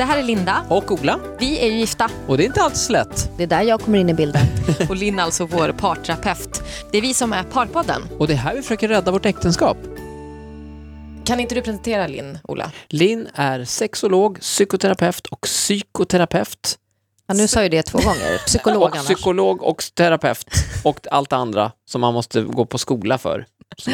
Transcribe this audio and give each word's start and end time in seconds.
Det 0.00 0.04
här 0.04 0.18
är 0.18 0.22
Linda. 0.22 0.64
Och 0.68 0.90
Ola. 0.92 1.20
Vi 1.38 1.58
är 1.60 1.66
ju 1.66 1.78
gifta. 1.78 2.10
Och 2.26 2.36
det 2.36 2.44
är 2.44 2.46
inte 2.46 2.62
alls 2.62 2.90
lätt. 2.90 3.30
Det 3.36 3.42
är 3.42 3.46
där 3.46 3.62
jag 3.62 3.80
kommer 3.80 3.98
in 3.98 4.08
i 4.08 4.14
bilden. 4.14 4.42
Och 4.88 4.96
Linn 4.96 5.18
är 5.18 5.22
alltså 5.22 5.44
vår 5.46 5.72
parterapeut. 5.72 6.62
Det 6.92 6.98
är 6.98 7.02
vi 7.02 7.14
som 7.14 7.32
är 7.32 7.42
Parpodden. 7.42 8.02
Och 8.18 8.26
det 8.26 8.32
är 8.32 8.36
här 8.36 8.54
vi 8.54 8.62
försöker 8.62 8.88
rädda 8.88 9.10
vårt 9.12 9.26
äktenskap. 9.26 9.76
Kan 11.24 11.40
inte 11.40 11.54
du 11.54 11.62
presentera 11.62 12.06
Linn, 12.06 12.38
Ola? 12.44 12.72
Linn 12.88 13.28
är 13.34 13.64
sexolog, 13.64 14.40
psykoterapeut 14.40 15.26
och 15.26 15.40
psykoterapeut. 15.40 16.78
Ja, 17.26 17.34
nu 17.34 17.48
sa 17.48 17.62
ju 17.62 17.68
det 17.68 17.82
två 17.82 17.98
gånger. 17.98 18.38
Psykolog 18.46 18.82
och 18.88 18.96
annars. 18.96 19.04
psykolog 19.04 19.62
och 19.62 19.84
terapeut. 19.94 20.44
Och 20.84 21.06
allt 21.10 21.32
andra 21.32 21.72
som 21.90 22.00
man 22.00 22.14
måste 22.14 22.42
gå 22.42 22.66
på 22.66 22.78
skola 22.78 23.18
för. 23.18 23.46
Så, 23.78 23.90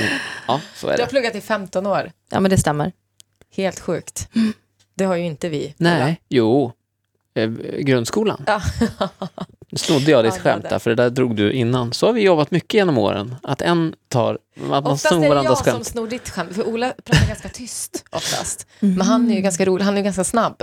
ja, 0.48 0.61
så 0.77 0.86
är 0.88 0.97
Du 0.97 1.02
har 1.02 1.06
det. 1.06 1.11
pluggat 1.11 1.34
i 1.34 1.41
15 1.41 1.86
år. 1.86 2.11
Ja, 2.30 2.41
men 2.41 2.50
det 2.50 2.59
stämmer. 2.59 2.92
Helt 3.56 3.80
sjukt. 3.80 4.28
Det 4.96 5.05
har 5.05 5.16
ju 5.16 5.24
inte 5.24 5.48
vi. 5.48 5.74
Nej, 5.78 6.20
jo. 6.28 6.73
Eh, 7.34 7.50
grundskolan. 7.78 8.45
Ja. 8.46 8.60
Nu 9.70 9.79
snodde 9.79 10.11
jag 10.11 10.25
ditt 10.25 10.34
Ja, 10.37 10.41
skämt 10.43 10.69
där, 10.70 10.79
för 10.79 10.91
det 10.91 10.97
där 10.97 11.11
drog 11.11 11.37
du 11.37 11.52
innan. 11.52 11.93
Så 11.93 12.06
har 12.06 12.12
vi 12.12 12.20
jobbat 12.23 12.51
mycket 12.51 12.75
genom 12.75 12.98
åren. 12.98 13.37
Att 13.43 13.62
en 13.62 13.95
tar, 14.09 14.34
att 14.34 14.69
man 14.69 14.87
Oftast 14.87 15.06
snor 15.09 15.19
är 15.19 15.23
det 15.23 15.29
varandras 15.29 15.59
jag 15.59 15.65
som 15.65 15.73
skämt. 15.75 15.87
snor 15.87 16.09
ditt 16.09 16.28
skämt, 16.31 16.55
för 16.55 16.67
Ola 16.69 16.92
pratar 17.05 17.27
ganska 17.28 17.48
tyst 17.48 18.05
oftast. 18.11 18.67
Men 18.81 19.00
han 19.00 19.31
är 19.31 19.34
ju 19.34 19.41
ganska 19.41 19.64
rolig, 19.64 19.84
han 19.84 19.94
är 19.94 19.98
ju 19.98 20.05
ganska 20.05 20.25
snabb. 20.25 20.62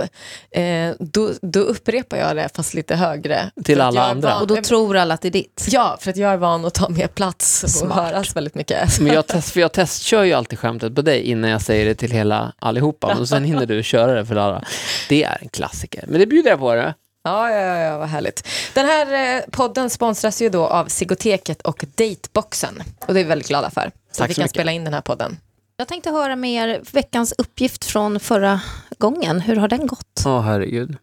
Eh, 0.50 0.90
då, 0.98 1.30
då 1.42 1.60
upprepar 1.60 2.16
jag 2.16 2.36
det, 2.36 2.48
fast 2.54 2.74
lite 2.74 2.94
högre. 2.96 3.50
Till 3.64 3.80
alla 3.80 4.04
andra. 4.06 4.28
van- 4.30 4.40
Och 4.40 4.46
då 4.46 4.56
tror 4.56 4.96
alla 4.96 5.14
att 5.14 5.20
det 5.22 5.28
är 5.28 5.32
ditt. 5.32 5.66
Ja, 5.70 5.96
för 6.00 6.10
att 6.10 6.16
jag 6.16 6.32
är 6.32 6.36
van 6.36 6.64
att 6.64 6.74
ta 6.74 6.88
mer 6.88 7.06
plats 7.06 7.64
och 7.64 7.70
Smart. 7.70 7.96
höras 8.04 8.36
väldigt 8.36 8.54
mycket. 8.54 9.00
Men 9.00 9.12
jag, 9.14 9.26
test, 9.28 9.50
för 9.50 9.60
jag 9.60 9.72
testkör 9.72 10.22
ju 10.22 10.32
alltid 10.32 10.58
skämtet 10.58 10.94
på 10.94 11.02
dig 11.02 11.20
innan 11.22 11.50
jag 11.50 11.62
säger 11.62 11.86
det 11.86 11.94
till 11.94 12.10
hela 12.10 12.52
allihopa. 12.58 13.16
Och 13.20 13.28
sen 13.28 13.44
hinner 13.44 13.66
du 13.66 13.82
köra 13.82 14.14
det 14.14 14.26
för 14.26 14.36
alla. 14.36 14.64
Det 15.08 15.24
är 15.24 15.38
en 15.42 15.48
klassiker. 15.48 16.04
Men 16.08 16.20
det 16.20 16.26
bjuder 16.26 16.50
jag 16.50 16.58
på 16.58 16.74
det. 16.74 16.94
Ja, 17.26 17.50
ja, 17.50 17.56
ja, 17.60 17.78
ja, 17.78 17.98
vad 17.98 18.08
härligt. 18.08 18.48
Den 18.74 18.86
här 18.86 19.36
eh, 19.36 19.42
podden 19.50 19.90
sponsras 19.90 20.42
ju 20.42 20.48
då 20.48 20.66
av 20.66 20.86
Sigoteket 20.86 21.62
och 21.62 21.84
Dateboxen. 21.94 22.82
Och 23.06 23.14
det 23.14 23.20
är 23.20 23.24
vi 23.24 23.28
väldigt 23.28 23.48
glada 23.48 23.70
för. 23.70 23.90
Så 24.12 24.18
Tack 24.18 24.24
att 24.24 24.30
vi 24.30 24.34
så 24.34 24.38
kan 24.40 24.44
mycket. 24.44 24.50
spela 24.56 24.72
in 24.72 24.84
den 24.84 24.94
här 24.94 25.00
podden. 25.00 25.36
Jag 25.76 25.88
tänkte 25.88 26.10
höra 26.10 26.36
med 26.36 26.50
er 26.70 26.80
veckans 26.92 27.34
uppgift 27.38 27.84
från 27.84 28.20
förra 28.20 28.60
gången. 28.98 29.40
Hur 29.40 29.56
har 29.56 29.68
den 29.68 29.86
gått? 29.86 30.22
Åh 30.26 30.40
herregud. 30.42 30.96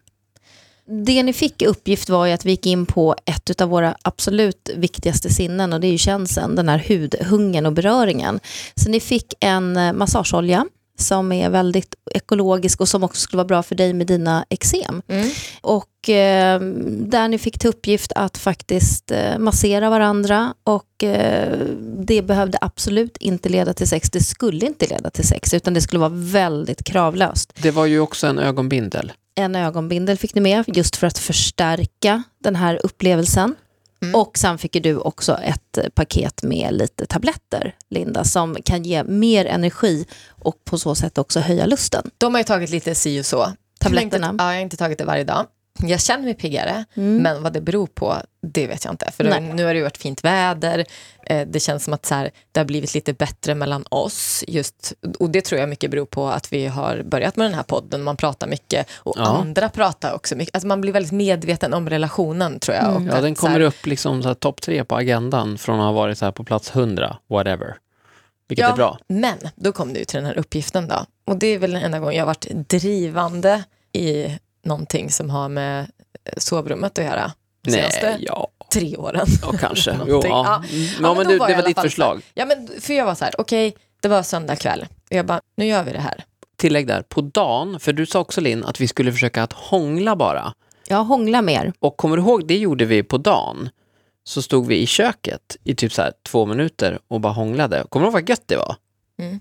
Det 1.05 1.23
ni 1.23 1.33
fick 1.33 1.61
i 1.61 1.65
uppgift 1.65 2.09
var 2.09 2.25
ju 2.25 2.31
att 2.33 2.45
vi 2.45 2.51
gick 2.51 2.65
in 2.65 2.85
på 2.85 3.15
ett 3.25 3.61
av 3.61 3.69
våra 3.69 3.95
absolut 4.01 4.69
viktigaste 4.75 5.29
sinnen 5.29 5.73
och 5.73 5.79
det 5.81 5.87
är 5.87 5.91
ju 5.91 5.97
känseln, 5.97 6.55
den 6.55 6.69
här 6.69 6.85
hudhungern 6.87 7.65
och 7.65 7.73
beröringen. 7.73 8.39
Så 8.75 8.89
ni 8.89 8.99
fick 8.99 9.33
en 9.39 9.77
eh, 9.77 9.93
massageolja 9.93 10.65
som 11.01 11.31
är 11.31 11.49
väldigt 11.49 11.95
ekologisk 12.11 12.81
och 12.81 12.87
som 12.87 13.03
också 13.03 13.21
skulle 13.21 13.37
vara 13.37 13.47
bra 13.47 13.63
för 13.63 13.75
dig 13.75 13.93
med 13.93 14.07
dina 14.07 14.45
eksem. 14.49 15.01
Mm. 15.07 15.29
Och 15.61 16.09
eh, 16.09 16.61
där 16.89 17.27
ni 17.27 17.37
fick 17.37 17.59
till 17.59 17.69
uppgift 17.69 18.11
att 18.15 18.37
faktiskt 18.37 19.11
eh, 19.11 19.37
massera 19.37 19.89
varandra 19.89 20.53
och 20.63 21.03
eh, 21.03 21.57
det 21.97 22.21
behövde 22.21 22.57
absolut 22.61 23.17
inte 23.17 23.49
leda 23.49 23.73
till 23.73 23.87
sex. 23.87 24.09
Det 24.09 24.21
skulle 24.21 24.65
inte 24.65 24.87
leda 24.87 25.09
till 25.09 25.27
sex 25.27 25.53
utan 25.53 25.73
det 25.73 25.81
skulle 25.81 25.99
vara 25.99 26.13
väldigt 26.13 26.83
kravlöst. 26.83 27.53
Det 27.61 27.71
var 27.71 27.85
ju 27.85 27.99
också 27.99 28.27
en 28.27 28.39
ögonbindel. 28.39 29.11
En 29.35 29.55
ögonbindel 29.55 30.17
fick 30.17 30.35
ni 30.35 30.41
med 30.41 30.63
just 30.67 30.95
för 30.95 31.07
att 31.07 31.17
förstärka 31.17 32.23
den 32.43 32.55
här 32.55 32.79
upplevelsen. 32.83 33.55
Mm. 34.01 34.15
Och 34.15 34.37
sen 34.37 34.57
fick 34.57 34.83
du 34.83 34.97
också 34.97 35.37
ett 35.37 35.95
paket 35.95 36.43
med 36.43 36.73
lite 36.73 37.05
tabletter, 37.05 37.75
Linda, 37.89 38.23
som 38.23 38.57
kan 38.65 38.83
ge 38.83 39.03
mer 39.03 39.45
energi 39.45 40.05
och 40.29 40.65
på 40.65 40.77
så 40.77 40.95
sätt 40.95 41.17
också 41.17 41.39
höja 41.39 41.65
lusten. 41.65 42.09
De 42.17 42.33
har 42.33 42.39
ju 42.39 42.45
tagit 42.45 42.69
lite 42.69 42.95
si 42.95 43.21
och 43.21 43.25
så. 43.25 43.47
Tabletterna. 43.79 44.27
Jag 44.27 44.33
inte, 44.33 44.43
ja, 44.43 44.49
jag 44.49 44.57
har 44.57 44.61
inte 44.61 44.77
tagit 44.77 44.97
det 44.97 45.05
varje 45.05 45.23
dag. 45.23 45.45
Jag 45.79 46.01
känner 46.01 46.23
mig 46.23 46.33
piggare, 46.33 46.85
Mm. 46.95 47.17
men 47.23 47.43
vad 47.43 47.53
det 47.53 47.61
beror 47.61 47.87
på, 47.87 48.15
det 48.41 48.67
vet 48.67 48.85
jag 48.85 48.93
inte. 48.93 49.11
För 49.11 49.23
Nej. 49.23 49.41
nu 49.41 49.65
har 49.65 49.73
det 49.73 49.77
ju 49.77 49.83
varit 49.83 49.97
fint 49.97 50.23
väder, 50.23 50.85
eh, 51.25 51.47
det 51.47 51.59
känns 51.59 51.83
som 51.83 51.93
att 51.93 52.05
så 52.05 52.15
här, 52.15 52.31
det 52.51 52.59
har 52.59 52.65
blivit 52.65 52.93
lite 52.93 53.13
bättre 53.13 53.55
mellan 53.55 53.85
oss. 53.89 54.43
Just, 54.47 54.93
och 55.19 55.29
det 55.29 55.41
tror 55.41 55.59
jag 55.61 55.69
mycket 55.69 55.91
beror 55.91 56.05
på 56.05 56.27
att 56.29 56.53
vi 56.53 56.67
har 56.67 57.03
börjat 57.03 57.35
med 57.35 57.45
den 57.45 57.53
här 57.53 57.63
podden, 57.63 58.03
man 58.03 58.17
pratar 58.17 58.47
mycket 58.47 58.87
och 58.93 59.13
Ja. 59.17 59.23
andra 59.25 59.69
pratar 59.69 60.13
också 60.13 60.35
mycket. 60.35 60.55
Alltså 60.55 60.67
man 60.67 60.81
blir 60.81 60.93
väldigt 60.93 61.11
medveten 61.11 61.73
om 61.73 61.89
relationen 61.89 62.59
tror 62.59 62.77
jag. 62.77 62.95
Och 62.95 63.01
Ja, 63.01 63.13
att 63.13 63.21
den 63.21 63.35
så 63.35 63.47
här- 63.47 63.53
kommer 63.53 63.59
upp 63.65 63.85
liksom 63.85 64.23
så 64.23 64.33
topp 64.35 64.61
tre 64.61 64.83
på 64.83 64.95
agendan 64.95 65.57
från 65.57 65.79
att 65.79 65.85
ha 65.85 65.91
varit 65.91 66.17
så 66.17 66.25
här 66.25 66.31
på 66.31 66.43
plats 66.43 66.69
100, 66.75 67.17
whatever. 67.29 67.75
Vilket 68.47 68.69
är 68.69 68.75
bra. 68.75 68.97
Men 69.07 69.37
då 69.55 69.71
kom 69.71 69.93
du 69.93 70.05
till 70.05 70.15
den 70.17 70.25
här 70.25 70.37
uppgiften 70.39 70.87
då. 70.87 71.05
Och 71.25 71.37
det 71.37 71.47
är 71.47 71.59
väl 71.59 71.71
den 71.71 71.83
enda 71.83 71.99
gången 71.99 72.15
jag 72.15 72.21
har 72.21 72.27
varit 72.27 72.69
drivande 72.69 73.63
i 73.93 74.37
någonting 74.63 75.11
som 75.11 75.29
har 75.29 75.49
med 75.49 75.79
eh, 76.25 76.33
sovrummet 76.37 76.99
att 76.99 77.05
göra. 77.05 77.31
De 77.63 77.71
senaste 77.71 78.09
Nej, 78.09 78.23
ja, 78.27 78.47
tre 78.73 78.97
åren. 78.97 79.27
ja 79.41 79.51
kanske. 79.59 79.99
jo, 80.07 80.21
ja. 80.23 80.29
Ja. 80.29 80.55
Mm. 80.55 80.83
Ja, 80.83 80.89
Ja, 81.01 81.13
men 81.13 81.27
du, 81.27 81.37
var 81.37 81.47
det 81.47 81.53
var 81.53 81.59
alla 81.59 81.67
ditt 81.67 81.79
förslag. 81.79 82.21
Ja, 82.33 82.45
men 82.45 82.69
för 82.81 82.93
jag 82.93 83.05
var 83.05 83.15
så 83.15 83.25
här, 83.25 83.33
okej, 83.37 83.75
det 84.01 84.07
var 84.07 84.23
söndag 84.23 84.55
kväll. 84.55 84.87
Och 85.09 85.15
jag 85.15 85.25
bara, 85.25 85.41
nu 85.55 85.65
gör 85.65 85.83
vi 85.83 85.91
det 85.91 85.99
här. 85.99 86.23
Tillägg 86.57 86.87
där, 86.87 87.01
på 87.01 87.21
dagen, 87.21 87.79
för 87.79 87.93
du 87.93 88.05
sa 88.05 88.19
också 88.19 88.41
Linn 88.41 88.65
att 88.65 88.81
vi 88.81 88.87
skulle 88.87 89.11
försöka 89.11 89.43
att 89.43 89.53
hångla 89.53 90.15
bara. 90.15 90.53
Ja, 90.87 90.97
hångla 90.97 91.41
mer. 91.41 91.73
Och 91.79 91.97
kommer 91.97 92.17
du 92.17 92.23
ihåg, 92.23 92.47
det 92.47 92.57
gjorde 92.57 92.85
vi 92.85 93.03
på 93.03 93.17
dagen. 93.17 93.69
Så 94.23 94.41
stod 94.41 94.67
vi 94.67 94.77
i 94.77 94.87
köket 94.87 95.57
i 95.63 95.75
typ 95.75 95.93
så 95.93 96.01
här 96.01 96.11
två 96.29 96.45
minuter 96.45 96.99
och 97.07 97.21
bara 97.21 97.33
hånglade. 97.33 97.85
Kommer 97.89 98.03
du 98.03 98.07
ihåg 98.07 98.13
vad 98.13 98.29
gött 98.29 98.43
det 98.45 98.55
var? 98.55 98.75
Mm. 99.19 99.39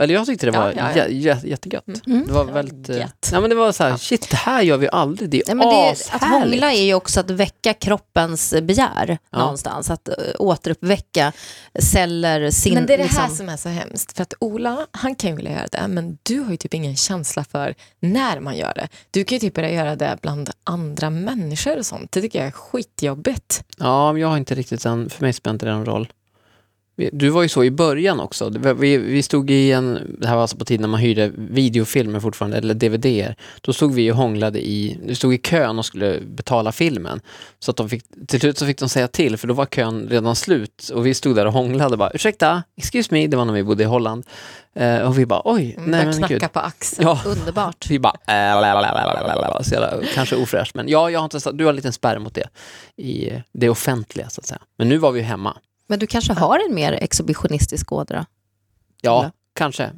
Eller 0.00 0.14
jag 0.14 0.26
tyckte 0.26 0.46
det 0.46 0.52
Ja, 0.54 0.60
var 0.60 0.72
ja, 0.76 0.90
ja. 0.96 1.04
jä- 1.04 1.46
jättegött. 1.46 1.84
Mm. 2.06 2.26
Det 2.26 2.32
var 2.32 2.46
Ja, 2.46 2.52
väldigt... 2.52 2.88
eh. 2.88 2.96
Nej, 3.32 3.40
men 3.40 3.50
det 3.50 3.56
var 3.56 3.72
så 3.72 3.84
här, 3.84 3.96
shit, 3.96 4.30
det 4.30 4.36
här 4.36 4.62
gör 4.62 4.76
vi 4.76 4.88
aldrig. 4.92 5.30
Det 5.30 5.36
är 5.48 5.54
Nej, 5.54 5.56
men 5.56 5.68
det, 5.68 5.96
att 6.12 6.22
hångla 6.24 6.72
är 6.72 6.82
ju 6.82 6.94
också 6.94 7.20
att 7.20 7.30
väcka 7.30 7.74
kroppens 7.74 8.54
begär 8.62 9.18
Ja. 9.30 9.38
någonstans. 9.38 9.90
Att 9.90 10.08
uh, 10.08 10.14
återuppväcka 10.38 11.32
celler, 11.78 12.50
sin... 12.50 12.74
men 12.74 12.86
det 12.86 12.94
är 12.94 12.98
det 12.98 13.04
här 13.04 13.10
liksom- 13.28 13.36
som 13.36 13.48
är 13.48 13.56
så 13.56 13.68
hemskt. 13.68 14.16
För 14.16 14.22
att 14.22 14.34
Ola, 14.40 14.86
han 14.92 15.14
kan 15.14 15.30
ju 15.30 15.36
vilja 15.36 15.50
göra 15.52 15.66
det, 15.72 15.88
men 15.88 16.18
du 16.22 16.40
har 16.40 16.50
ju 16.50 16.56
typ 16.56 16.74
ingen 16.74 16.96
känsla 16.96 17.44
för 17.44 17.74
när 18.00 18.40
man 18.40 18.56
gör 18.56 18.72
det. 18.74 18.88
Du 19.10 19.24
kan 19.24 19.36
ju 19.36 19.40
typ 19.40 19.54
börja 19.54 19.70
göra 19.70 19.96
det 19.96 20.18
bland 20.22 20.50
andra 20.64 21.10
människor 21.10 21.78
och 21.78 21.86
sånt. 21.86 22.12
Det 22.12 22.20
tycker 22.20 22.38
jag 22.38 22.48
är 22.48 22.52
skitjobbigt. 22.52 23.64
Ja, 23.78 24.12
men 24.12 24.22
jag 24.22 24.28
har 24.28 24.36
inte 24.36 24.54
riktigt 24.54 24.82
den, 24.82 25.10
för 25.10 25.22
mig 25.22 25.32
spelar 25.32 25.52
inte 25.54 25.66
det 25.66 25.72
någon 25.72 25.86
roll. 25.86 26.12
Du 27.12 27.28
var 27.28 27.42
ju 27.42 27.48
så 27.48 27.64
i 27.64 27.70
början 27.70 28.20
också. 28.20 28.48
Vi, 28.74 28.96
vi 28.96 29.22
stod 29.22 29.50
i 29.50 29.72
en, 29.72 30.16
det 30.18 30.26
här 30.28 30.34
var 30.34 30.42
alltså 30.42 30.56
på 30.56 30.64
tiden 30.64 30.80
när 30.82 30.88
man 30.88 31.00
hyrde 31.00 31.32
videofilmer 31.36 32.20
fortfarande, 32.20 32.56
eller 32.58 32.74
DVDer. 32.74 33.36
Då 33.60 33.72
stod 33.72 33.94
vi 33.94 34.12
och 34.12 34.16
hånglade 34.16 34.68
i, 34.68 34.98
vi 35.04 35.14
stod 35.14 35.34
i 35.34 35.38
kön 35.38 35.78
och 35.78 35.86
skulle 35.86 36.20
betala 36.20 36.72
filmen. 36.72 37.20
Så 37.58 37.70
att 37.70 37.76
de 37.76 37.88
fick, 37.88 38.04
till 38.28 38.40
slut 38.40 38.58
så 38.58 38.66
fick 38.66 38.78
de 38.78 38.88
säga 38.88 39.08
till, 39.08 39.36
för 39.36 39.48
då 39.48 39.54
var 39.54 39.66
kön 39.66 40.08
redan 40.10 40.36
slut. 40.36 40.90
Och 40.94 41.06
vi 41.06 41.14
stod 41.14 41.36
där 41.36 41.46
och 41.46 41.52
hånglade 41.52 41.96
bara, 41.96 42.10
ursäkta, 42.14 42.62
excuse 42.76 43.14
me, 43.14 43.26
det 43.26 43.36
var 43.36 43.44
när 43.44 43.52
vi 43.52 43.62
bodde 43.62 43.82
i 43.82 43.86
Holland. 43.86 44.24
Eh, 44.74 44.98
och 45.00 45.18
vi 45.18 45.26
bara, 45.26 45.42
oj, 45.44 45.74
Mm, 45.78 45.90
nej 45.90 46.06
men 46.06 46.28
gud. 46.28 46.52
på 46.52 46.60
axeln. 46.60 47.08
Ja, 47.08 47.20
Underbart. 47.26 47.86
vi 47.90 47.98
bara, 47.98 48.14
äh, 48.26 48.60
lalalala, 48.60 49.62
så 49.62 49.74
jävla, 49.74 50.06
kanske 50.14 50.36
ofräscht, 50.36 50.74
men 50.74 50.88
ja, 50.88 51.10
jag 51.10 51.20
har 51.20 51.24
inte, 51.24 51.52
du 51.52 51.64
har 51.64 51.70
en 51.70 51.76
liten 51.76 51.92
spärr 51.92 52.18
mot 52.18 52.34
det 52.34 52.48
i 52.96 53.32
det 53.52 53.68
offentliga 53.68 54.28
så 54.28 54.40
att 54.40 54.46
säga. 54.46 54.60
Men 54.78 54.88
nu 54.88 54.96
var 54.98 55.12
vi 55.12 55.20
ju 55.20 55.26
hemma. 55.26 55.56
Men 55.90 55.98
du 55.98 56.06
kanske 56.06 56.32
har 56.32 56.68
en 56.68 56.74
mer 56.74 56.92
exhibitionistisk 56.92 57.92
ådra? 57.92 58.26
Ja, 59.00 59.20
Eller? 59.20 59.32
kanske. 59.54 59.90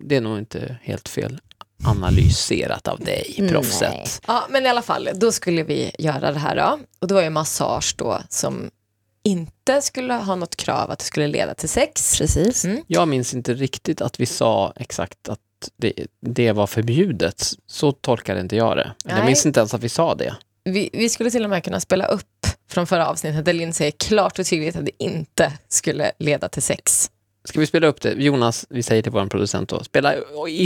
Det 0.00 0.16
är 0.16 0.20
nog 0.20 0.38
inte 0.38 0.78
helt 0.82 1.08
fel 1.08 1.40
analyserat 1.84 2.88
av 2.88 3.00
dig, 3.00 3.34
Nej. 3.38 3.48
proffset. 3.48 4.22
Ja, 4.26 4.46
men 4.50 4.66
i 4.66 4.68
alla 4.68 4.82
fall, 4.82 5.08
då 5.14 5.32
skulle 5.32 5.62
vi 5.62 5.92
göra 5.98 6.32
det 6.32 6.38
här 6.38 6.56
då. 6.56 6.78
Och 6.98 7.08
det 7.08 7.14
var 7.14 7.22
ju 7.22 7.30
massage 7.30 7.94
då 7.98 8.18
som 8.28 8.70
inte 9.22 9.82
skulle 9.82 10.14
ha 10.14 10.34
något 10.34 10.56
krav 10.56 10.90
att 10.90 10.98
det 10.98 11.04
skulle 11.04 11.26
leda 11.26 11.54
till 11.54 11.68
sex. 11.68 12.18
Precis. 12.18 12.64
Mm. 12.64 12.82
Jag 12.86 13.08
minns 13.08 13.34
inte 13.34 13.54
riktigt 13.54 14.00
att 14.00 14.20
vi 14.20 14.26
sa 14.26 14.72
exakt 14.76 15.28
att 15.28 15.40
det, 15.76 15.92
det 16.20 16.52
var 16.52 16.66
förbjudet. 16.66 17.42
Så 17.66 17.92
tolkade 17.92 18.40
inte 18.40 18.56
jag 18.56 18.76
det. 18.76 18.92
Jag 19.04 19.14
Nej. 19.14 19.26
minns 19.26 19.46
inte 19.46 19.60
ens 19.60 19.74
att 19.74 19.82
vi 19.82 19.88
sa 19.88 20.14
det. 20.14 20.36
Vi, 20.64 20.90
vi 20.92 21.08
skulle 21.08 21.30
till 21.30 21.44
och 21.44 21.50
med 21.50 21.64
kunna 21.64 21.80
spela 21.80 22.06
upp 22.06 22.46
från 22.70 22.86
förra 22.86 23.06
avsnittet 23.08 23.44
där 23.44 23.52
Linn 23.52 23.72
säger 23.72 23.90
klart 23.92 24.38
och 24.38 24.46
tydligt 24.46 24.76
att 24.76 24.84
det 24.84 25.02
inte 25.04 25.52
skulle 25.68 26.12
leda 26.18 26.48
till 26.48 26.62
sex. 26.62 27.10
Ska 27.44 27.60
vi 27.60 27.66
spela 27.66 27.86
upp 27.86 28.00
det? 28.00 28.12
Jonas, 28.12 28.66
vi 28.70 28.82
säger 28.82 29.02
till 29.02 29.12
vår 29.12 29.26
producent 29.26 29.68
då, 29.68 29.84
spela, 29.84 30.14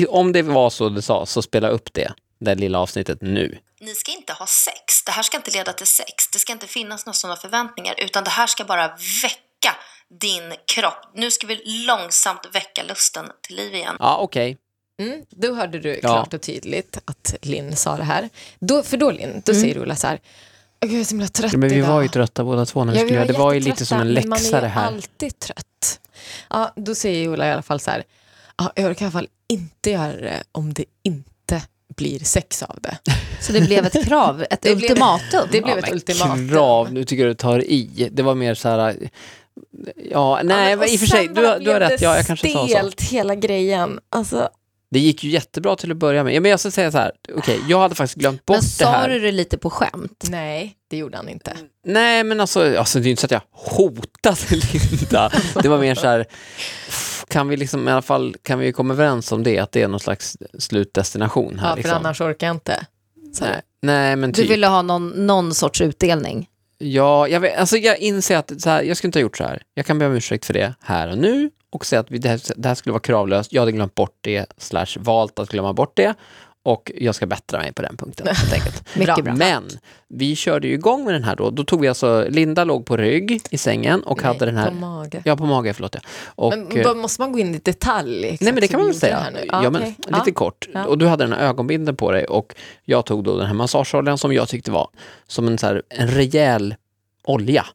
om 0.08 0.32
det 0.32 0.42
var 0.42 0.70
så 0.70 0.88
du 0.88 1.02
sa, 1.02 1.26
så 1.26 1.42
spela 1.42 1.68
upp 1.68 1.92
det, 1.92 2.12
det 2.40 2.54
lilla 2.54 2.78
avsnittet 2.78 3.18
nu. 3.22 3.58
ni 3.80 3.94
ska 3.94 4.12
inte 4.12 4.32
ha 4.32 4.46
sex. 4.46 5.04
Det 5.06 5.12
här 5.12 5.22
ska 5.22 5.36
inte 5.36 5.50
leda 5.50 5.72
till 5.72 5.86
sex. 5.86 6.30
Det 6.32 6.38
ska 6.38 6.52
inte 6.52 6.66
finnas 6.66 7.06
några 7.06 7.14
sådana 7.14 7.36
förväntningar. 7.36 7.94
Utan 7.98 8.24
det 8.24 8.30
här 8.30 8.46
ska 8.46 8.64
bara 8.64 8.88
väcka 9.22 9.76
din 10.20 10.52
kropp. 10.74 11.10
Nu 11.14 11.30
ska 11.30 11.46
vi 11.46 11.62
långsamt 11.86 12.48
väcka 12.52 12.82
lusten 12.82 13.24
till 13.40 13.56
liv 13.56 13.74
igen. 13.74 13.96
Ja, 13.98 14.16
okej. 14.16 14.58
Mm, 15.00 15.22
då 15.30 15.54
hörde 15.54 15.78
du 15.78 15.94
Ja. 15.94 16.00
klart 16.00 16.34
och 16.34 16.42
tydligt 16.42 16.98
att 17.04 17.34
Linn 17.42 17.76
sa 17.76 17.96
det 17.96 18.04
här. 18.04 18.28
Då, 18.60 18.82
för 18.82 18.96
då 18.96 19.10
Linn, 19.10 19.42
då 19.44 19.54
säger 19.54 19.78
Ola 19.82 19.96
så 19.96 20.06
här, 20.06 20.14
"Åh, 20.14 20.28
gud, 20.82 20.92
jag 20.94 21.00
är 21.00 21.04
så 21.04 21.10
himla 21.10 21.26
trött 21.28 21.52
Ja, 21.52 21.58
men 21.58 21.68
vi 21.68 21.76
idag. 21.76 21.88
var 21.88 22.02
ju 22.02 22.08
trötta 22.08 22.44
båda 22.44 22.66
två 22.66 22.84
när 22.84 22.92
vi 22.92 22.98
Ja, 22.98 23.04
skulle 23.04 23.18
göra 23.18 23.26
det. 23.32 23.38
var 23.38 23.52
ju 23.52 23.60
lite 23.60 23.86
som 23.86 24.00
en 24.00 24.12
men 24.12 24.28
man 24.28 24.38
läxa 24.38 24.56
är 24.56 24.60
det 24.60 24.66
ju 24.66 24.72
här. 24.72 24.86
alltid 24.86 25.38
trött. 25.38 26.00
Ja, 26.50 26.72
då 26.76 26.94
säger 26.94 27.28
Ola 27.28 27.46
i 27.48 27.52
alla 27.52 27.62
fall 27.62 27.80
så 27.80 27.90
här, 27.90 28.02
ja, 28.58 28.72
jag 28.74 28.90
orkar 28.90 29.02
i 29.02 29.06
alla 29.06 29.12
fall 29.12 29.28
inte 29.48 29.90
göra 29.90 30.12
det 30.16 30.42
om 30.52 30.74
det 30.74 30.84
inte 31.02 31.62
blir 31.96 32.18
sex 32.18 32.62
av 32.62 32.78
det. 32.80 32.98
Så 33.40 33.52
det 33.52 33.60
blev 33.60 33.86
ett 33.86 34.04
krav, 34.04 34.44
ett 34.50 34.50
Det 34.62 34.76
blev- 34.76 34.90
ultimatum. 34.90 35.48
Det 35.52 35.60
blev 35.62 35.78
Ja, 35.78 35.86
ett 35.86 35.92
ultimatum. 35.92 36.48
Krav, 36.50 36.92
nu 36.92 37.04
tycker 37.04 37.22
jag 37.22 37.30
du 37.30 37.34
tar 37.34 37.58
i. 37.64 38.08
Det 38.12 38.22
var 38.22 38.34
mer 38.34 38.54
så 38.54 38.68
här... 38.68 38.96
Ja, 40.10 40.40
nej, 40.44 40.76
men, 40.76 40.88
i 40.88 40.96
och 40.96 41.00
för 41.00 41.06
sig, 41.06 41.28
du, 41.28 41.46
har- 41.46 41.58
du 41.58 41.70
har 41.70 41.80
rätt. 41.80 42.00
Ja, 42.00 42.16
jag 42.16 42.26
kanske 42.26 42.48
sa 42.52 42.58
så. 42.62 42.68
stelt 42.68 43.00
hela 43.02 43.34
grejen. 43.34 44.00
Alltså, 44.10 44.48
Det 44.92 44.98
gick 44.98 45.24
ju 45.24 45.30
jättebra 45.30 45.76
till 45.76 45.90
att 45.90 45.96
börja 45.96 46.24
med. 46.24 46.34
Ja, 46.34 46.40
men 46.40 46.50
jag 46.50 46.60
ska 46.60 46.70
säga 46.70 46.92
så 46.92 46.98
här, 46.98 47.12
okej, 47.34 47.60
jag 47.68 47.80
hade 47.80 47.94
faktiskt 47.94 48.18
glömt 48.18 48.44
bort 48.46 48.54
Men 48.56 48.60
det 48.60 48.66
sa 48.68 48.90
här. 48.90 49.08
du 49.08 49.18
det 49.18 49.32
lite 49.32 49.58
på 49.58 49.70
skämt? 49.70 50.24
nej, 50.30 50.76
det 50.90 50.96
gjorde 50.96 51.16
han 51.16 51.28
inte. 51.28 51.56
Nej, 51.86 52.24
men 52.24 52.40
alltså, 52.40 52.78
alltså 52.78 52.98
det 53.00 53.08
är 53.08 53.10
inte 53.10 53.20
så 53.20 53.26
att 53.26 53.30
jag 53.30 53.42
hotade 53.50 54.36
Linda. 54.90 55.30
Det 55.62 55.68
var 55.68 55.78
mer 55.78 55.94
så 55.94 56.06
här, 56.06 56.26
kan 57.28 57.48
vi 57.48 57.56
liksom 57.56 57.88
i 57.88 57.92
alla 57.92 58.02
fall, 58.02 58.36
kan 58.42 58.58
vi 58.58 58.72
komma 58.72 58.94
överens 58.94 59.32
om 59.32 59.42
det, 59.42 59.58
att 59.58 59.72
det 59.72 59.82
är 59.82 59.88
någon 59.88 60.00
slags 60.00 60.36
slutdestination 60.58 61.58
här 61.58 61.68
Ja, 61.68 61.70
för 61.70 61.76
liksom? 61.82 61.96
annars 61.98 62.20
orkar 62.20 62.46
jag 62.46 62.56
inte. 62.56 62.86
Så, 63.34 63.44
Nej, 63.44 63.60
nej, 63.82 64.16
men 64.16 64.32
Du 64.32 64.42
typ. 64.42 64.50
ville 64.50 64.66
ha 64.66 64.82
någon, 64.82 65.08
någon 65.26 65.54
sorts 65.54 65.80
utdelning? 65.80 66.48
Ja, 66.78 67.28
jag, 67.28 67.40
vet, 67.40 67.58
alltså 67.58 67.76
jag 67.76 67.98
inser 67.98 68.36
att 68.36 68.52
så 68.62 68.70
här, 68.70 68.82
jag 68.82 68.96
skulle 68.96 69.08
inte 69.08 69.18
ha 69.18 69.22
gjort 69.22 69.36
så 69.36 69.44
här. 69.44 69.62
Jag 69.74 69.86
kan 69.86 69.98
be 69.98 70.06
om 70.06 70.12
ursäkt 70.12 70.44
för 70.44 70.54
det 70.54 70.74
här 70.82 71.10
och 71.10 71.18
nu 71.18 71.50
och 71.72 71.86
säga 71.86 72.00
att 72.00 72.10
vi, 72.10 72.18
det, 72.18 72.28
här, 72.28 72.40
det 72.56 72.68
här 72.68 72.74
skulle 72.74 72.92
vara 72.92 73.00
kravlöst. 73.00 73.52
Jag 73.52 73.62
hade 73.62 73.72
glömt 73.72 73.94
bort 73.94 74.16
det, 74.20 74.46
slash 74.58 74.86
valt 74.98 75.38
att 75.38 75.48
glömma 75.48 75.72
bort 75.72 75.92
det 75.96 76.14
och 76.64 76.92
jag 76.96 77.14
ska 77.14 77.26
bättra 77.26 77.58
mig 77.58 77.72
på 77.72 77.82
den 77.82 77.96
punkten 77.96 78.26
helt 78.26 78.52
enkelt. 78.52 78.96
Mycket 78.96 79.24
bra. 79.24 79.34
Men 79.34 79.68
vi 80.08 80.36
körde 80.36 80.68
ju 80.68 80.74
igång 80.74 81.04
med 81.04 81.14
den 81.14 81.24
här 81.24 81.36
då. 81.36 81.50
Då 81.50 81.64
tog 81.64 81.80
vi 81.80 81.88
alltså, 81.88 82.26
Linda 82.28 82.64
låg 82.64 82.86
på 82.86 82.96
rygg 82.96 83.40
i 83.50 83.58
sängen 83.58 84.02
och 84.02 84.16
nej, 84.22 84.26
hade 84.26 84.46
den 84.46 84.56
här, 84.56 84.68
På 84.68 84.74
mage. 84.74 85.22
ja 85.24 85.36
på 85.36 85.46
mage, 85.46 85.74
förlåt 85.74 85.94
ja. 85.94 86.00
Och, 86.26 86.54
men 86.74 86.98
måste 86.98 87.22
man 87.22 87.32
gå 87.32 87.38
in 87.38 87.54
i 87.54 87.58
detalj? 87.58 88.24
exakt 88.24 88.40
Nej 88.42 88.52
men 88.52 88.60
det 88.60 88.68
kan 88.68 88.80
man 88.80 88.86
väl 88.86 88.96
säga. 88.98 89.26
Ja, 89.48 89.70
men 89.70 89.76
okej. 89.82 89.94
lite 90.06 90.22
Ja. 90.26 90.34
kort. 90.34 90.68
Ja. 90.74 90.86
Och 90.86 90.98
du 90.98 91.06
hade 91.06 91.24
den 91.24 91.32
här 91.32 91.46
ögonbinden 91.48 91.96
på 91.96 92.12
dig 92.12 92.24
och 92.24 92.54
jag 92.84 93.06
tog 93.06 93.24
då 93.24 93.38
den 93.38 93.46
här 93.46 93.54
massageoljan 93.54 94.18
som 94.18 94.32
jag 94.32 94.48
tyckte 94.48 94.70
var 94.70 94.88
som 95.26 95.46
en, 95.48 95.58
så 95.58 95.66
här, 95.66 95.82
en 95.88 96.08
rejäl 96.08 96.74
olja. 97.24 97.66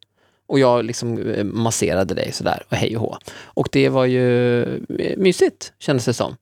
Och 0.48 0.60
jag 0.60 0.86
liksom 0.86 1.30
eh, 1.32 1.44
masserade 1.44 2.14
dig 2.14 2.32
sådär 2.32 2.64
och 2.70 2.78
hej 2.78 2.98
och 2.98 3.02
hå. 3.02 3.18
Och 3.44 3.70
det 3.72 3.90
var 3.90 4.06
ju 4.06 4.62
eh, 5.00 5.18
mysigt 5.18 5.74
kändes 5.80 6.06
det 6.06 6.14
som. 6.14 6.36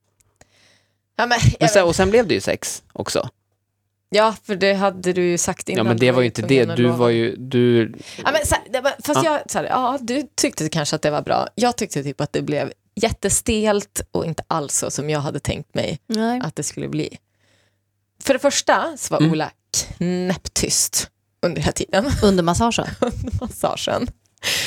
Ja, 1.15 1.25
men, 1.25 1.39
Men 1.59 1.69
sen, 1.69 1.83
och 1.85 1.95
sen 1.95 2.09
blev 2.09 2.27
det 2.27 2.33
ju 2.33 2.41
sex 2.41 2.83
också. 2.93 3.29
ja, 4.09 4.35
för 4.43 4.55
det 4.55 4.73
hade 4.73 5.13
du 5.13 5.23
ju 5.23 5.37
sagt 5.37 5.69
innan. 5.69 5.85
Ja 5.85 5.89
men 5.89 5.97
det 5.99 6.11
var 6.11 6.21
ju 6.21 6.25
inte 6.25 6.41
det, 6.41 6.65
du 6.75 6.87
var 6.87 7.09
ju, 7.09 7.35
du, 7.35 7.93
Ja, 8.23 8.31
men, 8.31 8.45
så 8.45 8.55
var, 8.81 8.93
fast 9.03 9.23
Ja. 9.25 9.31
jag, 9.39 9.51
så 9.51 9.57
här, 9.57 9.65
ja, 9.65 9.97
du 10.01 10.23
tyckte 10.35 10.69
kanske 10.69 10.95
att 10.95 11.01
det 11.01 11.11
var 11.11 11.21
bra. 11.21 11.47
Jag 11.55 11.75
tyckte 11.75 12.03
typ 12.03 12.21
att 12.21 12.33
det 12.33 12.41
blev 12.41 12.71
jättestelt 12.95 14.01
och 14.11 14.25
inte 14.25 14.43
alls 14.47 14.73
så 14.77 14.91
som 14.91 15.09
jag 15.09 15.19
hade 15.19 15.39
tänkt 15.39 15.75
mig 15.75 15.99
Nej. 16.07 16.41
att 16.43 16.55
det 16.55 16.63
skulle 16.63 16.87
bli. 16.87 17.17
För 18.23 18.33
det 18.33 18.39
första 18.39 18.97
så 18.97 19.13
var 19.13 19.19
Mm. 19.19 19.31
Ola 19.31 19.51
knäpptyst 19.97 21.09
under 21.41 21.61
här 21.61 21.71
tiden, 21.71 22.05
Under 22.23 22.43
massagen? 22.43 22.87
under 23.01 23.41
massagen. 23.41 24.07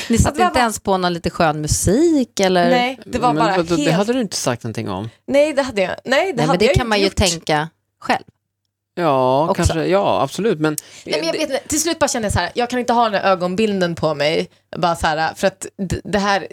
Ni 0.09 0.17
satte 0.17 0.35
det 0.37 0.39
var 0.39 0.45
inte 0.47 0.53
bara- 0.53 0.59
ens 0.61 0.79
på 0.79 0.97
någon 0.97 1.13
lite 1.13 1.29
skön 1.29 1.61
musik 1.61 2.39
eller? 2.39 2.69
Nej, 2.69 2.99
det 3.05 3.19
var 3.19 3.33
men 3.33 3.43
bara 3.45 3.57
vadå, 3.57 3.75
helt... 3.75 3.85
det 3.85 3.91
hade 3.91 4.13
du 4.13 4.21
inte 4.21 4.35
sagt 4.37 4.63
någonting 4.63 4.89
om. 4.89 5.09
Nej, 5.27 5.53
det 5.53 5.61
hade 5.61 5.81
jag, 5.81 5.89
nej, 5.89 5.97
det 6.05 6.37
Nej, 6.37 6.45
hade 6.45 6.47
men 6.47 6.57
det 6.59 6.65
jag 6.65 6.75
kan 6.75 6.89
man 6.89 6.97
ju 6.99 7.03
gjort. 7.03 7.15
tänka 7.15 7.69
själv. 7.99 8.23
Ja, 8.99 9.43
Också. 9.43 9.53
kanske, 9.53 9.85
ja 9.85 10.21
absolut 10.21 10.59
men, 10.59 10.75
Nej, 11.05 11.15
men 11.19 11.25
jag 11.25 11.33
vet 11.33 11.41
inte, 11.41 11.59
till 11.67 11.81
slut 11.81 11.99
bara 11.99 12.07
kände 12.07 12.25
jag 12.25 12.33
så 12.33 12.39
här, 12.39 12.49
jag 12.55 12.69
kan 12.69 12.79
inte 12.79 12.93
ha 12.93 13.03
den 13.09 13.13
här 13.13 13.31
ögonbilden 13.31 13.95
på 13.95 14.15
mig. 14.15 14.49
Bara 14.77 14.95
så 14.95 15.07
här, 15.07 15.33
för 15.35 15.47
att 15.47 15.65
det 16.03 16.19
här, 16.19 16.47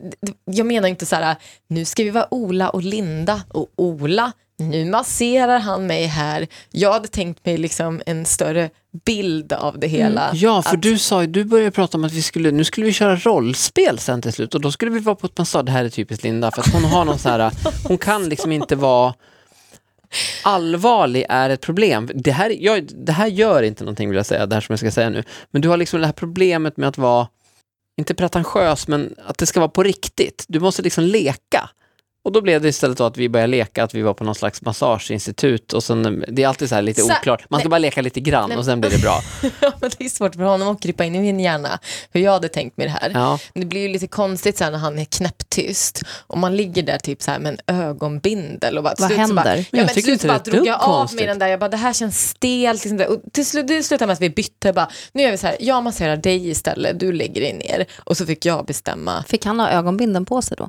jag 0.45 0.67
menar 0.67 0.89
inte 0.89 1.07
så 1.07 1.17
här, 1.17 1.37
nu 1.69 1.85
ska 1.85 2.03
vi 2.03 2.11
vara 2.11 2.35
Ola 2.35 2.69
och 2.71 2.83
Linda 2.83 3.43
och 3.49 3.67
Ola, 3.77 4.33
nu 4.59 4.85
masserar 4.85 5.59
han 5.59 5.87
mig 5.87 6.07
här. 6.07 6.47
Jag 6.71 6.93
hade 6.93 7.09
tänkt 7.09 7.47
mig 7.47 7.57
liksom 7.59 8.03
en 8.07 8.25
större 8.27 8.71
bild 9.05 9.53
av 9.53 9.79
det 9.79 9.87
hela. 9.87 10.31
Ja, 10.35 10.63
för 10.63 10.75
Att- 10.77 10.83
du 10.83 10.99
sa 10.99 11.21
ju, 11.21 11.27
du 11.27 11.45
började 11.45 11.71
prata 11.71 11.99
om 11.99 12.05
att 12.05 12.13
vi 12.13 12.23
skulle, 12.23 12.51
nu 12.51 12.65
skulle 12.65 12.87
vi 12.87 12.93
köra 12.93 13.17
rollspel 13.17 13.99
sen 13.99 14.23
till 14.23 14.33
slut 14.33 14.55
och 14.55 14.61
då 14.61 14.73
skulle 14.73 14.91
vi 14.91 14.99
vara 15.01 15.17
på 15.17 15.27
ett 15.27 15.39
massage, 15.39 15.65
det 15.65 15.73
här 15.73 15.85
är 15.85 15.89
typiskt 15.89 16.25
Linda, 16.25 16.51
för 16.51 16.61
att 16.61 16.73
hon 16.73 16.85
har 16.85 17.05
någon 17.05 17.19
så 17.19 17.29
här, 17.29 17.53
hon 17.89 17.99
kan 17.99 18.29
liksom 18.29 18.53
inte 18.53 18.77
vara 18.77 19.15
allvarlig 20.43 21.27
är 21.29 21.51
ett 21.51 21.61
problem. 21.61 22.11
Det 22.15 22.31
här, 22.31 22.57
jag, 22.61 22.89
det 23.07 23.13
här 23.13 23.27
gör 23.27 23.63
inte 23.63 23.85
någonting 23.85 24.09
vill 24.09 24.17
jag 24.17 24.27
säga, 24.27 24.47
det 24.47 24.55
här 24.55 24.61
som 24.61 24.73
jag 24.73 24.79
ska 24.79 24.91
säga 24.91 25.11
nu, 25.11 25.25
men 25.51 25.63
du 25.63 25.69
har 25.69 25.77
liksom 25.77 26.01
det 26.01 26.07
här 26.07 26.13
problemet 26.13 26.77
med 26.77 26.89
att 26.89 26.99
vara, 26.99 27.29
inte 27.97 28.15
pretentiös, 28.15 28.89
men 28.89 29.15
att 29.27 29.39
det 29.39 29.47
ska 29.47 29.61
vara 29.61 29.71
på 29.71 29.83
riktigt. 29.83 30.45
Du 30.49 30.61
måste 30.61 30.83
liksom 30.83 31.05
leka. 31.05 31.71
Och 32.27 32.33
då 32.33 32.41
blev 32.41 32.61
det 32.63 32.69
istället 32.69 33.01
att 33.01 33.17
vi 33.17 33.29
började 33.29 33.51
leka, 33.51 33.85
att 33.85 33.95
vi 33.95 34.03
var 34.03 34.15
på 34.15 34.25
någon 34.25 34.35
slags 34.35 34.63
massageinstitut 34.63 35.73
och 35.73 35.85
sen, 35.85 36.25
det 36.29 36.43
är 36.43 36.49
alltid 36.49 36.69
så 36.69 36.75
här 36.75 36.83
lite 36.83 37.01
Så- 37.01 37.13
oklart, 37.13 37.51
man 37.51 37.61
ska 37.61 37.69
nej. 37.69 37.71
bara 37.71 37.79
leka 37.79 38.03
lite 38.03 38.21
grann 38.21 38.49
Nej, 38.49 38.59
och 38.59 38.65
sen 38.65 38.81
blir 38.81 38.91
det 38.91 38.99
bra. 38.99 39.21
Ja, 39.61 39.73
men 39.81 39.91
det 39.99 40.05
är 40.05 40.09
svårt 40.09 40.35
för 40.35 40.43
honom 40.43 40.69
att 40.69 40.83
krypa 40.83 41.05
in 41.05 41.15
i 41.15 41.19
min 41.19 41.41
hjärna 41.41 41.79
hur 42.13 42.21
jag 42.21 42.33
hade 42.33 42.49
tänkt 42.49 42.77
mig 42.77 42.87
det 42.87 42.93
här. 42.93 43.11
Ja. 43.15 43.39
Men 43.55 43.61
det 43.61 43.67
blir 43.67 43.81
ju 43.81 43.89
lite 43.89 44.07
konstigt 44.07 44.59
så 44.59 44.65
här 44.65 44.71
när 44.71 44.79
han 44.79 44.99
är 44.99 45.05
knäpptyst 45.05 46.03
och 46.27 46.39
man 46.39 46.57
ligger 46.57 46.83
där 46.83 46.99
typ 46.99 47.23
så 47.23 47.31
här 47.31 47.39
med 47.39 47.61
en 47.67 47.77
ögonbindel. 47.81 48.77
Och 48.79 48.85
bara, 48.85 48.95
Vad 48.99 49.11
slut 49.13 49.29
så 49.29 49.35
Bara, 49.35 49.43
händer? 49.43 49.57
ja, 49.57 49.65
Men 49.73 49.81
jag 49.81 49.95
tycker 49.95 50.13
inte 50.13 50.27
bara 50.27 50.39
det 50.39 50.51
är 50.51 50.53
drog 50.55 50.67
jag 50.67 50.81
av 50.83 51.15
mig 51.15 51.27
den 51.27 51.39
där, 51.39 51.47
jag 51.49 51.61
bara 51.61 51.69
det 51.71 51.77
här 51.77 51.93
känns 51.93 52.29
stelt. 52.29 52.85
Liksom 52.85 52.97
där. 52.97 53.09
och 53.13 53.21
till 53.33 53.47
slut, 53.47 53.69
det 53.69 53.83
slutade 53.83 54.07
med 54.07 54.15
att 54.15 54.21
vi 54.21 54.31
bytte, 54.31 54.73
bara, 54.73 54.89
nu 55.13 55.23
gör 55.23 55.31
vi 55.31 55.39
så 55.39 55.47
här, 55.47 55.57
jag 55.61 55.83
masserar 55.83 56.17
dig 56.17 56.49
istället, 56.49 57.01
du 57.01 57.13
lägger 57.13 57.41
dig 57.41 57.53
ner. 57.53 57.87
Och 57.99 58.17
så 58.17 58.27
fick 58.27 58.45
jag 58.47 58.67
bestämma, 58.67 59.25
Fick 59.29 59.45
han 59.45 59.61
ha 59.61 59.71
ögonbinden 59.71 60.25
på 60.25 60.43
sig 60.43 60.57
då? 60.57 60.69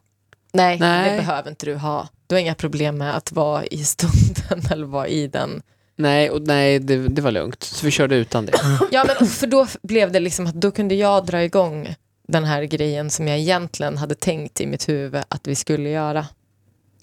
Nej, 0.53 0.79
Nej. 0.79 1.11
det 1.11 1.17
behöver 1.17 1.49
inte 1.49 1.65
du 1.65 1.75
ha. 1.75 2.07
Du 2.27 2.35
har 2.35 2.39
inga 2.39 2.55
problem 2.55 2.97
med 2.97 3.17
att 3.17 3.31
vara 3.31 3.65
i 3.65 3.83
stunden 3.83 4.61
eller 4.71 4.85
vara 4.85 5.07
i 5.07 5.27
den. 5.27 5.61
Nej, 5.95 6.29
och 6.29 6.41
nej 6.41 6.79
det, 6.79 7.07
det 7.07 7.21
var 7.21 7.31
lugnt. 7.31 7.63
Så 7.63 7.85
vi 7.85 7.91
körde 7.91 8.15
utan 8.15 8.45
det. 8.45 8.53
Ja, 8.91 9.05
men 9.07 9.27
för 9.27 9.47
då 9.47 9.67
blev 9.81 10.11
det 10.11 10.19
liksom 10.19 10.47
att 10.47 10.55
då 10.55 10.71
kunde 10.71 10.95
jag 10.95 11.25
dra 11.25 11.43
igång 11.43 11.95
den 12.27 12.43
här 12.43 12.63
grejen 12.63 13.09
som 13.09 13.27
jag 13.27 13.37
egentligen 13.37 13.97
hade 13.97 14.15
tänkt 14.15 14.61
i 14.61 14.65
mitt 14.67 14.89
huvud 14.89 15.23
att 15.27 15.47
vi 15.47 15.55
skulle 15.55 15.89
göra. 15.89 16.25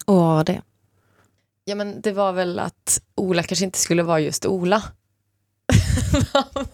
Och 0.04 0.14
vad 0.14 0.36
var 0.36 0.44
det? 0.44 0.62
Ja, 1.64 1.74
men 1.74 2.00
det 2.00 2.12
var 2.12 2.32
väl 2.32 2.58
att 2.58 3.00
Ola 3.14 3.42
kanske 3.42 3.64
inte 3.64 3.78
skulle 3.78 4.02
vara 4.02 4.20
just 4.20 4.46
Ola. 4.46 4.82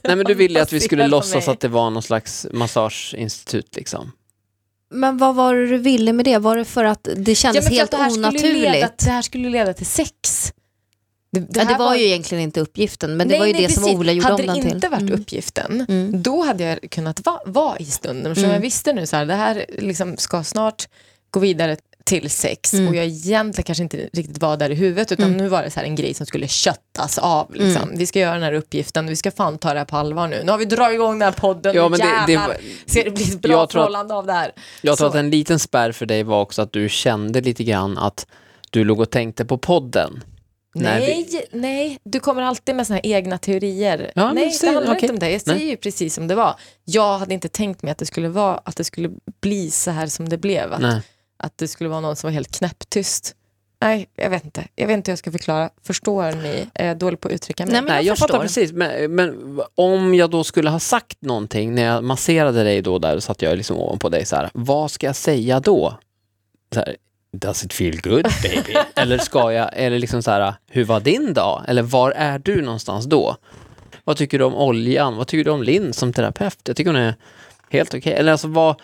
Nej, 0.03 0.17
men 0.17 0.25
du 0.25 0.35
ville 0.35 0.63
att 0.63 0.73
vi 0.73 0.81
skulle 0.91 1.07
låtsas 1.07 1.49
att 1.49 1.61
det 1.61 1.69
var 1.69 1.91
någon 1.91 2.03
slags 2.03 2.47
massageinstitut 2.53 3.77
liksom. 3.77 4.13
Men 4.91 5.19
vad 5.19 5.35
var 5.35 5.55
det 5.55 5.67
du 5.67 5.79
ville 5.79 6.13
med 6.13 6.25
det? 6.25 6.39
Var 6.39 6.57
det 6.57 6.65
för 6.65 6.85
att 6.85 7.09
det 7.17 7.31
Ja, 7.31 7.35
kändes 7.35 7.65
för 7.69 7.75
helt 7.75 7.91
det 7.91 7.97
onaturligt? 7.97 8.45
Leda, 8.73 8.91
det 9.05 9.11
här 9.11 9.23
skulle 9.23 9.49
leda 9.49 9.73
till 9.75 9.87
sex. 9.87 10.53
Det, 11.33 11.41
Det, 11.41 11.47
ja, 11.59 11.65
det 11.65 11.71
här 11.71 11.79
var 11.79 11.95
ju 11.95 12.05
egentligen 12.07 12.45
inte 12.45 12.61
uppgiften, 12.61 13.17
men 13.17 13.29
det 13.29 13.33
Nej, 13.33 13.39
var 13.41 13.47
ju 13.47 13.53
nej, 13.53 13.63
det 13.63 13.73
som 13.73 13.83
precis. 13.83 13.99
Ola 13.99 14.13
gjorde 14.13 14.27
Hade 14.29 14.43
om 14.43 14.47
den 14.47 14.57
det 14.57 14.63
till. 14.63 14.75
inte 14.75 14.89
varit 14.89 15.01
Mm. 15.03 15.15
uppgiften, 15.21 15.87
Mm. 15.89 16.23
då 16.23 16.43
hade 16.43 16.65
jag 16.65 16.91
kunnat 16.91 17.27
va, 17.27 17.41
vara 17.47 17.79
i 17.79 17.85
stunden. 17.85 18.35
Så 18.35 18.41
Mm. 18.41 18.53
jag 18.53 18.61
visste 18.61 18.93
nu 18.93 19.07
så 19.07 19.17
här, 19.17 19.27
det 19.27 19.35
här 19.35 19.65
liksom 19.79 20.17
ska 20.17 20.43
snart 20.45 20.89
gå 21.31 21.41
vidare 21.41 21.77
till 22.11 22.31
sex 22.31 22.75
Mm. 22.75 22.89
och 22.89 22.95
jag 22.97 23.05
egentligen 23.05 23.65
kanske 23.65 23.83
inte 23.83 23.97
riktigt 24.13 24.39
var 24.39 24.57
där 24.57 24.71
i 24.71 24.75
huvudet 24.75 25.13
utan 25.13 25.25
Mm. 25.27 25.37
nu 25.37 25.49
var 25.49 25.63
det 25.63 25.71
så 25.71 25.81
här 25.81 25.87
en 25.87 25.95
grej 25.95 26.15
som 26.15 26.27
skulle 26.27 26.49
köttas 26.49 27.19
av. 27.19 27.55
Liksom. 27.55 27.91
Vi 27.99 28.07
ska 28.07 28.19
göra 28.19 28.35
den 28.35 28.43
här 28.43 28.53
uppgiften, 28.53 29.07
vi 29.07 29.17
ska 29.17 29.31
fan 29.31 29.59
ta 29.59 29.73
det 29.73 29.79
här 29.79 29.85
på 29.87 29.97
allvar 29.97 30.29
nu. 30.29 30.43
Nu 30.45 30.51
har 30.51 30.59
vi 30.59 30.65
dragit 30.65 30.95
igång 30.95 31.19
den 31.19 31.23
här 31.23 31.33
podden, 31.41 31.75
Ja, 31.77 31.89
men 31.89 31.99
det- 31.99 32.07
det 32.27 32.33
jävlar 32.33 32.49
var- 32.49 32.57
ska 32.87 33.03
det 33.05 33.11
bli 33.11 33.23
ett 33.25 33.41
bra 33.43 33.67
tror 33.67 33.81
förhållande 33.81 34.15
av 34.15 34.27
det 34.27 34.33
här. 34.33 34.53
Jag 34.83 34.99
tror 34.99 35.07
Så. 35.07 35.11
att 35.11 35.15
en 35.19 35.31
liten 35.31 35.59
spärr 35.59 35.93
för 35.93 36.07
dig 36.07 36.23
var 36.23 36.41
också 36.41 36.63
att 36.63 36.73
du 36.73 36.89
kände 36.89 37.41
lite 37.41 37.65
grann 37.65 37.99
att 37.99 38.27
du 38.71 38.85
låg 38.85 39.01
och 39.01 39.11
tänkte 39.11 39.45
på 39.45 39.59
podden. 39.59 40.25
Nej, 40.75 41.27
nej, 41.53 41.99
du 42.05 42.21
kommer 42.21 42.43
alltid 42.43 42.75
med 42.75 42.87
såna 42.87 42.95
här 42.97 43.07
egna 43.07 43.39
teorier. 43.39 44.13
Ja, 44.15 44.33
nej, 44.33 44.51
säg- 44.51 44.69
det 44.69 44.75
handlar 44.75 44.93
okej. 44.93 45.03
inte 45.05 45.13
om 45.13 45.19
det. 45.19 45.31
Jag 45.31 45.41
säger 45.41 45.59
Nej. 45.59 45.69
ju 45.69 45.77
precis 45.77 46.15
som 46.15 46.29
det 46.29 46.35
var. 46.35 46.55
Jag 46.85 47.19
hade 47.19 47.35
inte 47.35 47.49
tänkt 47.49 47.83
mig 47.83 47.93
att 47.93 47.99
det 47.99 48.07
skulle 48.07 48.29
vara, 48.29 48.61
att 48.65 48.77
det 48.77 48.85
skulle 48.85 49.11
bli 49.43 49.71
så 49.71 49.91
här 49.91 50.07
som 50.07 50.29
det 50.29 50.39
blev. 50.39 50.73
Att, 50.73 50.81
Nej. 50.81 51.01
Att 51.43 51.59
det 51.59 51.69
skulle 51.69 51.91
vara 51.91 52.01
någon 52.01 52.17
som 52.17 52.29
var 52.29 52.33
helt 52.33 52.57
knäpptyst. 52.59 53.35
Nej, 53.83 54.09
jag 54.17 54.31
vet 54.31 54.45
inte. 54.45 54.69
Jag 54.77 54.87
vet 54.87 54.95
inte 54.95 55.11
hur 55.11 55.13
jag 55.13 55.19
ska 55.19 55.33
förklara. 55.33 55.71
Förstår 55.83 56.33
ni? 56.33 56.67
Är 56.75 56.87
jag 56.87 56.99
dålig 56.99 57.21
på 57.21 57.29
att 57.29 57.35
uttrycka 57.35 57.67
mig? 57.67 57.73
Nej, 57.73 57.83
men 57.83 57.89
Nej, 57.89 57.97
jag 57.97 58.13
jag 58.13 58.19
fattar 58.19 58.41
förstår. 58.41 58.63
precis. 58.63 58.73
Men, 58.73 59.15
men 59.15 59.61
om 59.75 60.15
jag 60.15 60.31
då 60.31 60.45
skulle 60.45 60.71
ha 60.71 60.81
sagt 60.81 61.23
någonting 61.23 61.75
när 61.75 61.83
jag 61.83 62.05
masserade 62.05 62.65
dig 62.65 62.83
då 62.83 62.99
där, 62.99 63.19
så 63.19 63.33
att 63.33 63.43
jag 63.43 63.57
liksom 63.57 63.77
ovanpå 63.77 64.09
dig 64.09 64.25
så 64.27 64.37
här, 64.37 64.51
vad 64.55 64.91
ska 64.91 65.07
jag 65.07 65.17
säga 65.17 65.61
då? 65.61 65.99
Så 66.75 66.81
här, 66.81 66.97
Does 67.33 67.65
it 67.65 67.73
feel 67.73 68.01
good 68.01 68.27
baby? 68.43 68.75
eller 68.97 69.19
ska 69.19 69.53
jag, 69.53 69.71
eller 69.73 69.99
liksom 69.99 70.23
så 70.23 70.31
här, 70.31 70.55
hur 70.71 70.85
var 70.85 71.01
din 71.01 71.35
dag? 71.35 71.65
Eller 71.69 71.83
var 71.83 72.11
är 72.11 72.39
du 72.39 72.63
någonstans 72.63 73.05
då? 73.07 73.37
Vad 74.05 74.17
tycker 74.17 74.39
du 74.39 74.45
om 74.45 74.55
oljan? 74.55 75.17
Vad 75.17 75.27
tycker 75.27 75.45
du 75.45 75.51
om 75.51 75.63
Linn 75.63 75.93
som 75.93 76.13
terapeut? 76.13 76.59
Jag 76.65 76.77
tycker 76.77 76.91
hon 76.91 77.01
är 77.01 77.15
helt 77.71 77.95
okej. 77.95 78.13
Eller 78.13 78.33
alltså 78.33 78.49
vad, 78.49 78.81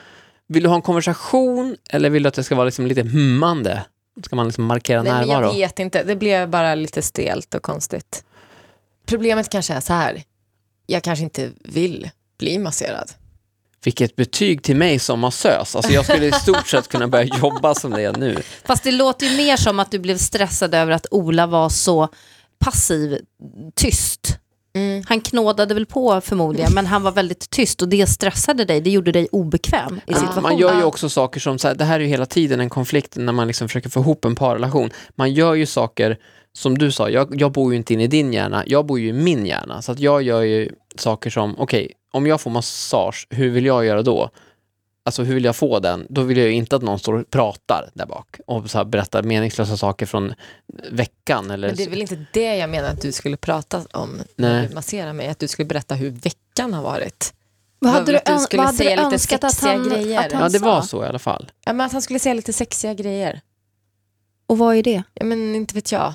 vill 0.49 0.63
du 0.63 0.69
ha 0.69 0.77
en 0.77 0.83
konversation 0.83 1.77
eller 1.91 2.11
vill 2.11 2.23
du 2.23 2.29
att 2.29 2.35
det 2.35 2.45
ska 2.45 2.55
vara 2.55 2.65
liksom 2.65 2.87
lite 2.87 3.03
hummande? 3.03 3.85
Ska 4.25 4.37
man 4.37 4.47
liksom 4.47 4.65
markera 4.65 5.03
Nej, 5.03 5.13
närvaro? 5.13 5.45
jag 5.45 5.53
vet 5.53 5.79
inte, 5.79 6.03
det 6.03 6.17
blev 6.17 6.49
bara 6.49 6.75
lite 6.75 7.03
stelt 7.03 7.55
och 7.55 7.63
konstigt. 7.63 8.25
Problemet 9.07 9.49
kanske 9.49 9.75
är 9.75 9.81
så 9.81 9.93
här, 9.93 10.23
jag 10.87 11.03
kanske 11.03 11.25
inte 11.25 11.51
vill 11.65 12.11
bli 12.39 12.59
masserad. 12.59 13.11
Vilket 13.85 14.17
betyg 14.17 14.63
till 14.63 14.77
mig 14.77 14.99
som 14.99 15.21
massös. 15.21 15.77
Alltså 15.77 15.93
jag 15.93 16.05
skulle 16.05 16.27
i 16.27 16.33
stort 16.33 16.67
sett 16.67 16.89
kunna 16.89 17.09
börja 17.09 17.25
jobba 17.25 17.75
som 17.75 17.91
det 17.91 18.03
är 18.03 18.13
nu. 18.13 18.43
Fast 18.65 18.85
det 18.85 18.93
låter 18.93 19.27
ju 19.27 19.37
mer 19.37 19.57
som 19.57 19.81
att 19.81 19.91
du 19.91 19.99
blev 19.99 20.19
stressad 20.19 20.75
över 20.75 20.93
att 20.93 21.07
Ola 21.11 21.47
var 21.47 21.69
så 21.69 22.09
passiv, 22.59 23.19
tyst. 23.75 24.39
Mm. 24.77 25.03
Han 25.07 25.21
knådade 25.21 25.75
väl 25.75 25.87
på 25.87 26.21
förmodligen, 26.21 26.75
men 26.75 26.87
han 26.87 27.03
var 27.03 27.13
väldigt 27.13 27.51
tyst 27.51 27.83
och 27.83 27.89
det 27.89 28.07
stressade 28.07 28.65
dig, 28.65 28.81
det 28.81 28.91
gjorde 28.91 29.13
dig 29.13 29.29
obekväm 29.33 30.01
i 30.07 30.15
situationen. 30.15 30.43
Man 30.43 30.59
gör 30.59 30.79
ju 30.79 30.85
också 30.85 31.09
saker 31.09 31.41
som, 31.41 31.59
så 31.59 31.69
här, 31.69 31.75
det 31.75 31.85
här 31.85 32.01
är 32.01 32.05
ju 32.05 32.07
hela 32.07 32.27
tiden 32.27 32.61
en 32.61 32.71
konflikt 32.71 33.17
när 33.17 33.33
man 33.33 33.47
liksom 33.47 33.69
försöker 33.69 33.91
få 33.91 34.01
ihop 34.01 34.25
en 34.25 34.35
parrelation. 34.35 34.91
Man 35.15 35.33
gör 35.33 35.55
ju 35.55 35.67
saker, 35.67 36.19
som 36.53 36.79
du 36.79 36.93
sa, 36.93 37.11
jag, 37.11 37.41
jag 37.41 37.53
bor 37.53 37.73
ju 37.73 37.77
inte 37.77 37.95
inne 37.95 38.05
i 38.05 38.07
din 38.07 38.33
hjärna, 38.33 38.65
jag 38.67 38.87
bor 38.87 39.01
ju 39.01 39.09
i 39.09 39.13
min 39.13 39.47
hjärna. 39.47 39.83
Så 39.83 39.93
att 39.93 39.99
jag 39.99 40.23
gör 40.23 40.43
ju 40.43 40.71
saker 40.97 41.31
som, 41.31 41.55
okej, 41.59 41.93
om 42.13 42.27
jag 42.27 42.41
får 42.41 42.51
massage, 42.51 43.27
hur 43.31 43.51
vill 43.51 43.67
jag 43.67 43.85
göra 43.85 44.03
då? 44.03 44.31
Alltså 45.07 45.23
hur 45.23 45.35
vill 45.35 45.45
jag 45.45 45.57
få 45.57 45.79
den? 45.81 46.07
Då 46.11 46.23
vill 46.23 46.37
jag 46.39 46.47
ju 46.47 46.53
inte 46.53 46.77
att 46.77 46.83
någon 46.83 46.99
står 46.99 47.13
och 47.15 47.31
pratar 47.31 47.91
där 47.95 48.07
bak 48.07 48.41
och 48.47 48.71
så 48.71 48.79
här 48.79 48.85
berättar 48.85 49.23
meningslösa 49.23 49.77
saker 49.77 50.07
från 50.07 50.35
veckan. 50.91 51.51
Eller 51.51 51.69
Men 51.69 51.77
det 51.77 51.85
är 51.85 51.91
väl 51.91 52.01
inte 52.01 52.27
det 52.33 52.57
jag 52.57 52.71
menar 52.71 52.89
att 52.89 53.03
du 53.03 53.13
skulle 53.13 53.37
prata 53.37 53.83
om 53.93 54.19
när 54.37 54.53
Nej. 54.59 54.69
du 54.69 54.75
masserar 54.75 55.13
mig, 55.13 55.29
att 55.29 55.39
du 55.39 55.49
skulle 55.49 55.67
berätta 55.67 55.95
hur 55.95 56.11
veckan 56.11 56.75
har 56.75 56.83
varit. 56.83 57.35
Vad 57.79 57.93
hade 57.93 58.13
du, 58.13 58.19
du 58.27 58.39
skulle 58.39 58.63
vad 58.63 58.67
hade 58.67 58.79
du 58.79 58.85
säga 58.85 58.97
lite 58.97 59.15
önskat 59.15 59.45
att 59.45 59.53
sexiga 59.53 59.73
han, 59.73 59.89
grejer? 59.89 60.27
att 60.27 60.33
han 60.33 60.43
Ja, 60.43 60.49
det 60.49 60.59
var 60.59 60.83
så 60.83 61.05
i 61.05 61.07
alla 61.07 61.19
fall. 61.19 61.51
Ja, 61.65 61.73
men 61.73 61.87
att 61.87 61.93
han 61.93 62.03
skulle 62.03 62.19
säga 62.19 62.35
lite 62.35 62.53
sexiga 62.53 62.95
grejer. 62.95 63.41
Och 64.47 64.59
vad 64.59 64.77
är 64.77 64.83
det? 64.83 65.03
Ja, 65.15 65.25
men 65.25 65.55
inte 65.55 65.75
vet 65.75 65.93
jag. 65.93 66.15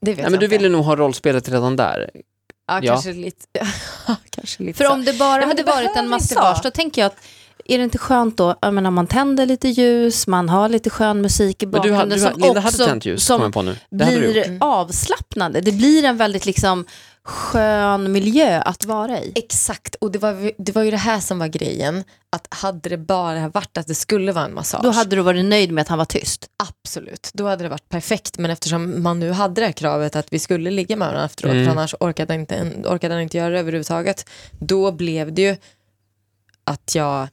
Det 0.00 0.10
vet 0.10 0.16
Nej, 0.16 0.24
jag 0.24 0.30
men 0.30 0.40
du 0.40 0.46
ville 0.46 0.68
nog 0.68 0.84
ha 0.84 0.96
rollspelet 0.96 1.48
redan 1.48 1.76
där. 1.76 2.10
Ja, 2.66 2.80
Ja. 2.82 2.92
kanske 2.92 3.12
lite. 3.12 3.46
kanske 4.30 4.62
lite 4.62 4.76
För 4.78 4.84
så. 4.84 4.92
om 4.92 5.04
det 5.04 5.18
bara 5.18 5.38
men 5.40 5.48
hade 5.48 5.62
det 5.62 5.70
varit 5.70 5.96
en 5.96 6.08
massage, 6.08 6.60
då 6.62 6.70
tänker 6.70 7.02
jag 7.02 7.06
att 7.06 7.16
är 7.64 7.78
det 7.78 7.84
inte 7.84 7.98
skönt 7.98 8.36
då, 8.36 8.54
jag 8.60 8.74
menar, 8.74 8.90
man 8.90 9.06
tänder 9.06 9.46
lite 9.46 9.68
ljus, 9.68 10.26
man 10.26 10.48
har 10.48 10.68
lite 10.68 10.90
skön 10.90 11.20
musik 11.22 11.62
i 11.62 11.66
Men 11.66 11.72
du, 11.72 11.78
bakgrunden 11.78 11.98
hade- 12.00 12.14
du, 12.14 12.20
som 12.20 12.40
Linda 12.40 12.60
hade 12.60 12.68
också 12.76 12.84
tänt 12.86 13.04
ljus, 13.06 13.28
kommer 13.28 13.38
som 13.38 13.44
jag 13.44 13.52
på 13.52 13.62
nu. 13.62 13.76
Det 13.90 14.04
hade 14.04 14.18
blir 14.18 14.46
Mm. 14.46 14.58
avslappnande. 14.62 15.60
Det 15.60 15.72
blir 15.72 16.04
en 16.04 16.16
väldigt 16.16 16.46
liksom 16.46 16.84
skön 17.24 18.12
miljö 18.12 18.60
att 18.60 18.84
vara 18.84 19.20
i. 19.20 19.32
Exakt, 19.34 19.94
och 19.94 20.12
det 20.12 20.18
var, 20.18 20.52
det 20.58 20.74
var 20.74 20.82
ju 20.82 20.90
det 20.90 20.96
här 20.96 21.20
som 21.20 21.38
var 21.38 21.46
grejen. 21.46 22.04
Att 22.30 22.46
hade 22.50 22.88
det 22.88 22.96
bara 22.98 23.48
varit 23.48 23.78
att 23.78 23.86
det 23.86 23.94
skulle 23.94 24.32
vara 24.32 24.44
en 24.44 24.54
massage, 24.54 24.82
Då 24.82 24.90
hade 24.90 25.16
du 25.16 25.22
varit 25.22 25.44
nöjd 25.44 25.72
med 25.72 25.82
att 25.82 25.88
han 25.88 25.98
var 25.98 26.04
tyst. 26.04 26.46
absolut, 26.56 27.30
då 27.34 27.48
hade 27.48 27.62
det 27.62 27.68
varit 27.68 27.88
perfekt. 27.88 28.38
Men 28.38 28.50
eftersom 28.50 29.02
man 29.02 29.20
nu 29.20 29.30
hade 29.32 29.60
det 29.60 29.64
här 29.66 29.72
kravet 29.72 30.16
att 30.16 30.26
vi 30.32 30.38
skulle 30.38 30.70
ligga 30.70 30.96
med 30.96 31.08
varandra 31.08 31.24
efteråt, 31.26 31.52
Mm. 31.52 31.64
för 31.64 31.72
annars 31.72 31.94
orkade, 32.00 32.34
inte, 32.34 32.72
orkade 32.84 33.14
han 33.14 33.22
inte 33.22 33.36
göra 33.38 33.50
det 33.50 33.58
överhuvudtaget, 33.60 34.28
då 34.60 34.92
blev 34.92 35.32
det 35.34 35.42
ju 35.42 35.56
att 36.64 36.94
jag 36.94 37.28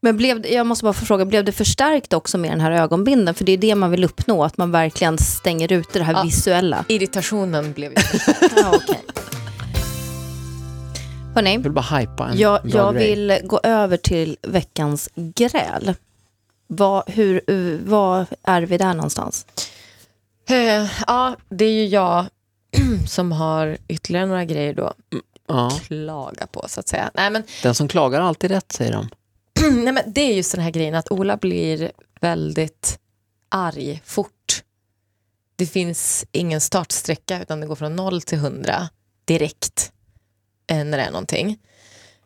Men 0.00 0.16
blev, 0.16 0.46
jag 0.46 0.66
måste 0.66 0.84
bara 0.84 0.92
få 0.92 1.04
fråga, 1.06 1.24
blev 1.24 1.44
det 1.44 1.52
förstärkt 1.52 2.12
också 2.12 2.38
med 2.38 2.50
den 2.50 2.60
här 2.60 2.70
ögonbinden? 2.70 3.34
För 3.34 3.44
det 3.44 3.52
är 3.52 3.58
det 3.58 3.74
man 3.74 3.90
vill 3.90 4.04
uppnå, 4.04 4.44
att 4.44 4.58
man 4.58 4.70
verkligen 4.70 5.18
stänger 5.18 5.72
ute 5.72 5.98
det 5.98 6.04
här 6.04 6.12
Ja. 6.12 6.22
visuella. 6.22 6.84
irritationen 6.88 7.72
blev 7.72 7.92
ju 7.92 7.96
Ja, 8.56 8.72
okej. 8.74 9.00
Hörni, 11.34 11.52
Jag 11.54 11.60
vill 11.62 11.72
bara 11.72 11.98
hypa 11.98 12.28
en 12.28 12.38
jag, 12.38 12.60
jag 12.64 12.92
vill 12.92 13.38
gå 13.44 13.60
över 13.62 13.96
till 13.96 14.36
veckans 14.42 15.08
gräl. 15.14 15.94
Vad, 16.66 17.02
hur, 17.10 17.50
uh, 17.50 17.80
vad 17.84 18.26
är 18.42 18.62
vi 18.62 18.78
där 18.78 18.94
någonstans? 18.94 19.46
Eh, 20.48 20.86
Ja, 21.06 21.36
det 21.48 21.64
är 21.64 21.72
ju 21.72 21.86
jag 21.86 22.26
som 23.08 23.32
har 23.32 23.76
ytterligare 23.88 24.26
några 24.26 24.44
grejer 24.44 24.74
då 24.74 24.92
Ja, 25.48 25.80
klaga 25.86 26.46
på 26.46 26.64
så 26.68 26.80
att 26.80 26.88
säga. 26.88 27.10
Nej 27.14 27.30
men, 27.30 27.42
den 27.62 27.74
som 27.74 27.88
klagar 27.88 28.20
har 28.20 28.28
alltid 28.28 28.50
rätt, 28.50 28.72
säger 28.72 28.92
de. 28.92 29.08
nej, 29.84 29.92
men 29.92 30.02
det 30.06 30.20
är 30.20 30.34
just 30.34 30.52
den 30.52 30.60
här 30.60 30.70
grejen 30.70 30.94
att 30.94 31.10
Ola 31.10 31.36
blir 31.36 31.92
väldigt 32.20 32.98
arg 33.48 34.02
fort. 34.04 34.62
Det 35.56 35.66
finns 35.66 36.26
ingen 36.32 36.60
startsträcka 36.60 37.42
utan 37.42 37.60
det 37.60 37.66
går 37.66 37.76
från 37.76 37.96
0 37.96 38.22
till 38.22 38.38
100 38.38 38.88
direkt 39.24 39.92
eh, 40.66 40.84
när 40.84 40.98
det 40.98 41.04
är 41.04 41.10
någonting. 41.10 41.58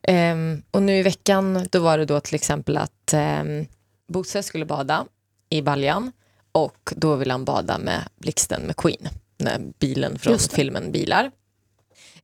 Ehm, 0.03 0.63
och 0.71 0.83
nu 0.83 0.97
i 0.99 1.03
veckan 1.03 1.67
då 1.71 1.81
var 1.81 1.99
det 1.99 2.05
då 2.05 2.21
till 2.21 2.35
exempel 2.35 2.77
att 2.77 3.15
um, 3.15 3.67
Bosse 4.09 4.43
skulle 4.43 4.65
bada 4.65 5.07
i 5.49 5.63
baljan 5.63 6.13
och 6.53 6.93
då 6.97 7.17
ville 7.17 7.33
han 7.33 7.45
bada 7.45 7.79
med 7.79 8.09
Blixten 8.17 8.63
med 8.63 8.77
Queen, 8.77 9.09
när 9.39 9.59
bilen 9.79 10.19
från 10.19 10.39
filmen 10.39 10.93
Bilar. 10.93 11.31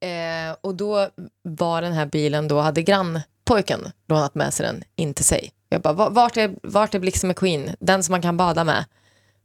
Eh, 0.03 0.57
och 0.61 0.75
då 0.75 1.09
var 1.43 1.83
den 1.83 1.93
här 1.93 2.07
bilen, 2.07 2.49
då 2.49 2.61
hade 2.61 2.83
grannpojken 2.83 3.81
lånat 4.09 4.35
med 4.35 4.55
sig 4.55 4.67
den 4.67 4.85
in 4.97 5.15
till 5.15 5.25
sig. 5.25 5.53
Jag 5.69 5.81
bara, 5.81 5.93
"Va- 5.93 6.09
vart 6.11 6.37
är, 6.37 6.55
vart 6.63 6.95
är 6.95 6.99
Blixten 6.99 7.29
med 7.29 7.37
Queen? 7.37 7.71
Den 7.81 8.03
som 8.03 8.13
man 8.13 8.23
kan 8.23 8.37
bada 8.37 8.65
med. 8.65 8.85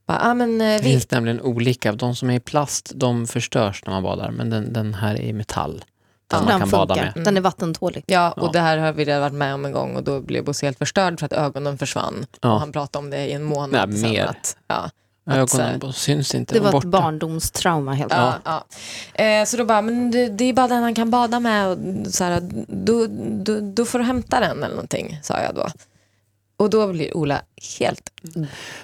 Bara, 0.08 0.20
ah, 0.22 0.34
men, 0.34 0.62
eh, 0.62 0.78
Det 0.78 0.84
finns 0.84 1.12
nämligen 1.12 1.42
olika. 1.42 1.92
De 1.92 2.16
som 2.16 2.30
är 2.30 2.34
i 2.36 2.40
plast, 2.40 2.92
de 2.96 3.28
förstörs 3.28 3.84
när 3.86 3.94
man 3.94 4.04
badar. 4.04 4.32
Men 4.32 4.50
den, 4.50 4.74
den 4.74 4.94
här 4.94 5.16
är 5.16 5.22
i 5.22 5.34
metall. 5.34 5.74
Den 5.74 5.84
Ja, 6.30 6.38
man 6.40 6.48
den 6.48 6.60
kan 6.60 6.70
bada 6.70 6.96
med. 6.96 7.14
Den 7.26 7.38
är 7.38 7.42
vattentålig. 7.42 8.04
Ja, 8.08 8.32
och 8.32 8.48
Ja. 8.48 8.52
det 8.52 8.60
här 8.60 8.78
har 8.78 8.94
vi 8.94 9.06
redan 9.06 9.22
varit 9.22 9.34
med 9.34 9.54
om 9.54 9.66
en 9.66 9.72
gång 9.72 9.96
och 9.96 10.04
då 10.04 10.22
blev 10.22 10.44
Bosse 10.46 10.66
helt 10.66 10.78
förstörd 10.78 11.20
för 11.20 11.26
att 11.26 11.34
ögonen 11.34 11.78
försvann. 11.78 12.26
Ja. 12.42 12.54
Och 12.54 12.60
han 12.60 12.72
pratade 12.72 13.06
om 13.06 13.10
det 13.10 13.28
i 13.28 13.32
en 13.34 13.44
månad. 13.44 13.90
Nej, 13.90 14.00
sen 14.00 14.12
mer. 14.12 14.26
Att, 14.26 14.58
ja, 14.68 14.90
att 15.28 15.50
så 15.50 15.62
Ögonen 15.62 15.94
syns 15.94 16.36
inte. 16.36 16.54
Det 16.54 16.60
de 16.60 16.64
var 16.64 16.74
är 16.74 16.78
ett 16.78 16.84
borta. 16.84 17.02
barndomstrauma 17.02 17.94
helt 17.94 18.14
Ja, 18.14 18.26
enkelt. 18.26 18.46
ja. 19.16 19.24
Eh, 19.24 19.46
så 19.46 19.58
då 19.58 19.66
bara, 19.66 19.82
men 19.82 20.12
det, 20.12 20.28
det 20.30 20.46
är 20.46 20.54
bara 20.54 20.68
den 20.68 20.84
han 20.84 20.96
kan 20.96 21.10
bada 21.12 21.40
med 21.40 21.68
och 21.68 21.78
så 22.14 22.24
här, 22.24 22.42
då, 22.68 23.08
då, 23.44 23.60
då 23.60 23.86
får 23.86 24.00
du 24.00 24.06
hämta 24.06 24.40
den 24.40 24.58
eller 24.64 24.76
någonting, 24.76 25.20
sa 25.24 25.40
jag 25.42 25.56
då. 25.56 25.68
Och 26.60 26.70
då 26.70 26.88
blir 26.88 27.18
Ola 27.18 27.42
helt 27.80 28.10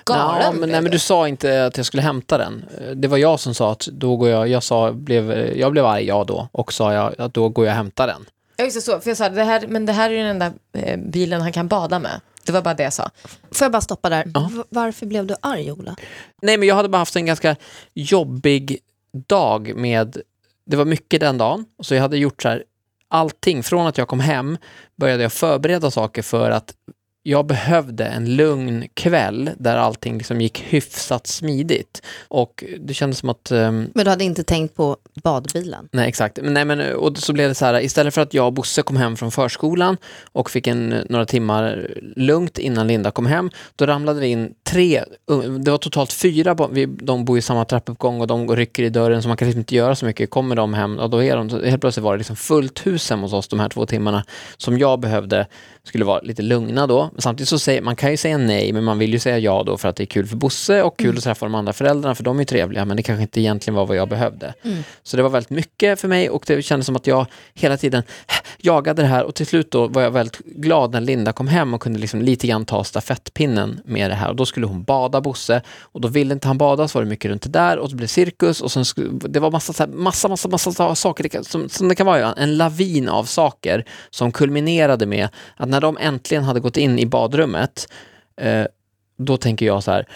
galen. 0.05 0.41
Ja, 0.43 0.51
men, 0.51 0.69
nej, 0.69 0.81
men 0.81 0.91
du 0.91 0.99
sa 0.99 1.27
inte 1.27 1.65
att 1.65 1.77
jag 1.77 1.85
skulle 1.85 2.03
hämta 2.03 2.37
den. 2.37 2.65
Eh, 2.81 2.91
Det 2.91 3.07
var 3.07 3.17
jag 3.17 3.39
som 3.39 3.53
sa 3.53 3.71
att 3.71 3.87
då 3.91 4.15
går 4.17 4.29
jag, 4.29 4.47
jag 4.47 4.63
sa, 4.63 4.91
blev, 4.91 5.31
jag 5.57 5.71
blev 5.71 5.85
arg 5.85 6.03
jag 6.03 6.27
då 6.27 6.47
och 6.51 6.73
sa 6.73 6.93
jag 6.93 7.13
att 7.21 7.33
då 7.33 7.49
går 7.49 7.65
jag 7.65 7.71
och 7.71 7.77
hämtar 7.77 8.07
den. 8.07 8.25
Ja, 8.57 8.63
just 8.63 8.75
det, 8.77 8.81
så. 8.81 8.99
För 8.99 9.09
jag 9.09 9.17
sa, 9.17 9.29
det 9.29 9.43
här, 9.43 9.67
men 9.67 9.85
det 9.85 9.93
här 9.93 10.09
är 10.09 10.13
ju 10.13 10.17
den 10.19 10.27
enda 10.27 10.51
eh, 10.73 10.99
bilen 10.99 11.41
han 11.41 11.51
kan 11.51 11.67
bada 11.67 11.99
med. 11.99 12.21
Det 12.45 12.51
var 12.51 12.61
bara 12.61 12.73
det 12.73 12.83
jag 12.83 12.93
sa. 12.93 13.09
Får 13.51 13.65
jag 13.65 13.71
bara 13.71 13.81
stoppa 13.81 14.09
där? 14.09 14.31
Ja. 14.33 14.49
Varför 14.69 15.05
blev 15.05 15.25
du 15.27 15.35
arg, 15.41 15.71
Ola? 15.71 15.95
Nej, 16.41 16.57
men 16.57 16.67
jag 16.67 16.75
hade 16.75 16.89
bara 16.89 16.97
haft 16.97 17.15
en 17.15 17.25
ganska 17.25 17.55
jobbig 17.93 18.79
dag 19.27 19.75
med, 19.75 20.17
det 20.65 20.77
var 20.77 20.85
mycket 20.85 21.21
den 21.21 21.37
dagen, 21.37 21.65
så 21.79 21.95
jag 21.95 22.01
hade 22.01 22.17
gjort 22.17 22.41
så 22.41 22.49
här, 22.49 22.63
allting 23.07 23.63
från 23.63 23.87
att 23.87 23.97
jag 23.97 24.07
kom 24.07 24.19
hem 24.19 24.57
började 24.95 25.23
jag 25.23 25.33
förbereda 25.33 25.91
saker 25.91 26.21
för 26.21 26.51
att 26.51 26.75
jag 27.23 27.45
behövde 27.45 28.05
en 28.05 28.35
lugn 28.35 28.87
kväll 28.93 29.49
där 29.57 29.77
allting 29.77 30.17
liksom 30.17 30.41
gick 30.41 30.59
hyfsat 30.59 31.27
smidigt. 31.27 32.01
Och 32.27 32.63
det 32.79 32.93
kändes 32.93 33.19
som 33.19 33.29
att 33.29 33.51
ehm, 33.51 33.89
Men 33.93 34.05
du 34.05 34.09
hade 34.09 34.23
inte 34.23 34.43
tänkt 34.43 34.75
på 34.75 34.97
badbilen? 35.23 35.89
Nej, 35.91 36.09
exakt. 36.09 36.39
Men, 36.41 36.53
nej, 36.53 36.65
men, 36.65 36.95
och 36.95 37.17
så 37.17 37.33
blev 37.33 37.49
det 37.49 37.55
så 37.55 37.65
här, 37.65 37.81
istället 37.81 38.13
för 38.13 38.21
att 38.21 38.33
jag 38.33 38.45
och 38.45 38.53
Bosse 38.53 38.81
kom 38.81 38.97
hem 38.97 39.17
från 39.17 39.31
förskolan 39.31 39.97
och 40.31 40.49
fick 40.49 40.67
en, 40.67 40.89
några 41.09 41.25
timmar 41.25 41.87
lugnt 42.15 42.57
innan 42.57 42.87
Linda 42.87 43.11
kom 43.11 43.25
hem, 43.25 43.49
då 43.75 43.85
ramlade 43.85 44.19
det 44.19 44.27
in 44.27 44.53
tre, 44.63 45.03
det 45.59 45.71
var 45.71 45.77
totalt 45.77 46.13
fyra, 46.13 46.67
vi, 46.71 46.85
de 46.85 47.25
bor 47.25 47.37
i 47.37 47.41
samma 47.41 47.65
trappuppgång 47.65 48.21
och 48.21 48.27
de 48.27 48.55
rycker 48.55 48.83
i 48.83 48.89
dörren 48.89 49.21
så 49.21 49.27
man 49.27 49.37
kan 49.37 49.47
liksom 49.47 49.59
inte 49.59 49.75
göra 49.75 49.95
så 49.95 50.05
mycket. 50.05 50.29
Kommer 50.29 50.55
de 50.55 50.73
hem, 50.73 50.99
och 50.99 51.09
då 51.09 51.23
är 51.23 51.37
de, 51.37 51.49
helt 51.49 51.81
plötsligt 51.81 52.03
var 52.03 52.13
det 52.13 52.17
liksom 52.17 52.35
fullt 52.35 52.85
hus 52.85 53.09
hemma 53.09 53.21
hos 53.21 53.33
oss 53.33 53.47
de 53.47 53.59
här 53.59 53.69
två 53.69 53.85
timmarna 53.85 54.23
som 54.57 54.77
jag 54.77 54.99
behövde 54.99 55.47
skulle 55.87 56.05
vara 56.05 56.19
lite 56.19 56.41
lugna 56.41 56.87
då. 56.87 57.09
Men 57.13 57.21
Samtidigt 57.21 57.49
så 57.49 57.59
säger 57.59 57.81
man 57.81 57.95
kan 57.95 58.11
ju 58.11 58.17
säga 58.17 58.37
nej, 58.37 58.73
men 58.73 58.83
man 58.83 58.99
vill 58.99 59.13
ju 59.13 59.19
säga 59.19 59.39
ja 59.39 59.63
då 59.65 59.77
för 59.77 59.89
att 59.89 59.95
det 59.95 60.03
är 60.03 60.05
kul 60.05 60.27
för 60.27 60.35
Bosse 60.35 60.83
och 60.83 60.99
kul 60.99 61.17
att 61.17 61.23
träffa 61.23 61.45
de 61.45 61.55
andra 61.55 61.73
föräldrarna 61.73 62.15
för 62.15 62.23
de 62.23 62.39
är 62.39 62.43
trevliga, 62.43 62.85
men 62.85 62.97
det 62.97 63.03
kanske 63.03 63.21
inte 63.21 63.41
egentligen 63.41 63.75
var 63.75 63.85
vad 63.85 63.97
jag 63.97 64.09
behövde. 64.09 64.53
Så 65.03 65.17
det 65.17 65.23
var 65.23 65.29
väldigt 65.29 65.49
mycket 65.49 65.99
för 65.99 66.07
mig 66.07 66.29
och 66.29 66.43
det 66.47 66.61
kändes 66.61 66.85
som 66.85 66.95
att 66.95 67.07
jag 67.07 67.25
hela 67.53 67.77
tiden 67.77 68.03
jagade 68.57 69.01
det 69.01 69.07
här 69.07 69.23
och 69.23 69.35
till 69.35 69.45
slut 69.45 69.71
då 69.71 69.87
var 69.87 70.01
jag 70.01 70.11
väldigt 70.11 70.37
glad 70.37 70.91
när 70.91 71.01
Linda 71.01 71.33
kom 71.33 71.47
hem 71.47 71.73
och 71.73 71.81
kunde 71.81 71.99
liksom 71.99 72.21
lite 72.21 72.47
grann 72.47 72.65
ta 72.65 72.83
stafettpinnen 72.83 73.79
med 73.85 74.11
det 74.11 74.15
här 74.15 74.29
och 74.29 74.35
då 74.35 74.45
skulle 74.45 74.65
hon 74.65 74.83
bada 74.83 75.21
Bosse 75.21 75.61
och 75.81 76.01
då 76.01 76.07
ville 76.07 76.33
inte 76.33 76.47
han 76.47 76.57
bada 76.57 76.87
så 76.87 76.99
var 76.99 77.03
det 77.03 77.09
mycket 77.09 77.31
runt 77.31 77.41
det 77.41 77.49
där 77.49 77.77
och 77.77 77.89
så 77.89 77.95
blev 77.95 78.03
det 78.03 78.13
cirkus 78.13 78.61
och 78.61 78.71
sen 78.71 78.85
skulle, 78.85 79.09
det 79.11 79.39
var 79.39 79.51
massa, 79.51 79.73
så 79.73 79.83
här, 79.83 79.91
massa, 79.91 80.27
massa, 80.27 80.49
massa 80.49 80.95
saker 80.95 81.23
det 81.23 81.29
kan, 81.29 81.43
som, 81.43 81.69
som 81.69 81.87
det 81.87 81.95
kan 81.95 82.05
vara, 82.05 82.33
en 82.33 82.57
lavin 82.57 83.09
av 83.09 83.23
saker 83.23 83.85
som 84.09 84.31
kulminerade 84.31 85.05
med 85.05 85.29
att 85.55 85.69
när 85.73 85.81
de 85.81 85.97
äntligen 85.97 86.43
hade 86.43 86.59
gått 86.59 86.77
in 86.77 86.99
i 86.99 87.05
badrummet 87.05 87.87
eh, 88.41 88.65
då 89.17 89.37
tänker 89.37 89.65
jag 89.65 89.83
så 89.83 89.91
här 89.91 90.07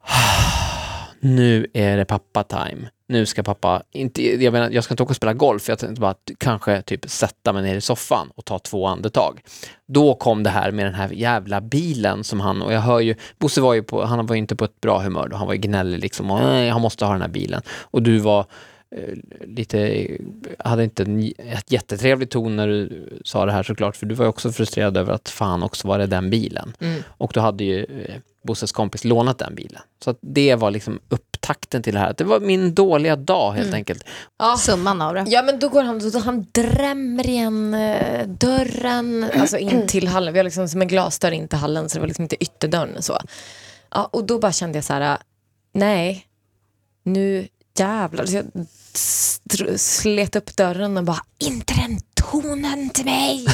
ah, 0.00 1.06
nu 1.20 1.66
är 1.74 1.96
det 1.96 2.04
pappa-time. 2.04 2.88
Nu 3.08 3.26
ska 3.26 3.42
pappa, 3.42 3.82
inte, 3.92 4.44
jag, 4.44 4.52
menar, 4.52 4.70
jag 4.70 4.84
ska 4.84 4.94
inte 4.94 5.02
åka 5.02 5.10
och 5.10 5.16
spela 5.16 5.32
golf, 5.32 5.68
jag 5.68 5.78
tänkte 5.78 6.00
bara 6.00 6.10
att 6.10 6.30
kanske 6.38 6.82
typ 6.82 7.10
sätta 7.10 7.52
mig 7.52 7.62
ner 7.62 7.76
i 7.76 7.80
soffan 7.80 8.30
och 8.34 8.44
ta 8.44 8.58
två 8.58 8.86
andetag. 8.86 9.40
Då 9.86 10.14
kom 10.14 10.42
det 10.42 10.50
här 10.50 10.70
med 10.70 10.86
den 10.86 10.94
här 10.94 11.08
jävla 11.08 11.60
bilen 11.60 12.24
som 12.24 12.40
han, 12.40 12.62
och 12.62 12.72
jag 12.72 12.80
hör 12.80 13.00
ju, 13.00 13.14
Bosse 13.38 13.60
var 13.60 13.74
ju 13.74 13.82
på, 13.82 14.04
han 14.04 14.26
var 14.26 14.34
ju 14.34 14.38
inte 14.38 14.56
på 14.56 14.64
ett 14.64 14.80
bra 14.80 15.00
humör 15.00 15.28
då, 15.28 15.36
han 15.36 15.46
var 15.46 15.54
ju 15.54 15.60
gnällig 15.60 15.98
liksom, 15.98 16.30
och, 16.30 16.38
han 16.38 16.80
måste 16.80 17.04
ha 17.04 17.12
den 17.12 17.22
här 17.22 17.28
bilen. 17.28 17.62
Och 17.68 18.02
du 18.02 18.18
var 18.18 18.46
lite, 19.40 20.08
hade 20.58 20.84
inte 20.84 21.02
en 21.02 21.32
ett 21.38 21.72
jättetrevlig 21.72 22.30
ton 22.30 22.56
när 22.56 22.68
du 22.68 23.08
sa 23.24 23.46
det 23.46 23.52
här 23.52 23.62
såklart, 23.62 23.96
för 23.96 24.06
du 24.06 24.14
var 24.14 24.24
ju 24.24 24.28
också 24.28 24.52
frustrerad 24.52 24.96
över 24.96 25.12
att 25.12 25.28
fan 25.28 25.62
också 25.62 25.88
var 25.88 25.98
det 25.98 26.06
den 26.06 26.30
bilen. 26.30 26.72
Mm. 26.80 27.02
Och 27.08 27.30
då 27.34 27.40
hade 27.40 27.64
ju 27.64 27.84
eh, 27.84 28.14
Bosses 28.42 28.72
kompis 28.72 29.04
lånat 29.04 29.38
den 29.38 29.54
bilen. 29.54 29.82
Så 30.04 30.10
att 30.10 30.18
det 30.20 30.54
var 30.54 30.70
liksom 30.70 31.00
upptakten 31.08 31.82
till 31.82 31.94
det 31.94 32.00
här. 32.00 32.14
Det 32.18 32.24
var 32.24 32.40
min 32.40 32.74
dåliga 32.74 33.16
dag 33.16 33.52
helt 33.52 33.74
enkelt. 33.74 34.04
Ja. 34.38 34.56
Summan 34.58 35.02
av 35.02 35.14
det. 35.14 35.24
Ja 35.28 35.42
men 35.42 35.58
då 35.58 35.68
går 35.68 35.82
han, 35.82 36.10
då 36.10 36.18
han 36.18 36.46
drämmer 36.52 37.28
igen 37.28 37.74
eh, 37.74 38.28
dörren, 38.28 39.30
alltså 39.40 39.58
in 39.58 39.86
till 39.86 40.08
hallen. 40.08 40.32
Vi 40.32 40.38
har 40.38 40.44
liksom 40.44 40.68
som 40.68 40.82
en 40.82 40.88
glasdörr 40.88 41.32
in 41.32 41.48
till 41.48 41.58
hallen 41.58 41.88
så 41.88 41.94
det 41.94 42.00
var 42.00 42.06
liksom 42.06 42.22
inte 42.22 42.42
ytterdörren 42.42 43.02
så. 43.02 43.18
Ja, 43.90 44.08
och 44.12 44.24
då 44.24 44.38
bara 44.38 44.52
kände 44.52 44.76
jag 44.78 44.84
så 44.84 44.92
här, 44.92 45.18
nej, 45.72 46.26
nu 47.02 47.48
jävlar. 47.78 48.26
Så 48.26 48.36
jag 48.36 48.44
slet 49.76 50.36
upp 50.36 50.56
dörren 50.56 50.96
och 50.96 51.04
bara, 51.04 51.22
inte 51.38 51.74
den 51.74 51.98
tonen 52.14 52.90
till 52.90 53.04
mig. 53.04 53.46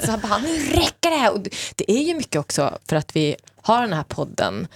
Så 0.00 0.10
här, 0.10 0.18
bara, 0.28 0.38
nu 0.38 0.58
räcker 0.58 1.22
det. 1.22 1.30
Och 1.30 1.40
det- 1.76 1.90
är 1.92 2.02
ju 2.02 2.14
mycket 2.14 2.40
också 2.40 2.78
för 2.88 2.96
att 2.96 3.16
vi 3.16 3.36
har 3.56 3.82
den 3.82 3.92
här 3.92 4.02
podden 4.04 4.66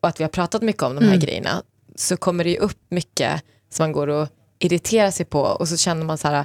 och 0.00 0.08
att 0.08 0.20
vi 0.20 0.24
har 0.24 0.28
pratat 0.28 0.62
mycket 0.62 0.82
om 0.82 0.94
de 0.94 1.04
här 1.04 1.16
grejerna 1.16 1.62
så 1.96 2.16
kommer 2.16 2.44
det 2.44 2.50
ju 2.50 2.56
upp 2.56 2.78
mycket 2.88 3.42
som 3.70 3.82
man 3.84 3.92
går 3.92 4.06
och 4.08 4.28
irriterar 4.58 5.10
sig 5.10 5.26
på 5.26 5.40
och 5.40 5.68
så 5.68 5.76
känner 5.76 6.04
man 6.04 6.18
så 6.18 6.28
här, 6.28 6.44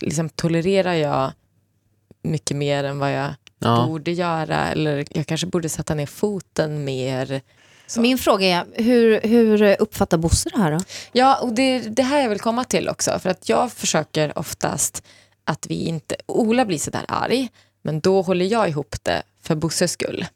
liksom 0.00 0.28
tolererar 0.28 0.94
jag 0.94 1.32
mycket 2.22 2.56
mer 2.56 2.84
än 2.84 2.98
vad 2.98 3.12
jag 3.12 3.34
Ja. 3.62 3.86
borde 3.86 4.12
göra 4.12 4.68
eller 4.68 5.04
jag 5.10 5.26
kanske 5.26 5.46
borde 5.46 5.68
sätta 5.68 5.94
ner 5.94 6.06
foten 6.06 6.84
mer. 6.84 7.40
Så. 7.90 8.00
Min 8.00 8.18
fråga 8.18 8.46
är, 8.46 8.82
hur, 8.82 9.20
hur 9.20 9.76
uppfattar 9.80 10.18
Bosse 10.18 10.50
det 10.50 10.58
här 10.58 10.72
då? 10.72 10.78
Ja, 11.12 11.40
och 11.40 11.52
det 11.52 11.78
det 11.78 12.02
här 12.02 12.22
jag 12.22 12.28
vill 12.28 12.40
komma 12.40 12.64
till 12.64 12.88
också. 12.88 13.18
För 13.18 13.30
att 13.30 13.48
jag 13.48 13.72
försöker 13.72 14.38
oftast 14.38 15.06
att 15.44 15.66
vi 15.68 15.74
inte... 15.74 16.16
Ola 16.26 16.64
blir 16.64 16.78
sådär 16.78 17.04
arg, 17.08 17.48
men 17.82 18.00
då 18.00 18.22
håller 18.22 18.46
jag 18.46 18.68
ihop 18.68 18.96
det 19.02 19.22
för 19.42 19.54
Bosses 19.54 19.92
skull. 19.92 20.26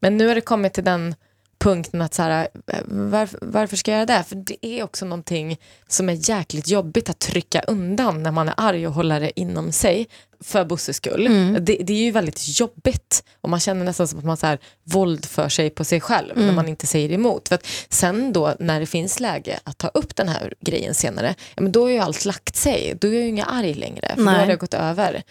Men 0.00 0.16
nu 0.16 0.28
har 0.28 0.34
det 0.34 0.40
kommit 0.40 0.72
till 0.72 0.84
den 0.84 1.14
punkten 1.58 2.02
att 2.02 2.14
så 2.14 2.22
här, 2.22 2.48
varför, 2.84 3.38
varför 3.42 3.76
ska 3.76 3.90
jag 3.90 3.98
göra 3.98 4.18
det? 4.18 4.24
För 4.28 4.36
det 4.36 4.66
är 4.66 4.82
också 4.82 5.04
någonting 5.04 5.60
som 5.88 6.08
är 6.08 6.30
jäkligt 6.30 6.68
jobbigt 6.68 7.10
att 7.10 7.18
trycka 7.18 7.60
undan 7.60 8.22
när 8.22 8.30
man 8.30 8.48
är 8.48 8.54
arg 8.56 8.86
och 8.86 8.92
hålla 8.92 9.18
det 9.18 9.40
inom 9.40 9.72
sig 9.72 10.08
för 10.40 10.64
Bosses 10.64 10.96
skull. 10.96 11.24
Det, 11.60 11.76
det 11.82 11.92
är 11.92 12.04
ju 12.04 12.10
väldigt 12.10 12.60
jobbigt 12.60 13.24
och 13.40 13.50
man 13.50 13.60
känner 13.60 13.84
nästan 13.84 14.08
som 14.08 14.18
att 14.18 14.24
man 14.24 14.36
så 14.36 14.46
här, 14.46 14.58
våld 14.84 15.24
för 15.24 15.48
sig 15.48 15.70
på 15.70 15.84
sig 15.84 16.00
själv 16.00 16.36
när 16.36 16.52
man 16.52 16.68
inte 16.68 16.86
säger 16.86 17.12
emot. 17.12 17.48
För 17.48 17.54
att 17.54 17.66
sen 17.88 18.32
då 18.32 18.54
när 18.58 18.80
det 18.80 18.86
finns 18.86 19.20
läge 19.20 19.60
att 19.64 19.78
ta 19.78 19.88
upp 19.88 20.16
den 20.16 20.28
här 20.28 20.54
grejen 20.60 20.94
senare, 20.94 21.34
ja, 21.54 21.62
men 21.62 21.72
då 21.72 21.86
är 21.86 21.92
ju 21.92 21.98
allt 21.98 22.24
lagt 22.24 22.56
sig. 22.56 22.94
Då 23.00 23.08
är 23.08 23.12
jag 23.12 23.22
ju 23.22 23.28
inga 23.28 23.44
arg 23.44 23.74
längre, 23.74 24.08
för 24.08 24.16
då 24.16 24.24
Nej. 24.24 24.40
har 24.40 24.46
det 24.46 24.56
gått 24.56 24.74
över. 24.74 25.22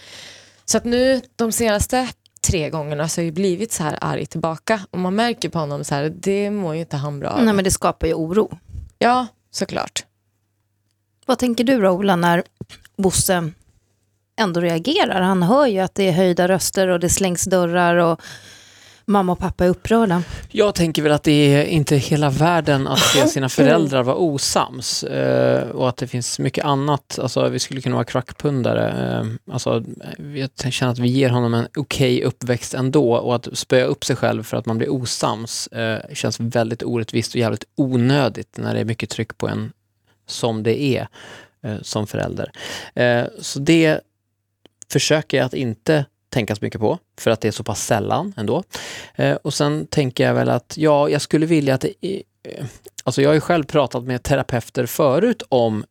Så 0.65 0.77
att 0.77 0.85
nu 0.85 1.21
de 1.35 1.51
senaste 1.51 2.07
tre 2.41 2.69
gångerna 2.69 3.07
så 3.07 3.21
har 3.21 3.25
jag 3.25 3.33
blivit 3.33 3.71
så 3.71 3.83
här 3.83 3.97
arg 4.01 4.25
tillbaka 4.25 4.81
och 4.91 4.99
man 4.99 5.15
märker 5.15 5.49
på 5.49 5.59
honom 5.59 5.83
så 5.83 5.95
här, 5.95 6.09
det 6.09 6.51
mår 6.51 6.73
ju 6.75 6.79
inte 6.79 6.97
han 6.97 7.19
bra 7.19 7.29
av. 7.29 7.43
Nej, 7.43 7.53
men 7.53 7.63
det 7.63 7.71
skapar 7.71 8.07
ju 8.07 8.13
oro. 8.13 8.57
Ja, 8.99 9.27
såklart. 9.51 10.05
Vad 11.25 11.39
tänker 11.39 11.63
du 11.63 11.81
då, 11.81 11.89
Ola, 11.89 12.15
när 12.15 12.43
Bosse 12.97 13.51
ändå 14.39 14.61
reagerar? 14.61 15.21
Han 15.21 15.43
hör 15.43 15.67
ju 15.67 15.79
att 15.79 15.95
det 15.95 16.07
är 16.07 16.11
höjda 16.11 16.47
röster 16.47 16.87
och 16.87 16.99
det 16.99 17.09
slängs 17.09 17.43
dörrar 17.43 17.95
och 17.95 18.21
mamma 19.07 19.31
och 19.31 19.39
pappa 19.39 19.65
är 19.65 19.69
upprörda. 19.69 20.23
Jag 20.51 20.75
tänker 20.75 21.01
väl 21.01 21.11
att 21.11 21.23
det 21.23 21.31
är 21.31 21.63
inte 21.63 21.95
hela 21.95 22.29
världen 22.29 22.87
att 22.87 22.99
se 22.99 23.27
sina 23.27 23.49
föräldrar 23.49 24.03
vara 24.03 24.15
osams 24.15 25.03
eh, 25.03 25.69
och 25.69 25.89
att 25.89 25.97
det 25.97 26.07
finns 26.07 26.39
mycket 26.39 26.65
annat. 26.65 27.19
Alltså, 27.21 27.49
vi 27.49 27.59
skulle 27.59 27.81
kunna 27.81 27.95
vara 27.95 28.05
crackpundare. 28.05 29.17
Eh, 29.19 29.53
alltså, 29.53 29.83
jag 30.63 30.73
känner 30.73 30.91
att 30.91 30.99
vi 30.99 31.07
ger 31.07 31.29
honom 31.29 31.53
en 31.53 31.67
okej 31.77 32.23
uppväxt 32.23 32.73
ändå 32.73 33.13
och 33.13 33.35
att 33.35 33.57
spöa 33.57 33.85
upp 33.85 34.05
sig 34.05 34.15
själv 34.15 34.43
för 34.43 34.57
att 34.57 34.65
man 34.65 34.77
blir 34.77 34.89
osams 34.89 35.67
eh, 35.67 35.99
känns 36.13 36.39
väldigt 36.39 36.83
orättvist 36.83 37.33
och 37.33 37.39
jävligt 37.39 37.65
onödigt 37.75 38.57
när 38.57 38.73
det 38.73 38.79
är 38.79 38.85
mycket 38.85 39.09
tryck 39.09 39.37
på 39.37 39.47
en 39.47 39.71
som 40.27 40.63
det 40.63 40.81
är 40.81 41.07
som 41.81 42.07
förälder. 42.07 42.51
Så 43.41 43.59
det 43.59 43.99
försöker 44.91 45.37
jag 45.37 45.45
att 45.45 45.53
inte 45.53 46.05
tänka 46.37 46.55
så 46.55 46.65
mycket 46.65 46.81
på, 46.81 46.97
för 47.19 47.31
att 47.31 47.41
det 47.41 47.47
är 47.47 47.51
så 47.51 47.63
pass 47.63 47.85
sällan 47.85 48.33
ändå. 48.37 48.63
Eh, 49.15 49.35
och 49.35 49.53
sen 49.53 49.87
tänker 49.87 50.23
jag 50.23 50.33
väl 50.33 50.49
att, 50.49 50.73
ja, 50.77 51.09
jag 51.09 51.21
skulle 51.21 51.45
vilja 51.45 51.73
att 51.75 51.81
det, 51.81 51.93
eh, 52.43 52.65
alltså 53.03 53.21
jag 53.21 53.29
har 53.29 53.33
ju 53.33 53.39
själv 53.41 53.63
pratat 53.63 54.03
med 54.03 54.23
terapeuter 54.23 54.85
förut 54.85 55.43
om 55.49 55.83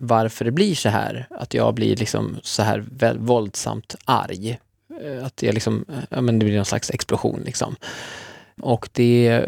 varför 0.00 0.44
det 0.44 0.50
blir 0.50 0.74
så 0.74 0.88
här, 0.88 1.26
att 1.30 1.54
jag 1.54 1.74
blir 1.74 1.96
liksom 1.96 2.36
så 2.42 2.62
här 2.62 2.84
väl, 2.90 3.18
våldsamt 3.18 3.94
arg. 4.04 4.58
Eh, 5.02 5.24
Att 5.26 5.42
jag 5.42 5.54
liksom, 5.54 5.84
ja 6.10 6.20
men 6.20 6.38
det 6.38 6.44
blir 6.44 6.56
någon 6.56 6.64
slags 6.64 6.90
explosion 6.90 7.42
liksom. 7.44 7.76
Och 8.60 8.88
det, 8.92 9.44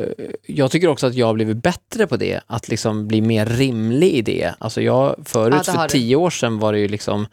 jag 0.46 0.70
tycker 0.70 0.88
också 0.88 1.06
att 1.06 1.14
jag 1.14 1.26
har 1.26 1.34
blivit 1.34 1.56
bättre 1.56 2.06
på 2.06 2.16
det, 2.16 2.40
att 2.46 2.68
liksom 2.68 3.08
bli 3.08 3.20
mer 3.20 3.46
rimlig 3.46 4.08
i 4.14 4.22
det. 4.22 4.54
Alltså 4.58 4.80
jag, 4.82 5.16
förut 5.24 5.62
Ja, 5.66 5.72
för 5.72 5.82
du. 5.82 5.88
tio 5.88 6.16
år 6.16 6.30
sedan 6.30 6.58
var 6.58 6.72
det 6.72 6.78
ju 6.78 6.88
liksom, 6.88 7.26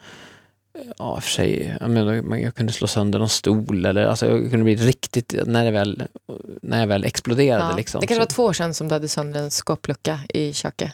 ja 0.98 1.12
och 1.12 1.22
för 1.24 1.30
sig, 1.30 1.76
jag, 1.80 1.90
menar, 1.90 2.22
man- 2.22 2.40
jag 2.40 2.54
kunde 2.54 2.72
slå 2.72 2.86
sönder 2.86 3.18
någon 3.18 3.28
stol 3.28 3.84
eller 3.86 4.06
alltså 4.06 4.26
jag 4.26 4.50
kunde 4.50 4.64
bli 4.64 4.76
riktigt, 4.76 5.34
när, 5.46 5.64
det 5.64 5.70
väl, 5.70 6.02
när 6.62 6.80
jag 6.80 6.86
väl 6.86 7.04
exploderade 7.04 7.64
Ja. 7.70 7.76
liksom. 7.76 8.00
Det 8.00 8.06
kanske 8.06 8.22
Så- 8.24 8.28
var 8.28 8.34
två 8.34 8.44
år 8.44 8.52
sedan 8.52 8.74
som 8.74 8.88
du 8.88 8.94
hade 8.94 9.08
sönder 9.08 9.40
en 9.42 9.50
skåplucka 9.50 10.20
i 10.28 10.52
köket. 10.52 10.92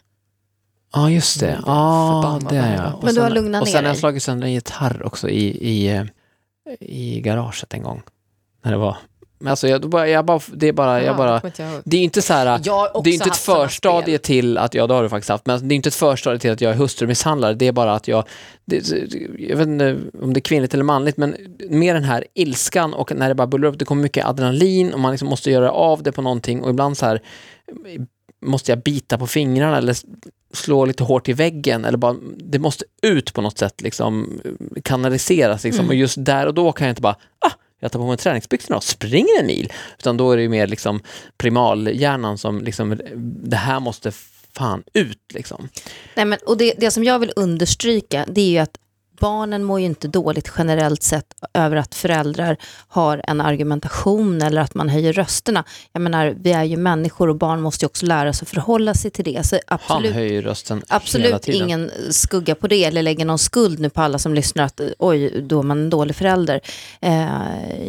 Ja, 0.93 1.11
just 1.11 1.41
det. 1.41 1.51
Mm, 1.51 1.63
Ja, 1.67 2.23
förbannad 2.23 2.53
det 2.53 2.59
är 2.59 2.77
jag. 2.77 2.87
jag. 2.87 2.95
Och 2.95 3.05
Men 3.05 3.15
du 3.15 3.21
har 3.21 3.29
sen- 3.29 3.35
lugnat 3.35 3.63
Och 3.63 3.67
ner 3.69 3.73
sen 3.73 3.85
har 3.85 3.91
jag 3.91 3.99
slagit 3.99 4.23
sönder 4.23 4.47
en 4.47 4.53
gitarr 4.53 5.03
också 5.07 5.29
i, 5.29 5.45
i, 5.69 5.89
eh, 5.97 6.05
i 6.81 7.21
garaget 7.21 7.75
en 7.75 7.83
gång. 7.83 8.03
När 8.63 8.73
det 8.73 8.79
var... 8.79 8.97
Men 9.45 9.51
alltså, 9.51 9.69
jag, 9.69 9.81
bara, 9.81 10.09
jag 10.09 10.25
bara, 10.25 10.41
det 10.53 10.69
är 10.69 10.73
bara, 10.73 11.03
jag 11.03 11.13
Ja, 11.13 11.17
bara... 11.17 11.41
det 11.85 11.97
är 11.97 12.01
inte 12.01 12.23
så 12.23 12.33
här... 12.33 12.59
Det 13.05 13.11
är 13.11 13.15
inte 13.15 13.29
ett 13.29 13.37
förstadie 13.37 14.19
till 14.19 14.59
att, 14.59 14.75
ja 14.75 14.87
det 14.87 14.95
har 14.95 15.03
du 15.03 15.09
faktiskt 15.09 15.29
haft, 15.29 15.47
men 15.47 15.69
det 15.69 15.75
är 15.75 15.77
inte 15.77 15.89
ett 15.89 15.95
förstadie 15.95 16.39
till 16.39 16.51
att 16.51 16.61
jag 16.61 16.73
är 16.73 16.77
hustrumisshandlare, 16.77 17.55
det 17.55 17.67
är 17.67 17.73
bara 17.73 17.95
att 17.95 18.09
jag, 18.09 18.25
det, 18.65 18.89
jag 19.39 19.57
vet 19.57 19.69
inte 19.69 19.99
om 20.23 20.33
det 20.33 20.39
är 20.39 20.43
kvinnligt 20.43 20.75
eller 20.75 20.85
manligt, 20.85 21.17
men 21.17 21.37
mer 21.71 21.95
den 21.95 22.05
här 22.05 22.25
ilskan 22.35 22.95
och 22.95 23.15
när 23.17 23.29
det 23.29 23.35
bara 23.35 23.47
bullrar 23.47 23.69
upp, 23.69 23.79
det 23.79 23.85
kommer 23.85 24.03
mycket 24.03 24.27
adrenalin 24.27 24.93
och 24.93 25.01
man 25.01 25.11
liksom 25.11 25.29
måste 25.29 25.51
göra 25.51 25.71
av 25.71 26.03
det 26.03 26.13
på 26.13 26.23
någonting 26.23 26.63
och 26.63 26.71
ibland 26.71 26.99
så 26.99 27.07
här 27.07 27.21
måste 28.47 28.71
jag 28.73 28.83
bita 28.83 29.19
på 29.19 29.27
fingrarna 29.27 29.79
eller 29.79 29.97
slå 30.53 30.85
lite 30.85 31.05
hårt 31.05 31.29
i 31.29 31.33
väggen 31.33 31.85
eller 31.85 31.99
bara, 31.99 32.17
det 32.37 32.59
måste 32.59 32.85
ut 33.03 33.35
på 33.35 33.41
något 33.41 33.59
sätt, 33.59 33.81
liksom 33.81 34.41
kanaliseras 34.85 35.65
liksom. 35.65 35.89
och 35.89 35.95
just 35.95 36.25
där 36.25 36.47
och 36.47 36.55
då 36.55 36.73
kan 36.73 36.87
jag 36.87 36.93
inte 36.93 37.03
bara, 37.03 37.17
ah, 37.39 37.53
jag 37.85 37.93
tar 37.93 37.99
på 37.99 38.07
mig 38.07 38.17
träningsbyxorna 38.17 38.77
och 38.77 38.85
springer 38.85 39.41
en 39.41 39.47
mil. 39.47 39.73
Utan 39.99 40.17
då 40.17 40.33
är 40.33 40.37
det 40.37 40.43
ju 40.43 40.49
mer 40.49 40.67
liksom 40.67 41.01
primalhjärnan 41.37 42.39
som 42.39 42.61
liksom, 42.61 43.01
det 43.45 43.57
här 43.57 43.81
måste 43.81 44.13
fan 44.57 44.83
ut 44.93 45.33
liksom. 45.35 45.69
Nej, 46.15 46.25
men, 46.25 46.39
och 46.47 46.57
det, 46.57 46.75
det 46.79 46.91
som 46.91 47.05
jag 47.05 47.19
vill 47.19 47.33
understryka 47.37 48.25
det 48.29 48.41
är 48.41 48.51
ju 48.51 48.59
att 48.59 48.79
barnen 49.21 49.65
mår 49.65 49.81
ju 49.81 49.87
inte 49.87 50.09
dåligt 50.09 50.53
generellt 50.59 51.03
sett 51.03 51.27
över 51.55 51.77
att 51.77 51.95
föräldrar 51.95 52.57
har 52.89 53.21
en 53.25 53.41
argumentation 53.41 54.43
eller 54.43 54.61
att 54.61 54.75
man 54.75 54.89
höjer 54.89 55.13
rösterna. 55.13 55.65
Jag 55.93 56.03
menar, 56.03 56.35
vi 56.41 56.53
är 56.53 56.65
ju 56.65 56.77
människor 56.77 57.29
och 57.29 57.37
barn 57.37 57.61
måste 57.61 57.85
ju 57.85 57.87
också 57.87 58.07
lära 58.07 58.33
sig 58.33 58.45
att 58.45 58.51
förhålla 58.51 58.95
sig 58.95 59.11
till 59.11 59.25
det. 59.25 59.47
Så 59.47 59.57
Han 59.67 59.79
absolut, 59.81 60.15
höjer 60.15 60.43
rösten 60.43 60.77
hela 60.77 60.97
absolut 60.97 61.43
tiden. 61.43 61.63
ingen 61.63 61.91
skugga 62.11 62.55
på 62.55 62.67
det 62.67 62.85
eller 62.85 63.03
lägger 63.03 63.25
någon 63.25 63.39
skuld 63.39 63.81
nu 63.81 63.91
på 63.91 64.01
alla 64.03 64.19
som 64.19 64.35
lyssnar 64.35 64.65
att 64.65 64.81
oj, 64.99 65.43
då 65.43 65.59
är 65.59 65.63
man 65.63 65.79
en 65.79 65.91
dålig 65.91 66.17
förälder. 66.17 66.61
Eh, 67.01 67.27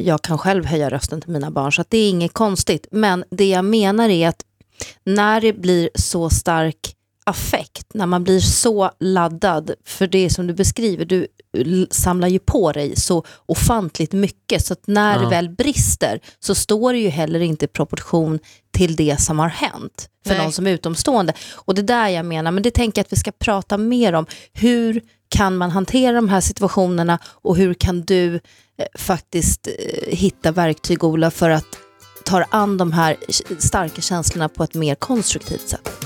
jag 0.01 0.21
kan 0.21 0.37
själv 0.37 0.65
höja 0.65 0.89
rösten 0.89 1.21
till 1.21 1.31
mina 1.31 1.51
barn 1.51 1.71
så 1.71 1.81
att 1.81 1.89
det 1.89 1.97
är 1.97 2.09
inget 2.09 2.33
konstigt. 2.33 2.87
Men 2.91 3.23
det 3.29 3.49
jag 3.49 3.65
menar 3.65 4.09
är 4.09 4.29
att 4.29 4.41
när 5.03 5.41
det 5.41 5.53
blir 5.53 5.89
så 5.95 6.29
stark 6.29 6.95
affekt, 7.27 7.93
när 7.93 8.05
man 8.05 8.23
blir 8.23 8.39
så 8.39 8.91
laddad 8.99 9.71
för 9.85 10.07
det 10.07 10.29
som 10.29 10.47
du 10.47 10.53
beskriver, 10.53 11.05
du 11.05 11.27
samlar 11.91 12.27
ju 12.27 12.39
på 12.39 12.71
dig 12.71 12.95
så 12.95 13.23
ofantligt 13.45 14.13
mycket 14.13 14.65
så 14.65 14.73
att 14.73 14.87
när 14.87 15.17
det 15.17 15.23
Ja. 15.23 15.29
väl 15.29 15.49
brister 15.49 16.19
så 16.39 16.55
står 16.55 16.93
det 16.93 16.99
ju 16.99 17.09
heller 17.09 17.39
inte 17.39 17.65
i 17.65 17.67
proportion 17.67 18.39
till 18.73 18.95
det 18.95 19.21
som 19.21 19.39
har 19.39 19.49
hänt 19.49 20.09
för 20.27 20.33
Nej. 20.33 20.43
någon 20.43 20.51
som 20.51 20.67
är 20.67 20.71
utomstående. 20.71 21.33
Och 21.55 21.75
det 21.75 21.81
är 21.81 21.83
där 21.83 22.07
jag 22.07 22.25
menar, 22.25 22.51
men 22.51 22.63
det 22.63 22.71
tänker 22.71 22.99
jag 22.99 23.05
att 23.05 23.11
vi 23.13 23.17
ska 23.17 23.31
prata 23.31 23.77
mer 23.77 24.13
om. 24.13 24.25
Hur 24.53 25.01
kan 25.29 25.57
man 25.57 25.71
hantera 25.71 26.15
de 26.15 26.29
här 26.29 26.41
situationerna 26.41 27.19
och 27.25 27.55
hur 27.57 27.73
kan 27.73 28.01
du 28.01 28.35
eh, 28.35 28.39
faktiskt 28.95 29.67
eh, 29.67 29.73
hitta 30.17 30.51
verktyg, 30.51 31.03
Ola, 31.03 31.31
för 31.31 31.49
att 31.49 31.77
ta 32.25 32.43
an 32.43 32.77
de 32.77 32.91
här 32.91 33.15
starka 33.59 34.01
känslorna 34.01 34.49
på 34.49 34.63
ett 34.63 34.73
mer 34.73 34.95
konstruktivt 34.95 35.69
sätt? 35.69 36.04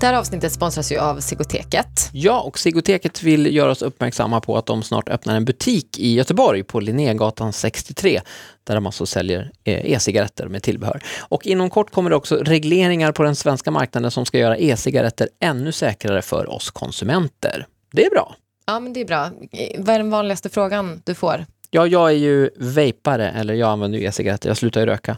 Det 0.00 0.06
här 0.06 0.14
avsnittet 0.14 0.52
sponsras 0.52 0.92
ju 0.92 0.98
av 0.98 1.20
Sigoteket. 1.20 2.10
Ja, 2.12 2.40
och 2.40 2.58
Sigoteket 2.58 3.22
vill 3.22 3.54
göra 3.54 3.70
oss 3.70 3.82
uppmärksamma 3.82 4.40
på 4.40 4.56
att 4.56 4.66
de 4.66 4.82
snart 4.82 5.08
öppnar 5.08 5.36
en 5.36 5.44
butik 5.44 5.98
i 5.98 6.14
Göteborg 6.14 6.62
på 6.62 6.80
Linnégatan 6.80 7.52
63 7.52 8.20
där 8.64 8.74
de 8.74 8.86
alltså 8.86 9.06
säljer 9.06 9.50
eh, 9.64 9.92
e-cigaretter 9.92 10.48
med 10.48 10.62
tillbehör. 10.62 11.02
Och 11.18 11.46
inom 11.46 11.70
kort 11.70 11.90
kommer 11.90 12.10
det 12.10 12.16
också 12.16 12.36
regleringar 12.36 13.12
på 13.12 13.22
den 13.22 13.36
svenska 13.36 13.70
marknaden 13.70 14.10
som 14.10 14.26
ska 14.26 14.38
göra 14.38 14.58
e-cigaretter 14.58 15.28
ännu 15.40 15.72
säkrare 15.72 16.22
för 16.22 16.50
oss 16.50 16.70
konsumenter. 16.70 17.66
Det 17.92 18.06
är 18.06 18.10
bra. 18.10 18.34
Ja, 18.66 18.80
men 18.80 18.92
det 18.92 19.00
är 19.00 19.04
bra. 19.04 19.30
Vad 19.78 19.94
är 19.94 19.98
den 19.98 20.10
vanligaste 20.10 20.48
frågan 20.48 21.02
du 21.04 21.14
får? 21.14 21.44
Ja, 21.74 21.86
jag 21.86 22.10
är 22.10 22.14
ju 22.14 22.50
vapare, 22.56 23.30
eller 23.30 23.54
jag 23.54 23.68
använder 23.70 23.98
ju 23.98 24.04
e-cigaretter, 24.04 24.50
jag 24.50 24.56
slutade 24.56 24.86
ju 24.86 24.92
röka 24.92 25.16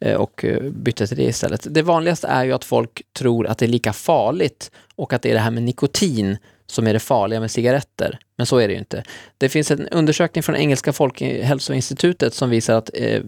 eh, 0.00 0.14
och 0.14 0.44
eh, 0.44 0.62
bytte 0.62 1.06
till 1.06 1.16
det 1.16 1.22
istället. 1.22 1.66
Det 1.70 1.82
vanligaste 1.82 2.26
är 2.26 2.44
ju 2.44 2.52
att 2.52 2.64
folk 2.64 3.02
tror 3.12 3.46
att 3.46 3.58
det 3.58 3.66
är 3.66 3.68
lika 3.68 3.92
farligt 3.92 4.70
och 4.94 5.12
att 5.12 5.22
det 5.22 5.30
är 5.30 5.34
det 5.34 5.40
här 5.40 5.50
med 5.50 5.62
nikotin 5.62 6.38
som 6.66 6.86
är 6.86 6.92
det 6.92 7.00
farliga 7.00 7.40
med 7.40 7.50
cigaretter. 7.50 8.18
Men 8.36 8.46
så 8.46 8.58
är 8.58 8.68
det 8.68 8.72
ju 8.72 8.78
inte. 8.78 9.04
Det 9.38 9.48
finns 9.48 9.70
en 9.70 9.88
undersökning 9.88 10.42
från 10.42 10.56
Engelska 10.56 10.92
Folkhälsoinstitutet 10.92 12.34
som 12.34 12.50
visar 12.50 12.74
att 12.74 12.90
eh, 12.94 13.22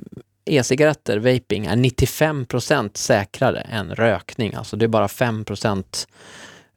e-cigaretter, 0.45 1.19
vaping, 1.19 1.67
är 1.67 1.77
95% 1.77 2.91
säkrare 2.95 3.61
än 3.61 3.95
rökning. 3.95 4.55
Alltså 4.55 4.77
det 4.77 4.85
är 4.85 4.89
bara 4.89 5.09
5 5.09 5.45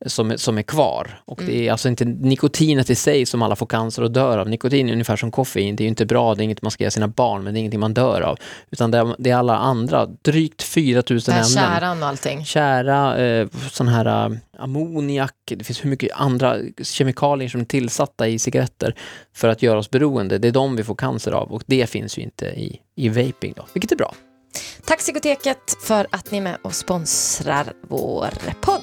som, 0.06 0.38
som 0.38 0.58
är 0.58 0.62
kvar. 0.62 1.22
Och 1.26 1.42
det 1.46 1.68
är 1.68 1.72
alltså 1.72 1.90
inte 1.90 2.06
nikotinet 2.06 2.90
i 2.90 2.96
sig 2.96 3.26
som 3.26 3.42
alla 3.42 3.56
får 3.56 3.66
cancer 3.66 4.04
och 4.04 4.12
dör 4.12 4.38
av. 4.38 4.50
Nikotin 4.50 4.90
är 4.90 4.94
ungefär 4.94 5.16
som 5.16 5.32
koffein, 5.32 5.76
det 5.76 5.82
är 5.82 5.86
ju 5.86 5.90
inte 5.90 6.06
bra, 6.06 6.36
det 6.36 6.42
är 6.42 6.44
inget 6.44 6.62
man 6.62 6.72
ska 6.72 6.84
ge 6.84 6.92
sina 6.92 7.08
barn, 7.08 7.44
men 7.44 7.54
det 7.54 7.58
är 7.58 7.60
ingenting 7.60 7.80
man 7.80 7.94
dör 7.94 8.22
av. 8.22 8.38
Utan 8.72 8.92
det 8.92 8.98
är, 8.98 9.16
det 9.18 9.30
är 9.30 9.36
alla 9.36 9.58
andra, 9.58 10.06
drygt 10.06 10.64
4000 10.64 11.32
Det 11.32 11.42
här 11.42 11.46
ämnen. 11.46 11.80
käran 11.80 12.04
och 12.04 12.10
allting. 12.10 12.46
Kära, 12.46 13.18
eh, 13.18 13.48
sån 13.72 13.88
här 13.88 14.26
eh, 14.32 14.38
ammoniak, 14.58 15.34
det 15.46 15.64
finns 15.64 15.86
hur 15.86 15.90
mycket 15.90 16.12
andra 16.14 16.58
kemikalier 16.84 17.50
som 17.50 17.62
är 17.62 17.66
tillsatta 17.66 18.28
i 18.28 18.40
cigaretter 18.40 18.96
för 19.36 19.48
att 19.48 19.62
göra 19.62 19.80
oss 19.80 19.90
beroende. 19.90 20.38
Det 20.38 20.48
är 20.48 20.52
de 20.52 20.76
vi 20.76 20.84
får 20.84 20.96
cancer 20.96 21.32
av 21.32 21.52
och 21.52 21.64
det 21.66 21.90
finns 21.90 22.18
ju 22.18 22.22
inte 22.22 22.46
i, 22.46 22.80
i 22.96 23.10
vaping 23.10 23.54
då, 23.56 23.66
vilket 23.74 23.92
är 23.92 23.96
bra. 23.96 24.14
Tack 24.86 25.02
Sigoteket 25.02 25.78
för 25.84 26.08
att 26.10 26.32
ni 26.32 26.38
är 26.38 26.42
med 26.42 26.58
och 26.62 26.74
sponsrar 26.74 27.74
vår 27.90 28.30
podd. 28.62 28.82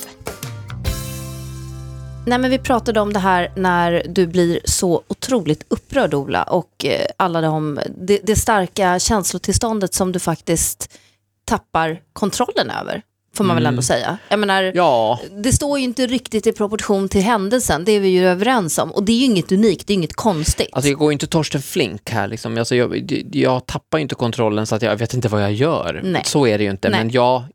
Nej, 2.28 2.38
men 2.38 2.50
vi 2.50 2.58
pratade 2.58 3.00
om 3.00 3.12
det 3.12 3.18
här 3.18 3.52
när 3.56 4.02
du 4.08 4.26
blir 4.26 4.60
så 4.64 5.02
otroligt 5.08 5.64
upprörd, 5.68 6.14
Ola, 6.14 6.42
och 6.42 6.84
eh, 6.84 7.06
alla 7.16 7.40
de, 7.40 7.80
det, 7.96 8.20
det 8.22 8.36
starka 8.36 8.98
känslotillståndet 8.98 9.94
som 9.94 10.12
du 10.12 10.18
faktiskt 10.18 10.98
tappar 11.44 12.00
kontrollen 12.12 12.70
över, 12.70 13.02
får 13.38 13.44
man 13.44 13.56
väl 13.56 13.66
ändå 13.66 13.82
säga. 13.82 14.18
Jag 14.28 14.38
menar, 14.38 14.72
Ja, 14.74 15.20
det 15.30 15.52
står 15.52 15.78
ju 15.78 15.84
inte 15.84 16.06
riktigt 16.06 16.46
i 16.46 16.52
proportion 16.52 17.08
till 17.08 17.22
händelsen, 17.22 17.84
det 17.84 17.92
är 17.92 18.00
vi 18.00 18.08
ju 18.08 18.28
överens 18.28 18.78
om. 18.78 18.90
Och 18.90 19.02
det 19.04 19.12
är 19.12 19.16
ju 19.16 19.24
inget 19.24 19.52
unikt, 19.52 19.86
det 19.86 19.92
är 19.92 19.94
inget 19.94 20.16
konstigt. 20.16 20.68
alltså 20.72 20.88
jag 20.88 20.98
går 20.98 21.10
ju 21.10 21.12
inte 21.12 21.26
Torsten 21.26 21.62
Flink 21.62 22.10
här 22.10 22.28
liksom. 22.28 22.58
Alltså 22.58 22.74
jag, 22.74 23.12
jag 23.32 23.66
tappar 23.66 23.98
ju 23.98 24.02
inte 24.02 24.14
kontrollen 24.14 24.66
så 24.66 24.74
att 24.74 24.82
jag 24.82 24.96
vet 24.96 25.14
inte 25.14 25.28
vad 25.28 25.42
jag 25.42 25.52
gör. 25.52 26.00
Nej. 26.04 26.22
Så 26.24 26.46
är 26.46 26.58
det 26.58 26.64
ju 26.64 26.70
inte, 26.70 26.88
Nej. 26.88 27.00
men 27.00 27.10
ja, 27.10 27.48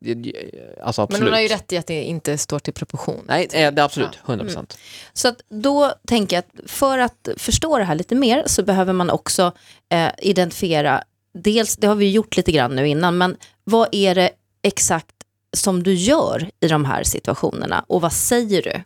alltså 0.84 1.02
absolut. 1.02 1.20
Men 1.20 1.28
hon 1.28 1.34
har 1.34 1.42
ju 1.42 1.48
rätt 1.48 1.74
i 1.74 1.78
att 1.78 1.88
det 1.88 2.04
inte 2.04 2.38
står 2.38 2.60
till 2.60 2.74
proportion. 2.74 3.26
Nej, 3.28 3.48
eh, 3.54 3.72
det 3.74 3.82
är 3.82 3.86
absolut, 3.86 4.20
100 4.26 4.46
procent. 4.46 4.78
Så 5.14 5.28
att 5.28 5.42
då 5.50 5.94
tänker 6.08 6.36
jag 6.36 6.44
att 6.44 6.72
för 6.72 6.98
att 6.98 7.30
förstå 7.38 7.78
det 7.78 7.84
här 7.84 7.96
lite 7.96 8.16
mer 8.16 8.44
så 8.46 8.64
behöver 8.64 8.94
man 8.94 9.10
också 9.10 9.52
eh, 9.92 10.10
identifiera, 10.18 11.04
dels, 11.34 11.76
det 11.76 11.88
har 11.88 11.96
vi 11.96 12.12
gjort 12.12 12.38
lite 12.38 12.52
grann 12.52 12.76
nu 12.76 12.88
innan, 12.88 13.18
men 13.18 13.36
vad 13.64 13.88
är 13.92 14.16
det 14.16 14.30
exakt 14.64 15.16
som 15.54 15.84
du 15.84 15.94
gör 15.94 16.50
i 16.60 16.68
de 16.68 16.86
här 16.86 17.04
situationerna 17.04 17.86
och 17.88 18.02
vad 18.02 18.14
säger 18.14 18.62
du? 18.62 18.84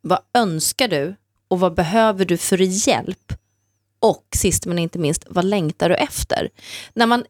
Vad 0.00 0.18
önskar 0.34 0.88
du 0.88 1.14
och 1.48 1.60
vad 1.60 1.74
behöver 1.74 2.24
du 2.24 2.36
för 2.36 2.88
hjälp? 2.88 3.32
Och 4.00 4.24
sist 4.36 4.66
men 4.66 4.78
inte 4.78 4.98
minst, 4.98 5.26
vad 5.30 5.44
längtar 5.44 5.88
du 5.88 5.94
efter? 5.94 6.48
När 6.94 7.06
man, 7.06 7.24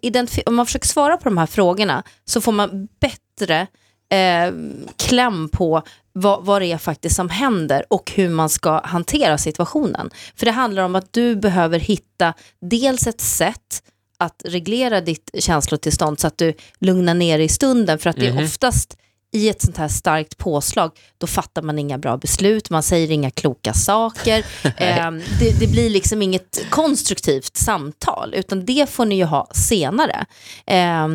om 0.46 0.55
man 0.55 0.66
försöker 0.66 0.88
svara 0.88 1.16
på 1.16 1.24
de 1.24 1.38
här 1.38 1.46
frågorna 1.46 2.03
så 2.24 2.40
får 2.40 2.53
man 2.53 2.88
bättre 3.01 3.66
eh, 4.11 4.53
kläm 4.96 5.48
på 5.48 5.83
vad, 6.12 6.44
vad 6.44 6.62
det 6.62 6.72
är 6.72 6.79
faktiskt 6.79 7.16
som 7.16 7.29
händer 7.29 7.85
och 7.90 8.12
hur 8.14 8.29
man 8.29 8.48
ska 8.48 8.81
hantera 8.85 9.38
situationen. 9.38 10.11
För 10.37 10.46
det 10.46 10.53
handlar 10.53 10.83
om 10.83 10.94
att 10.94 11.12
du 11.12 11.37
behöver 11.37 11.79
hitta 11.79 12.35
dels 12.61 13.07
ett 13.07 13.20
sätt 13.20 13.83
att 14.18 14.42
reglera 14.44 15.00
ditt 15.00 15.31
känslotillstånd 15.38 16.20
så 16.20 16.26
att 16.26 16.38
du 16.38 16.54
lugnar 16.78 17.14
ner 17.14 17.38
dig 17.38 17.44
i 17.44 17.48
stunden. 17.48 17.98
För 17.98 18.11
att 18.11 18.16
det 18.16 18.26
är 18.26 18.44
oftast 18.44 18.96
i 19.33 19.48
ett 19.48 19.62
sånt 19.62 19.76
här 19.76 19.88
starkt 19.88 20.38
påslag, 20.38 20.90
då 21.18 21.26
fattar 21.26 21.62
man 21.62 21.78
inga 21.78 21.98
bra 21.98 22.16
beslut, 22.16 22.70
man 22.70 22.83
säger 22.83 23.11
inga 23.11 23.31
kloka 23.31 23.72
saker. 23.74 24.38
eh, 24.64 25.11
det, 25.40 25.61
det 25.61 25.66
blir 25.66 25.90
liksom 25.90 26.22
inget 26.22 26.64
konstruktivt 26.70 27.57
samtal, 27.57 28.35
utan 28.35 28.64
det 28.64 28.90
får 28.90 29.04
ni 29.04 29.16
ju 29.16 29.24
ha 29.24 29.48
senare. 29.52 30.26
Eh, 30.66 31.09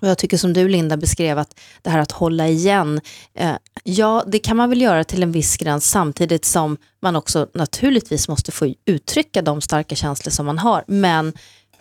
och 0.00 0.08
jag 0.08 0.18
tycker 0.18 0.36
som 0.36 0.52
du 0.52 0.68
Linda 0.68 0.96
beskrev 0.96 1.38
att 1.38 1.60
det 1.82 1.90
här 1.90 1.98
att 1.98 2.12
hålla 2.12 2.48
igen, 2.48 3.00
eh, 3.34 3.56
ja 3.84 4.24
det 4.26 4.38
kan 4.38 4.56
man 4.56 4.70
väl 4.70 4.80
göra 4.80 5.04
till 5.04 5.22
en 5.22 5.32
viss 5.32 5.56
gräns 5.56 5.90
samtidigt 5.90 6.44
som 6.44 6.76
man 7.02 7.16
också 7.16 7.48
naturligtvis 7.54 8.28
måste 8.28 8.52
få 8.52 8.74
uttrycka 8.84 9.42
de 9.42 9.60
starka 9.60 9.94
känslor 9.94 10.30
som 10.30 10.46
man 10.46 10.58
har, 10.58 10.84
men 10.86 11.32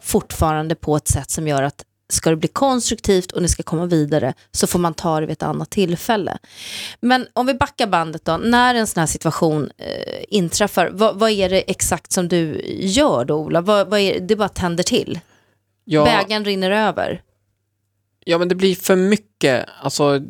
fortfarande 0.07 0.75
på 0.75 0.95
ett 0.95 1.07
sätt 1.07 1.31
som 1.31 1.47
gör 1.47 1.63
att 1.63 1.83
ska 2.09 2.29
det 2.29 2.35
bli 2.35 2.47
konstruktivt 2.47 3.31
och 3.31 3.41
ni 3.41 3.47
ska 3.47 3.63
komma 3.63 3.85
vidare 3.85 4.33
så 4.51 4.67
får 4.67 4.79
man 4.79 4.93
ta 4.93 5.19
det 5.19 5.25
vid 5.25 5.33
ett 5.33 5.43
annat 5.43 5.69
tillfälle. 5.69 6.37
Men 6.99 7.27
om 7.33 7.45
vi 7.45 7.53
backar 7.53 7.87
bandet 7.87 8.25
då, 8.25 8.37
när 8.37 8.75
en 8.75 8.87
sån 8.87 8.99
här 8.99 9.07
situation 9.07 9.71
eh, 9.77 10.23
inträffar, 10.29 10.89
vad, 10.93 11.19
vad 11.19 11.29
är 11.31 11.49
det 11.49 11.61
exakt 11.71 12.11
som 12.11 12.27
du 12.27 12.61
gör 12.79 13.25
då 13.25 13.35
Ola? 13.35 13.61
Vad, 13.61 13.89
vad 13.89 13.99
är, 13.99 14.19
det 14.19 14.35
bara 14.35 14.49
tänder 14.49 14.83
till? 14.83 15.19
Ja, 15.83 16.03
Bägaren 16.03 16.45
rinner 16.45 16.71
över? 16.71 17.21
Ja, 18.25 18.37
men 18.37 18.47
det 18.47 18.55
blir 18.55 18.75
för 18.75 18.95
mycket. 18.95 19.65
Alltså, 19.81 20.21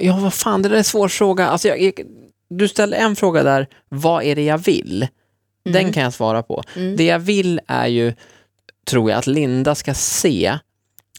ja, 0.00 0.16
vad- 0.16 0.34
fan, 0.34 0.62
det 0.62 0.68
där 0.68 0.74
är 0.74 0.78
en 0.78 0.84
svår 0.84 1.08
fråga. 1.08 1.46
Alltså, 1.48 1.68
jag, 1.68 1.92
du 2.50 2.68
ställer 2.68 2.96
en 2.96 3.16
fråga 3.16 3.42
där, 3.42 3.66
vad 3.88 4.22
är 4.24 4.34
det 4.36 4.44
jag 4.44 4.58
vill? 4.58 5.08
Den 5.64 5.92
kan 5.92 6.02
jag 6.02 6.14
svara 6.14 6.42
på. 6.42 6.62
Mm. 6.76 6.96
Det 6.96 7.04
jag 7.04 7.18
vill 7.18 7.60
är 7.66 7.86
ju, 7.86 8.14
tror 8.86 9.10
jag, 9.10 9.18
att 9.18 9.26
Linda 9.26 9.74
ska 9.74 9.94
se 9.94 10.58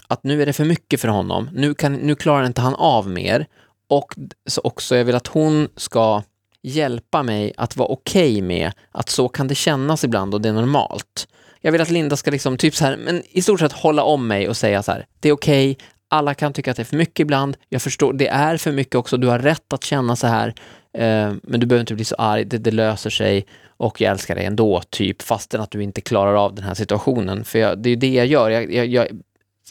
att 0.08 0.24
nu 0.24 0.41
är 0.41 0.45
det 0.45 0.54
för 0.54 0.65
mycket 0.65 1.02
för 1.02 1.08
honom. 1.08 1.50
Nu, 1.54 1.74
kan, 1.74 1.93
nu 1.93 2.15
klarar 2.15 2.45
inte 2.45 2.62
han 2.62 2.76
av 2.76 3.10
mer. 3.10 3.47
Och 3.89 4.15
så 4.45 4.62
också, 4.63 4.95
jag 4.95 5.06
vill 5.06 5.15
att 5.15 5.28
hon 5.28 5.67
ska 5.76 6.24
hjälpa 6.63 7.24
mig 7.24 7.54
att 7.58 7.78
vara 7.78 7.89
okej 7.89 8.41
med 8.41 8.71
att 8.91 9.10
så 9.10 9.30
kan 9.30 9.47
det 9.47 9.56
kännas 9.56 10.04
ibland 10.04 10.34
och 10.34 10.41
det 10.41 10.50
är 10.50 10.54
normalt. 10.54 11.28
Jag 11.62 11.71
vill 11.71 11.82
att 11.82 11.89
Linda 11.89 12.17
ska 12.17 12.32
liksom, 12.32 12.58
typ 12.58 12.76
så 12.76 12.86
här, 12.86 12.97
men 12.97 13.24
i 13.30 13.41
stort 13.41 13.60
sett 13.60 13.71
hålla 13.71 14.04
om 14.04 14.28
mig 14.28 14.50
och 14.50 14.58
säga 14.58 14.84
så 14.84 14.91
här, 14.91 15.06
det 15.19 15.30
är 15.30 15.34
okej, 15.34 15.78
alla 16.10 16.34
kan 16.34 16.54
tycka 16.54 16.71
att 16.71 16.78
det 16.78 16.84
är 16.84 16.86
för 16.86 16.97
mycket 16.97 17.19
ibland, 17.19 17.58
jag 17.69 17.82
förstår, 17.82 18.13
det 18.13 18.28
är 18.28 18.58
för 18.58 18.71
mycket 18.71 18.95
också, 18.95 19.17
du 19.17 19.28
har 19.28 19.39
rätt 19.39 19.74
att 19.74 19.84
känna 19.84 20.15
så 20.15 20.28
här, 20.28 20.47
eh, 20.93 21.34
men 21.43 21.60
du 21.60 21.65
behöver 21.65 21.82
inte 21.82 21.95
bli 21.95 22.06
så 22.06 22.15
arg, 22.15 22.45
det, 22.45 22.58
det 22.58 22.71
löser 22.71 23.10
sig 23.10 23.45
och 23.82 24.02
jag 24.02 24.12
älskar 24.12 24.36
dig 24.36 24.46
ändå, 24.46 24.82
typ, 24.89 25.22
fastän 25.22 25.62
att 25.62 25.72
du 25.72 25.84
inte 25.84 26.02
klarar 26.02 26.34
av 26.34 26.56
den 26.56 26.63
här 26.63 26.74
situationen. 26.74 27.44
För 27.46 27.60
jag, 27.60 27.78
det 27.78 27.89
är 27.89 27.91
ju 27.91 27.96
det 27.96 28.13
jag 28.13 28.26
gör, 28.26 28.50
jag, 28.50 28.74
jag, 28.74 28.86
jag 28.86 29.08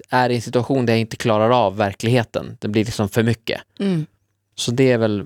är 0.08 0.30
i 0.30 0.34
en 0.34 0.42
situation 0.42 0.86
där 0.86 0.92
jag 0.92 1.00
inte 1.00 1.16
klarar 1.16 1.50
av 1.66 1.76
verkligheten, 1.76 2.56
det 2.60 2.68
blir 2.68 2.84
liksom 2.84 3.08
för 3.08 3.22
mycket. 3.22 3.60
Mm. 3.80 4.06
Så 4.54 4.70
det 4.70 4.92
är 4.92 4.98
väl 4.98 5.18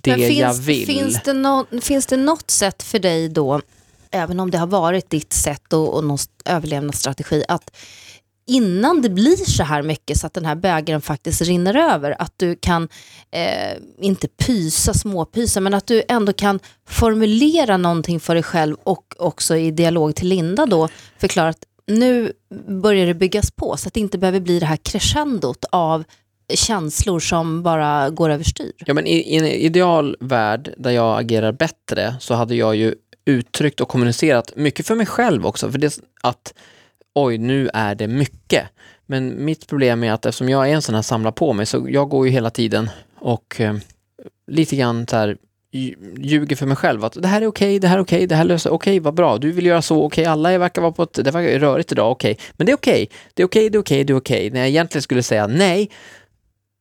det 0.00 0.10
Men 0.10 0.18
finns, 0.20 0.38
jag 0.38 0.54
vill. 0.54 0.86
Finns 0.86 1.22
det, 1.22 1.32
nå- 1.32 1.66
finns 1.82 2.06
det 2.06 2.16
något 2.16 2.50
sätt 2.50 2.82
för 2.82 2.98
dig 2.98 3.28
då, 3.28 3.60
även 4.10 4.40
om 4.40 4.50
det 4.50 4.58
har 4.58 4.66
varit 4.66 5.10
ditt 5.10 5.32
sätt 5.32 5.72
och, 5.72 5.94
och 5.94 6.04
någon 6.04 6.14
st- 6.14 6.32
överlevnadsstrategi, 6.44 7.44
att 7.48 7.76
innan 8.48 9.02
det 9.02 9.08
blir 9.08 9.36
så 9.36 9.62
här 9.62 9.82
mycket 9.82 10.18
så 10.18 10.26
att 10.26 10.34
den 10.34 10.44
här 10.44 10.54
bägaren 10.54 11.00
faktiskt 11.00 11.42
rinner 11.42 11.76
över, 11.94 12.22
att 12.22 12.32
du 12.36 12.56
kan, 12.56 12.88
eh, 13.30 13.78
inte 14.00 14.28
pysa, 14.28 14.94
småpysa, 14.94 15.60
men 15.60 15.74
att 15.74 15.86
du 15.86 16.02
ändå 16.08 16.32
kan 16.32 16.60
formulera 16.88 17.76
någonting 17.76 18.20
för 18.20 18.34
dig 18.34 18.42
själv 18.42 18.76
och 18.82 19.14
också 19.18 19.56
i 19.56 19.70
dialog 19.70 20.14
till 20.14 20.28
Linda 20.28 20.66
då 20.66 20.88
förklara 21.18 21.48
att 21.48 21.64
nu 21.86 22.32
börjar 22.82 23.06
det 23.06 23.14
byggas 23.14 23.50
på 23.50 23.76
så 23.76 23.88
att 23.88 23.94
det 23.94 24.00
inte 24.00 24.18
behöver 24.18 24.40
bli 24.40 24.58
det 24.58 24.66
här 24.66 24.76
crescendot 24.76 25.64
av 25.72 26.04
känslor 26.54 27.20
som 27.20 27.62
bara 27.62 28.10
går 28.10 28.30
överstyr. 28.30 28.72
Ja, 28.78 28.94
men 28.94 29.06
i, 29.06 29.16
i 29.16 29.36
en 29.36 29.46
ideal 29.46 30.16
värld 30.20 30.74
där 30.76 30.90
jag 30.90 31.20
agerar 31.20 31.52
bättre 31.52 32.14
så 32.20 32.34
hade 32.34 32.54
jag 32.54 32.76
ju 32.76 32.94
uttryckt 33.24 33.80
och 33.80 33.88
kommunicerat 33.88 34.52
mycket 34.56 34.86
för 34.86 34.94
mig 34.94 35.06
själv 35.06 35.46
också. 35.46 35.70
För 35.70 35.78
det 35.78 36.00
att 36.20 36.54
oj, 37.24 37.38
nu 37.38 37.70
är 37.74 37.94
det 37.94 38.08
mycket. 38.08 38.64
Men 39.06 39.44
mitt 39.44 39.66
problem 39.66 40.04
är 40.04 40.12
att 40.12 40.26
eftersom 40.26 40.48
jag 40.48 40.70
är 40.70 40.74
en 40.74 40.82
sån 40.82 40.94
här 40.94 41.02
samlar 41.02 41.30
på 41.30 41.52
mig 41.52 41.66
så 41.66 41.86
jag 41.88 42.08
går 42.08 42.26
ju 42.26 42.32
hela 42.32 42.50
tiden 42.50 42.90
och 43.18 43.60
eh, 43.60 43.76
lite 44.46 44.76
grann 44.76 45.06
så 45.06 45.16
här 45.16 45.36
ljuger 45.70 46.56
för 46.56 46.66
mig 46.66 46.76
själv 46.76 47.04
att 47.04 47.22
det 47.22 47.28
här 47.28 47.42
är 47.42 47.46
okej, 47.46 47.78
det 47.78 47.88
här 47.88 47.96
är 47.96 48.02
okej, 48.02 48.26
det 48.26 48.34
här 48.34 48.44
löser, 48.44 48.70
okej, 48.70 49.00
vad 49.00 49.14
bra, 49.14 49.38
du 49.38 49.52
vill 49.52 49.66
göra 49.66 49.82
så, 49.82 50.04
okej, 50.04 50.24
alla 50.24 50.58
verkar 50.58 50.82
vara 50.82 50.92
på 50.92 51.02
ett, 51.02 51.12
det 51.12 51.30
verkar 51.30 51.58
rörigt 51.58 51.92
idag, 51.92 52.10
okej, 52.10 52.38
men 52.52 52.66
det 52.66 52.72
är 52.72 52.76
okej, 52.76 53.10
det 53.34 53.42
är 53.42 53.46
okej, 53.46 53.70
det 53.70 53.78
är 53.78 53.80
okej, 53.80 54.04
det 54.04 54.12
är 54.12 54.16
okej, 54.16 54.50
när 54.50 54.60
jag 54.60 54.68
egentligen 54.68 55.02
skulle 55.02 55.22
säga 55.22 55.46
nej, 55.46 55.90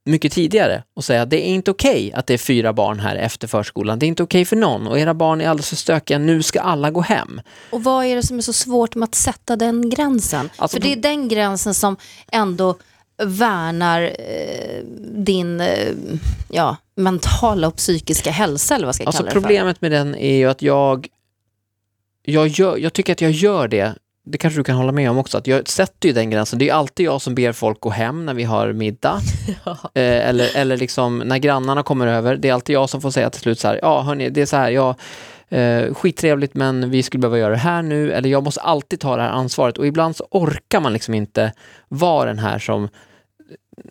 mycket 0.07 0.31
tidigare 0.31 0.83
och 0.93 1.03
säga 1.03 1.21
att 1.21 1.29
det 1.29 1.47
är 1.47 1.53
inte 1.53 1.71
okej 1.71 2.13
att 2.13 2.27
det 2.27 2.33
är 2.33 2.37
fyra 2.37 2.73
barn 2.73 2.99
här 2.99 3.15
efter 3.15 3.47
förskolan. 3.47 3.99
Det 3.99 4.05
är 4.05 4.07
inte 4.07 4.23
okej 4.23 4.45
för 4.45 4.55
någon 4.55 4.87
och 4.87 4.99
era 4.99 5.13
barn 5.13 5.41
är 5.41 5.49
alldeles 5.49 5.69
för 5.69 5.75
stökiga. 5.75 6.17
Nu 6.17 6.43
ska 6.43 6.61
alla 6.61 6.91
gå 6.91 7.01
hem. 7.01 7.41
Och 7.69 7.83
vad 7.83 8.05
är 8.05 8.15
det 8.15 8.23
som 8.23 8.37
är 8.37 8.41
så 8.41 8.53
svårt 8.53 8.95
med 8.95 9.03
att 9.07 9.15
sätta 9.15 9.55
den 9.55 9.89
gränsen? 9.89 10.49
Alltså, 10.55 10.77
För 10.77 10.83
det 10.83 10.93
är 10.93 10.95
den 10.95 11.27
gränsen 11.27 11.73
som 11.73 11.97
ändå 12.31 12.75
värnar 13.23 14.01
eh, 14.01 14.83
din 15.25 15.61
eh, 15.61 15.93
ja, 16.49 16.77
mentala 16.95 17.67
och 17.67 17.75
psykiska 17.75 18.31
hälsa 18.31 18.75
eller 18.75 18.85
vad 18.85 18.95
ska 18.95 19.03
jag 19.03 19.07
Alltså 19.07 19.23
kalla 19.23 19.29
det 19.29 19.33
problemet 19.33 19.81
med 19.81 19.91
den 19.91 20.15
är 20.15 20.35
ju 20.35 20.49
att 20.49 20.61
jag, 20.61 21.07
jag, 22.23 22.47
gör, 22.47 22.77
jag 22.77 22.93
tycker 22.93 23.13
att 23.13 23.21
jag 23.21 23.31
gör 23.31 23.67
det, 23.67 23.95
det 24.31 24.37
kanske 24.37 24.59
du 24.59 24.63
kan 24.63 24.75
hålla 24.75 24.91
med 24.91 25.09
om 25.09 25.17
också, 25.17 25.37
att 25.37 25.47
jag 25.47 25.67
sätter 25.67 26.09
ju 26.09 26.13
den 26.13 26.29
gränsen. 26.29 26.59
Det 26.59 26.69
är 26.69 26.73
alltid 26.73 27.05
jag 27.05 27.21
som 27.21 27.35
ber 27.35 27.51
folk 27.51 27.79
gå 27.79 27.89
hem 27.89 28.25
när 28.25 28.33
vi 28.33 28.43
har 28.43 28.73
middag. 28.73 29.19
eh, 29.93 30.29
eller, 30.29 30.57
eller 30.57 30.77
liksom 30.77 31.19
när 31.19 31.37
grannarna 31.37 31.83
kommer 31.83 32.07
över, 32.07 32.35
det 32.35 32.49
är 32.49 32.53
alltid 32.53 32.75
jag 32.75 32.89
som 32.89 33.01
får 33.01 33.11
säga 33.11 33.29
till 33.29 33.41
slut 33.41 33.59
så 33.59 33.67
här, 33.67 33.79
ja 33.81 34.01
hörni, 34.01 34.29
det 34.29 34.41
är 34.41 34.45
så 34.45 34.57
här, 34.57 34.69
jag 34.69 34.95
Eh, 35.49 35.93
skittrevligt 35.93 36.53
men 36.53 36.89
vi 36.89 37.03
skulle 37.03 37.21
behöva 37.21 37.37
göra 37.37 37.51
det 37.51 37.57
här 37.57 37.81
nu, 37.81 38.11
eller 38.11 38.29
jag 38.29 38.43
måste 38.43 38.61
alltid 38.61 38.99
ta 38.99 39.15
det 39.15 39.21
här 39.21 39.29
ansvaret 39.29 39.77
och 39.77 39.87
ibland 39.87 40.15
så 40.15 40.27
orkar 40.31 40.79
man 40.79 40.93
liksom 40.93 41.13
inte 41.13 41.53
vara 41.87 42.25
den 42.25 42.39
här 42.39 42.59
som 42.59 42.89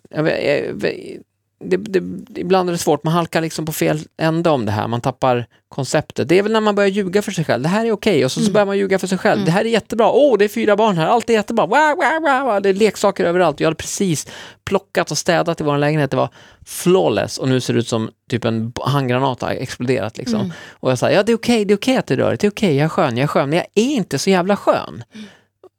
jag 0.09 0.23
vet, 0.23 0.67
jag 0.67 0.73
vet, 0.73 1.21
det, 1.59 1.77
det, 1.77 1.99
ibland 2.39 2.69
är 2.69 2.71
det 2.71 2.77
svårt, 2.77 3.03
man 3.03 3.13
halkar 3.13 3.41
liksom 3.41 3.65
på 3.65 3.71
fel 3.71 3.99
ände 4.17 4.49
om 4.49 4.65
det 4.65 4.71
här, 4.71 4.87
man 4.87 5.01
tappar 5.01 5.45
konceptet. 5.69 6.27
Det 6.29 6.39
är 6.39 6.43
väl 6.43 6.51
när 6.51 6.61
man 6.61 6.75
börjar 6.75 6.89
ljuga 6.89 7.21
för 7.21 7.31
sig 7.31 7.45
själv, 7.45 7.63
det 7.63 7.69
här 7.69 7.85
är 7.85 7.91
okej, 7.91 8.25
och 8.25 8.31
så, 8.31 8.41
så 8.41 8.51
börjar 8.51 8.65
man 8.65 8.77
ljuga 8.77 8.99
för 8.99 9.07
sig 9.07 9.17
själv. 9.17 9.45
Det 9.45 9.51
här 9.51 9.65
är 9.65 9.69
jättebra, 9.69 10.11
åh 10.11 10.33
oh, 10.33 10.37
det 10.37 10.45
är 10.45 10.49
fyra 10.49 10.75
barn 10.75 10.97
här, 10.97 11.07
allt 11.07 11.29
är 11.29 11.33
jättebra, 11.33 11.65
wow, 11.65 11.95
wow, 11.95 12.45
wow. 12.45 12.61
det 12.61 12.69
är 12.69 12.73
leksaker 12.73 13.25
överallt. 13.25 13.59
Jag 13.59 13.67
hade 13.67 13.75
precis 13.75 14.27
plockat 14.65 15.11
och 15.11 15.17
städat 15.17 15.61
i 15.61 15.63
vår 15.63 15.77
lägenhet, 15.77 16.11
det 16.11 16.17
var 16.17 16.29
flawless. 16.65 17.37
Och 17.37 17.47
nu 17.49 17.61
ser 17.61 17.73
det 17.73 17.79
ut 17.79 17.87
som 17.87 18.09
typ 18.29 18.45
en 18.45 18.73
handgranat 18.81 19.41
har 19.41 19.49
exploderat 19.49 20.17
liksom. 20.17 20.53
Och 20.71 20.91
jag 20.91 20.99
sa, 20.99 21.11
ja 21.11 21.23
det 21.23 21.31
är 21.31 21.37
okej, 21.37 21.65
det 21.65 21.73
är 21.73 21.77
okej 21.77 21.97
att 21.97 22.07
det 22.07 22.17
rör 22.17 22.31
det 22.31 22.43
är 22.43 22.51
okej, 22.51 22.75
jag 22.75 22.85
är 22.85 22.89
skön, 22.89 23.17
jag 23.17 23.23
är 23.23 23.27
skön, 23.27 23.49
men 23.49 23.57
jag 23.57 23.67
är 23.75 23.95
inte 23.95 24.19
så 24.19 24.29
jävla 24.29 24.55
skön. 24.55 25.03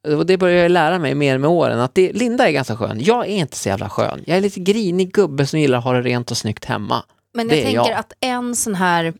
Och 0.06 0.26
det 0.26 0.36
börjar 0.36 0.62
jag 0.62 0.70
lära 0.70 0.98
mig 0.98 1.14
mer 1.14 1.38
med 1.38 1.50
åren, 1.50 1.80
att 1.80 1.94
det, 1.94 2.12
Linda 2.12 2.48
är 2.48 2.52
ganska 2.52 2.76
skön. 2.76 2.98
Jag 3.00 3.26
är 3.26 3.36
inte 3.36 3.56
så 3.56 3.68
jävla 3.68 3.88
skön. 3.88 4.22
Jag 4.26 4.36
är 4.36 4.40
lite 4.40 4.60
grinig 4.60 5.12
gubbe 5.12 5.46
som 5.46 5.60
gillar 5.60 5.78
att 5.78 5.84
ha 5.84 5.92
det 5.92 6.02
rent 6.02 6.30
och 6.30 6.36
snyggt 6.36 6.64
hemma. 6.64 7.04
Men 7.34 7.48
jag 7.48 7.64
tänker 7.64 7.74
jag. 7.74 7.92
att 7.92 8.12
en 8.20 8.56
sån 8.56 8.74
här 8.74 9.14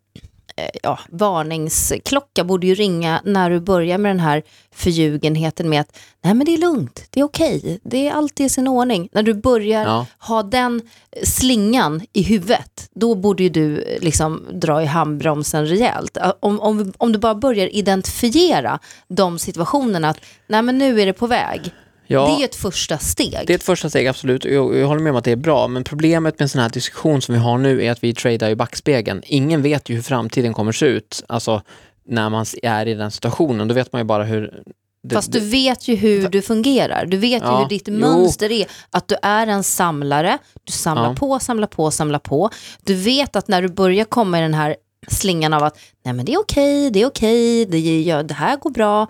ja, 0.82 0.98
varningsklocka 1.08 2.44
borde 2.44 2.66
ju 2.66 2.74
ringa 2.74 3.20
när 3.24 3.50
du 3.50 3.60
börjar 3.60 3.98
med 3.98 4.10
den 4.10 4.20
här 4.20 4.42
förljugenheten 4.74 5.68
med 5.68 5.80
att 5.80 5.96
nej 6.24 6.34
men 6.34 6.44
det 6.46 6.54
är 6.54 6.58
lugnt, 6.58 7.04
det 7.10 7.20
är 7.20 7.24
okej, 7.24 7.80
det 7.82 8.08
är 8.08 8.12
alltid 8.12 8.46
i 8.46 8.48
sin 8.48 8.68
ordning. 8.68 9.08
När 9.12 9.22
du 9.22 9.34
börjar 9.34 9.82
Ja. 9.84 10.06
ha 10.18 10.42
den 10.42 10.82
slingan 11.24 12.00
i 12.12 12.22
huvudet, 12.22 12.88
då 12.94 13.14
borde 13.14 13.42
ju 13.42 13.48
du 13.48 13.82
eh, 13.82 14.00
liksom 14.02 14.46
dra 14.52 14.82
i 14.82 14.86
handbromsen 14.86 15.66
rejält. 15.66 16.16
Eh, 16.16 16.32
Om, 16.40 16.60
om, 16.60 16.92
om 16.98 17.12
du 17.12 17.18
bara 17.18 17.34
börjar 17.34 17.74
identifiera 17.74 18.78
de 19.08 19.38
situationerna, 19.38 20.08
att 20.08 20.20
nej 20.46 20.62
men 20.62 20.78
nu 20.78 21.00
är 21.00 21.06
det 21.06 21.12
på 21.12 21.26
väg. 21.26 21.72
Ja. 22.10 22.26
Det 22.26 22.32
är 22.32 22.38
ju 22.38 22.44
ett 22.44 22.54
första 22.54 22.98
steg. 22.98 23.38
Det 23.46 23.52
är 23.52 23.54
ett 23.54 23.62
första 23.62 23.90
steg, 23.90 24.06
absolut. 24.06 24.44
Jag, 24.44 24.76
jag 24.76 24.86
håller 24.86 25.00
med 25.02 25.10
om 25.10 25.16
att 25.16 25.24
det 25.24 25.32
är 25.32 25.36
bra, 25.36 25.68
men 25.68 25.84
problemet 25.84 26.34
med 26.38 26.42
en 26.44 26.48
sån 26.48 26.60
här 26.62 26.68
diskussion 26.68 27.22
som 27.22 27.34
vi 27.34 27.40
har 27.40 27.58
nu 27.58 27.84
är 27.84 27.90
att 27.92 28.04
vi 28.04 28.14
tradar 28.14 28.50
i 28.50 28.56
backspegeln. 28.56 29.22
Ingen 29.26 29.62
vet 29.62 29.88
ju 29.88 29.94
hur 29.94 30.02
framtiden 30.02 30.54
kommer 30.54 30.72
se 30.72 30.86
ut, 30.86 31.22
alltså 31.28 31.62
när 32.06 32.30
man 32.30 32.46
är 32.62 32.86
i 32.88 32.94
den 32.94 33.10
situationen. 33.10 33.68
Då 33.68 33.74
vet 33.74 33.92
man 33.92 34.00
ju 34.00 34.04
bara 34.04 34.24
hur... 34.24 34.62
Det, 35.02 35.14
Fast 35.14 35.32
du 35.32 35.40
vet 35.40 35.88
ju 35.88 35.94
hur 35.94 36.28
du 36.28 36.42
fungerar. 36.42 37.06
Du 37.06 37.16
vet 37.16 37.42
ju 37.42 37.46
Ja, 37.46 37.58
hur 37.62 37.68
ditt 37.68 37.88
jo. 37.88 37.94
mönster 37.94 38.52
är. 38.52 38.66
Att 38.90 39.08
du 39.08 39.16
är 39.22 39.46
en 39.46 39.62
samlare. 39.62 40.38
Du 40.64 40.72
samlar 40.72 41.08
Ja. 41.08 41.14
på, 41.14 41.38
samlar 41.38 41.66
på, 41.66 41.90
samlar 41.90 42.18
på. 42.18 42.50
Du 42.84 42.94
vet 42.94 43.36
att 43.36 43.48
när 43.48 43.62
du 43.62 43.68
börjar 43.68 44.04
komma 44.04 44.38
i 44.38 44.42
den 44.42 44.54
här 44.54 44.76
slingan 45.08 45.54
av 45.54 45.62
att 45.62 45.78
nej 46.04 46.14
men 46.14 46.24
det 46.24 46.34
är 46.34 46.38
okej, 46.40 46.90
det 46.90 47.02
är 47.02 47.06
okej, 47.06 47.66
det, 47.66 47.78
gör- 47.78 48.22
det 48.22 48.34
här 48.34 48.56
går 48.56 48.70
bra. 48.70 49.06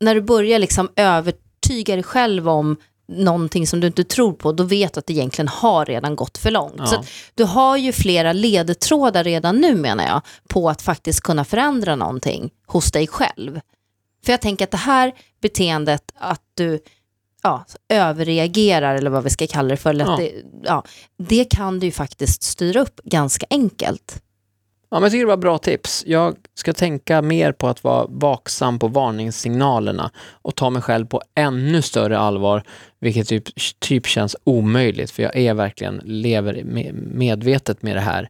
När 0.00 0.14
du 0.14 0.20
börjar 0.20 0.58
liksom 0.58 0.88
övertyga 1.72 1.94
dig 1.94 2.02
själv 2.02 2.48
om 2.48 2.76
någonting 3.08 3.66
som 3.66 3.80
du 3.80 3.86
inte 3.86 4.04
tror 4.04 4.32
på, 4.32 4.52
då 4.52 4.64
vet 4.64 4.94
du 4.94 4.98
att 4.98 5.06
det 5.06 5.12
egentligen 5.12 5.48
har 5.48 5.86
redan 5.86 6.16
gått 6.16 6.38
för 6.38 6.50
långt. 6.50 6.74
Ja. 6.78 6.86
Så 6.86 7.04
du 7.34 7.44
har 7.44 7.76
ju 7.76 7.92
flera 7.92 8.32
ledtrådar 8.32 9.24
redan 9.24 9.56
nu 9.56 9.74
menar 9.74 10.04
jag, 10.04 10.20
på 10.48 10.68
att 10.70 10.82
faktiskt 10.82 11.20
kunna 11.20 11.44
förändra 11.44 11.96
någonting 11.96 12.50
hos 12.66 12.92
dig 12.92 13.06
själv. 13.06 13.60
För 14.24 14.32
jag 14.32 14.40
tänker 14.40 14.64
att 14.64 14.70
det 14.70 14.76
här 14.76 15.12
beteendet 15.42 16.12
att 16.18 16.42
du 16.54 16.80
ja, 17.42 17.64
överreagerar 17.88 18.94
eller 18.94 19.10
vad 19.10 19.24
vi 19.24 19.30
ska 19.30 19.46
kalla 19.46 19.68
det 19.68 19.76
för, 19.76 19.94
Ja. 19.94 20.16
det, 20.16 20.32
ja, 20.62 20.84
det 21.18 21.44
kan 21.44 21.80
du 21.80 21.86
ju 21.86 21.92
faktiskt 21.92 22.42
styra 22.42 22.80
upp 22.80 23.00
ganska 23.04 23.46
enkelt. 23.50 24.22
Ja, 24.92 24.96
men 24.96 25.02
jag 25.02 25.12
tycker 25.12 25.24
det 25.24 25.28
var 25.28 25.36
bra 25.36 25.58
tips. 25.58 26.04
Jag 26.06 26.36
ska 26.54 26.72
tänka 26.72 27.22
mer 27.22 27.52
på 27.52 27.68
att 27.68 27.84
vara 27.84 28.06
vaksam 28.08 28.78
på 28.78 28.88
varningssignalerna 28.88 30.10
och 30.30 30.54
ta 30.54 30.70
mig 30.70 30.82
själv 30.82 31.06
på 31.06 31.22
ännu 31.34 31.82
större 31.82 32.18
allvar, 32.18 32.62
vilket 33.00 33.28
typ, 33.28 33.44
typ 33.78 34.06
känns 34.06 34.36
omöjligt, 34.44 35.10
för 35.10 35.22
jag 35.22 35.36
är 35.36 35.54
verkligen, 35.54 36.00
lever 36.04 36.62
medvetet 36.92 37.82
med 37.82 37.96
det 37.96 38.00
här. 38.00 38.28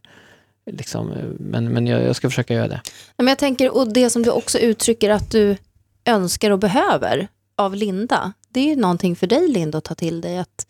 Liksom, 0.71 1.11
men 1.39 1.73
men 1.73 1.87
jag, 1.87 2.03
jag 2.03 2.15
ska 2.15 2.29
försöka 2.29 2.53
göra 2.53 2.67
det. 2.67 2.81
Men 3.17 3.27
jag 3.27 3.37
tänker, 3.37 3.77
och 3.77 3.93
det 3.93 4.09
som 4.09 4.23
du 4.23 4.29
också 4.29 4.59
uttrycker 4.59 5.09
att 5.09 5.31
du 5.31 5.57
önskar 6.05 6.51
och 6.51 6.59
behöver 6.59 7.27
av 7.55 7.75
Linda, 7.75 8.33
det 8.49 8.59
är 8.59 8.65
ju 8.65 8.75
någonting 8.75 9.15
för 9.15 9.27
dig 9.27 9.47
Linda 9.47 9.77
att 9.77 9.83
ta 9.83 9.95
till 9.95 10.21
dig. 10.21 10.37
Att 10.37 10.67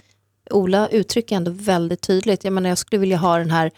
Ola 0.49 0.87
uttrycker 0.87 1.35
ändå 1.35 1.51
väldigt 1.51 2.01
tydligt, 2.01 2.43
jag 2.43 2.53
menar 2.53 2.69
jag 2.69 2.77
skulle 2.77 2.99
vilja 2.99 3.17
ha 3.17 3.37
den 3.37 3.51
här 3.51 3.71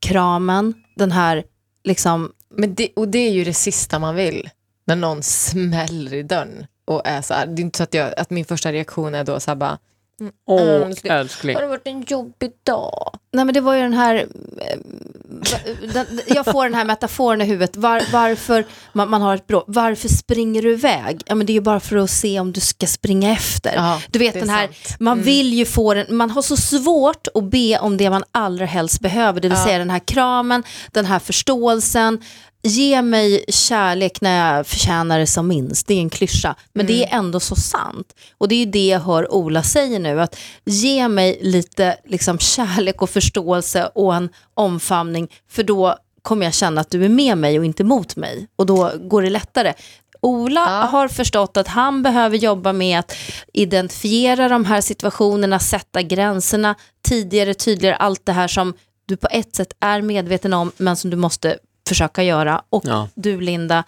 kramen, 0.00 0.74
den 0.96 1.12
här 1.12 1.44
liksom, 1.84 2.32
Men 2.50 2.74
det, 2.74 2.88
och 2.96 3.08
det 3.08 3.18
är 3.18 3.30
ju 3.30 3.44
det 3.44 3.54
sista 3.54 3.98
man 3.98 4.14
vill. 4.14 4.50
När 4.84 4.96
någon 4.96 5.22
smäller 5.22 6.14
i 6.14 6.22
dörren 6.22 6.66
och 6.84 7.02
är 7.04 7.22
så 7.22 7.34
här. 7.34 7.46
Det 7.46 7.60
är 7.60 7.64
inte 7.64 7.76
så 7.76 7.82
att, 7.82 7.94
jag, 7.94 8.14
att 8.16 8.30
min 8.30 8.44
första 8.44 8.72
reaktion 8.72 9.14
är 9.14 9.24
då 9.24 9.40
så 9.40 9.50
här 9.50 9.56
bara. 9.56 9.78
Åh, 10.46 10.60
Mm, 10.62 10.94
det- 11.02 11.08
älskling. 11.08 11.54
Har 11.56 11.62
det 11.62 11.68
varit 11.68 11.86
en 11.86 12.02
jobbig 12.08 12.50
dag? 12.66 13.12
nej 13.32 13.44
men 13.44 13.54
det 13.54 13.60
var 13.60 13.74
ju 13.74 13.82
den 13.82 13.92
här, 13.94 14.14
eh, 14.14 14.78
den, 15.94 16.20
jag 16.26 16.44
får 16.46 16.64
den 16.64 16.74
här 16.74 16.84
metaforen 16.84 17.40
i 17.40 17.44
huvudet, 17.44 17.76
var, 17.76 18.02
varför 18.12 18.64
man, 18.92 19.10
man 19.10 19.22
har 19.22 19.34
ett 19.34 19.46
bråk, 19.46 19.64
varför 19.66 20.08
springer 20.08 20.62
du 20.62 20.72
iväg? 20.72 21.22
Ja 21.26 21.34
men 21.34 21.46
det 21.46 21.52
är 21.52 21.54
ju 21.54 21.60
bara 21.60 21.80
för 21.80 21.96
att 21.96 22.10
se 22.10 22.40
om 22.40 22.52
du 22.52 22.60
ska 22.60 22.86
springa 22.86 23.32
efter. 23.32 23.74
Ja, 23.74 24.00
du 24.10 24.18
vet 24.18 24.34
den 24.34 24.48
här, 24.50 24.66
sant. 24.66 24.96
man 25.00 25.22
vill 25.22 25.54
ju 25.54 25.64
få 25.66 25.94
den, 25.94 26.16
man 26.16 26.30
har 26.30 26.42
så 26.42 26.56
svårt 26.56 27.26
att 27.34 27.44
be 27.50 27.78
om 27.78 27.96
det 27.96 28.10
man 28.10 28.24
allra 28.32 28.66
helst 28.66 29.00
behöver, 29.00 29.40
det 29.40 29.48
vill 29.48 29.58
Ja. 29.58 29.64
säga 29.64 29.78
den 29.78 29.90
här 29.90 29.98
kramen, 30.06 30.62
den 30.92 31.04
här 31.06 31.18
förståelsen, 31.18 32.20
ge 32.62 33.02
mig 33.02 33.44
kärlek 33.48 34.20
när 34.20 34.56
jag 34.56 34.66
förtjänar 34.66 35.18
det 35.18 35.26
som 35.26 35.48
minst, 35.48 35.86
det 35.86 35.94
är 35.94 36.00
en 36.00 36.10
klyscha, 36.10 36.54
men 36.72 36.86
det 36.86 37.04
är 37.04 37.16
ändå 37.18 37.40
så 37.40 37.56
sant. 37.56 38.14
Och 38.38 38.48
det 38.48 38.54
är 38.54 38.58
ju 38.58 38.70
det 38.70 38.86
jag 38.86 39.00
hör 39.00 39.32
Ola 39.32 39.62
säger 39.62 39.98
nu, 39.98 40.20
att 40.20 40.36
ge 40.64 41.08
mig 41.08 41.38
lite 41.42 41.96
liksom, 42.04 42.38
kärlek 42.38 43.02
och 43.02 43.10
förståelse 43.10 43.90
och 43.94 44.14
en 44.14 44.28
omfamning, 44.54 45.28
för 45.50 45.62
då 45.62 45.96
kommer 46.22 46.46
jag 46.46 46.54
känna 46.54 46.80
att 46.80 46.90
du 46.90 47.04
är 47.04 47.08
med 47.08 47.38
mig 47.38 47.58
och 47.58 47.64
inte 47.64 47.84
mot 47.84 48.16
mig. 48.16 48.46
Och 48.56 48.66
då 48.66 48.92
går 49.00 49.22
det 49.22 49.30
lättare. 49.30 49.74
Ola 50.22 50.60
Ja. 50.60 50.86
har 50.86 51.08
förstått 51.08 51.56
att 51.56 51.68
han 51.68 52.02
behöver 52.02 52.36
jobba 52.36 52.72
med 52.72 52.98
att 52.98 53.16
identifiera 53.52 54.48
de 54.48 54.64
här 54.64 54.80
situationerna, 54.80 55.58
sätta 55.58 56.02
gränserna 56.02 56.74
tidigare, 57.08 57.54
tydligare, 57.54 57.96
allt 57.96 58.26
det 58.26 58.32
här 58.32 58.48
som 58.48 58.74
du 59.06 59.16
på 59.16 59.28
ett 59.30 59.56
sätt 59.56 59.72
är 59.80 60.02
medveten 60.02 60.52
om, 60.52 60.72
men 60.76 60.96
som 60.96 61.10
du 61.10 61.16
måste 61.16 61.58
försöka 61.90 62.22
göra. 62.22 62.62
Och 62.70 62.82
Ja. 62.86 63.08
du 63.14 63.40
Linda, 63.40 63.84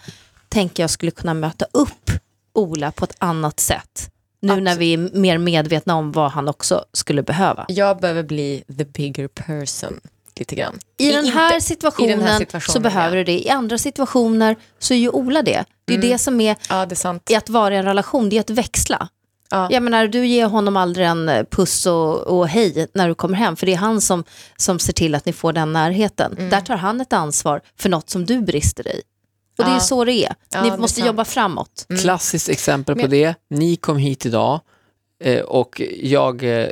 tänker 0.49 0.83
jag 0.83 0.89
skulle 0.89 1.11
kunna 1.11 1.33
möta 1.33 1.65
upp 1.71 2.11
Ola 2.53 2.91
på 2.91 3.05
ett 3.05 3.15
annat 3.19 3.59
sätt. 3.59 4.09
Nu 4.41 4.61
när 4.61 4.75
vi 4.75 4.93
är 4.93 4.97
mer 4.97 5.37
medvetna 5.37 5.95
om 5.95 6.11
vad 6.11 6.31
han 6.31 6.47
också 6.47 6.85
skulle 6.93 7.23
behöva. 7.23 7.65
Jag 7.67 7.99
behöver 7.99 8.23
bli 8.23 8.63
the 8.77 8.85
bigger 8.85 9.27
person 9.27 9.99
lite 10.35 10.55
grann. 10.55 10.79
I 10.97 11.11
den 11.11 11.25
här, 11.25 11.53
inte- 11.53 11.65
situationen, 11.65 12.09
i 12.09 12.13
den 12.15 12.23
här 12.27 12.37
situationen, 12.37 12.73
så 12.73 12.79
behöver 12.79 13.17
ja. 13.17 13.23
du 13.23 13.23
det. 13.23 13.39
I 13.45 13.49
andra 13.49 13.77
situationer 13.77 14.55
så 14.79 14.93
är 14.93 14.97
ju 14.97 15.09
Ola 15.09 15.41
det. 15.41 15.65
Det 15.85 15.93
är 15.93 15.97
Mm. 15.97 16.09
det 16.09 16.17
som 16.17 16.41
är 16.41 16.55
Ja, 16.69 16.85
det 16.85 16.93
är 16.93 16.95
sant. 16.95 17.29
i 17.31 17.35
att 17.35 17.49
vara 17.49 17.73
i 17.73 17.77
en 17.77 17.85
relation, 17.85 18.29
det 18.29 18.35
är 18.35 18.39
att 18.39 18.49
växla. 18.49 19.09
Ja. 19.53 19.67
Jag 19.71 19.83
menar, 19.83 20.07
du 20.07 20.25
ger 20.25 20.45
honom 20.45 20.77
aldrig 20.77 21.07
en 21.07 21.29
eh, 21.29 21.43
puss 21.43 21.85
och, 21.85 22.19
och 22.19 22.47
hej 22.47 22.87
när 22.93 23.07
du 23.07 23.15
kommer 23.15 23.35
hem, 23.35 23.55
för 23.55 23.65
det 23.65 23.73
är 23.73 23.77
han 23.77 24.01
som, 24.01 24.23
som 24.57 24.79
ser 24.79 24.93
till 24.93 25.15
att 25.15 25.25
ni 25.25 25.33
får 25.33 25.53
den 25.53 25.73
närheten. 25.73 26.35
Mm. 26.37 26.49
Där 26.49 26.61
tar 26.61 26.77
han 26.77 27.01
ett 27.01 27.13
ansvar 27.13 27.61
för 27.77 27.89
något 27.89 28.09
som 28.09 28.25
du 28.25 28.41
brister 28.41 28.87
i. 28.87 29.01
Och 29.57 29.65
det 29.65 29.71
är 29.71 29.79
så 29.79 30.05
det 30.05 30.13
är. 30.13 30.35
Ja, 30.49 30.63
Ni 30.63 30.69
är 30.69 30.77
måste 30.77 31.01
jobba 31.01 31.25
framåt. 31.25 31.85
Klassiskt 32.01 32.49
exempel 32.49 32.95
på 32.95 33.07
det. 33.07 33.35
Ni 33.49 33.75
kom 33.75 33.97
hit 33.97 34.25
idag 34.25 34.59
eh, 35.23 35.41
och 35.41 35.81
jag 36.01 36.43
eh, 36.43 36.67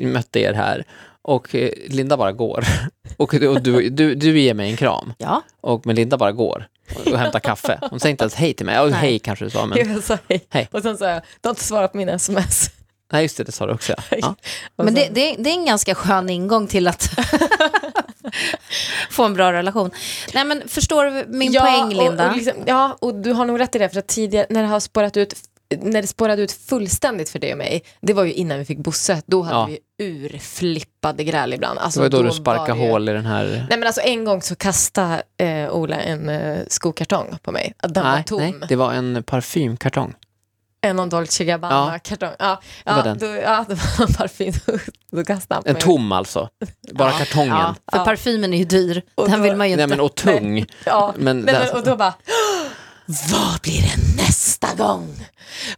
mötte 0.00 0.40
er 0.40 0.52
här 0.52 0.84
och 1.22 1.54
Linda 1.88 2.16
bara 2.16 2.32
går. 2.32 2.64
Och, 3.16 3.34
och 3.34 3.62
du, 3.62 3.90
du, 3.90 4.14
du 4.14 4.40
ger 4.40 4.54
mig 4.54 4.70
en 4.70 4.76
kram 4.76 5.12
Ja, 5.18 5.42
och 5.60 5.86
men 5.86 5.96
Linda 5.96 6.16
bara 6.16 6.32
går 6.32 6.66
och, 6.94 7.18
hämtar 7.18 7.40
kaffe. 7.40 7.78
Hon 7.90 8.00
säger 8.00 8.10
inte 8.10 8.24
ens 8.24 8.34
hej 8.34 8.54
till 8.54 8.66
mig. 8.66 8.74
Ja, 8.74 8.88
hej 8.88 9.18
kanske 9.18 9.44
du 9.44 9.50
sa, 9.50 9.66
men 9.66 9.78
Jag 9.94 10.02
sa 10.02 10.18
hej. 10.28 10.46
Hej. 10.50 10.68
Och 10.72 10.82
sen 10.82 10.98
sa 10.98 11.08
jag, 11.08 11.22
du 11.40 11.48
har 11.48 11.50
inte 11.50 11.64
svarat 11.64 11.92
på 11.92 11.98
mina 11.98 12.12
sms. 12.12 12.70
Nej, 13.12 13.22
just 13.22 13.36
det, 13.36 13.44
det 13.44 13.52
sa 13.52 13.66
du 13.66 13.72
också. 13.72 13.94
Ja. 14.10 14.12
Ja. 14.76 14.84
Men 14.84 14.94
det, 14.94 15.00
sen- 15.04 15.14
det, 15.14 15.34
det 15.38 15.50
är 15.50 15.54
en 15.54 15.66
ganska 15.66 15.94
skön 15.94 16.30
ingång 16.30 16.66
till 16.66 16.88
att 16.88 17.10
få 19.10 19.24
en 19.24 19.34
bra 19.34 19.52
relation. 19.52 19.90
Nej 20.34 20.44
men 20.44 20.68
förstår 20.68 21.04
du 21.04 21.24
min 21.28 21.52
poäng 21.54 21.88
Linda? 21.88 22.24
Och, 22.24 22.30
och 22.30 22.36
liksom, 22.36 22.54
ja, 22.66 22.96
och 23.00 23.14
du 23.14 23.32
har 23.32 23.44
nog 23.44 23.60
rätt 23.60 23.74
i 23.74 23.78
det, 23.78 23.88
för 23.88 23.98
att 23.98 24.06
tidigare 24.06 24.46
när 24.50 24.62
det 24.62 24.68
har 24.68 24.80
spårat 24.80 25.16
ut 25.16 25.34
när 25.80 26.02
det 26.02 26.08
spårade 26.08 26.42
ut 26.42 26.52
fullständigt 26.52 27.28
för 27.28 27.38
dig 27.38 27.52
och 27.52 27.58
mig, 27.58 27.82
det 28.00 28.12
var 28.12 28.24
ju 28.24 28.32
innan 28.32 28.58
vi 28.58 28.64
fick 28.64 28.78
Bosse. 28.78 29.22
Då 29.26 29.42
hade 29.42 29.56
Ja. 29.72 29.78
vi 29.98 30.04
urflippade 30.04 31.24
gräl 31.24 31.54
ibland. 31.54 31.78
Alltså, 31.78 32.00
Det 32.00 32.04
var 32.04 32.10
då, 32.10 32.18
du 32.18 32.24
var 32.24 32.30
sparkade 32.34 32.80
ju- 32.80 32.88
hål 32.90 33.08
i 33.08 33.12
den 33.12 33.26
här... 33.26 33.44
Nej 33.68 33.78
men 33.78 33.86
alltså 33.86 34.00
en 34.00 34.24
gång 34.24 34.42
så 34.42 34.56
kastade 34.56 35.22
eh, 35.36 35.70
Ola 35.70 35.96
en 35.96 36.28
eh, 36.28 36.58
skokartong 36.68 37.38
på 37.42 37.52
mig. 37.52 37.74
Den 37.82 38.04
var 38.04 38.10
Nej, 38.12 38.24
tom. 38.24 38.40
nej, 38.42 38.54
det 38.68 38.76
var 38.76 38.92
en 38.92 39.22
parfymkartong. 39.22 40.14
En 40.80 40.96
någon 40.96 41.08
Dolce 41.08 41.44
Gabbana-kartong. 41.44 42.30
Ja, 42.38 42.60
ja, 42.84 42.96
var 42.96 43.02
den. 43.02 43.18
Då, 43.18 43.26
ja, 43.26 43.64
det 43.68 43.74
var 43.74 44.06
en 44.06 44.12
parfym. 44.14 44.52
Då 45.10 45.24
kastade 45.24 45.54
han 45.54 45.62
på 45.62 45.68
En 45.68 45.72
mig. 45.72 45.82
tom 45.82 46.12
alltså. 46.12 46.48
Bara 46.92 47.10
Ja. 47.10 47.18
kartongen. 47.18 47.48
Ja, 47.56 47.74
för 47.92 47.98
Ja. 47.98 48.04
parfymen 48.04 48.54
är 48.54 48.58
ju 48.58 48.64
dyr. 48.64 49.02
Och 49.14 49.28
Den 49.28 49.38
då- 49.38 49.42
vill 49.42 49.56
man 49.56 49.66
ju 49.66 49.72
inte. 49.72 49.86
Nej, 49.86 49.96
men 49.96 50.00
och 50.04 50.14
tung. 50.14 50.66
Ja, 50.86 51.14
Men 51.16 51.40
men, 51.40 51.54
där- 51.54 51.76
och 51.76 51.82
då 51.84 51.96
bara, 51.96 52.14
vad 53.06 53.60
blir 53.62 53.82
det 53.82 54.16
nästa 54.22 54.74
gång? 54.74 55.26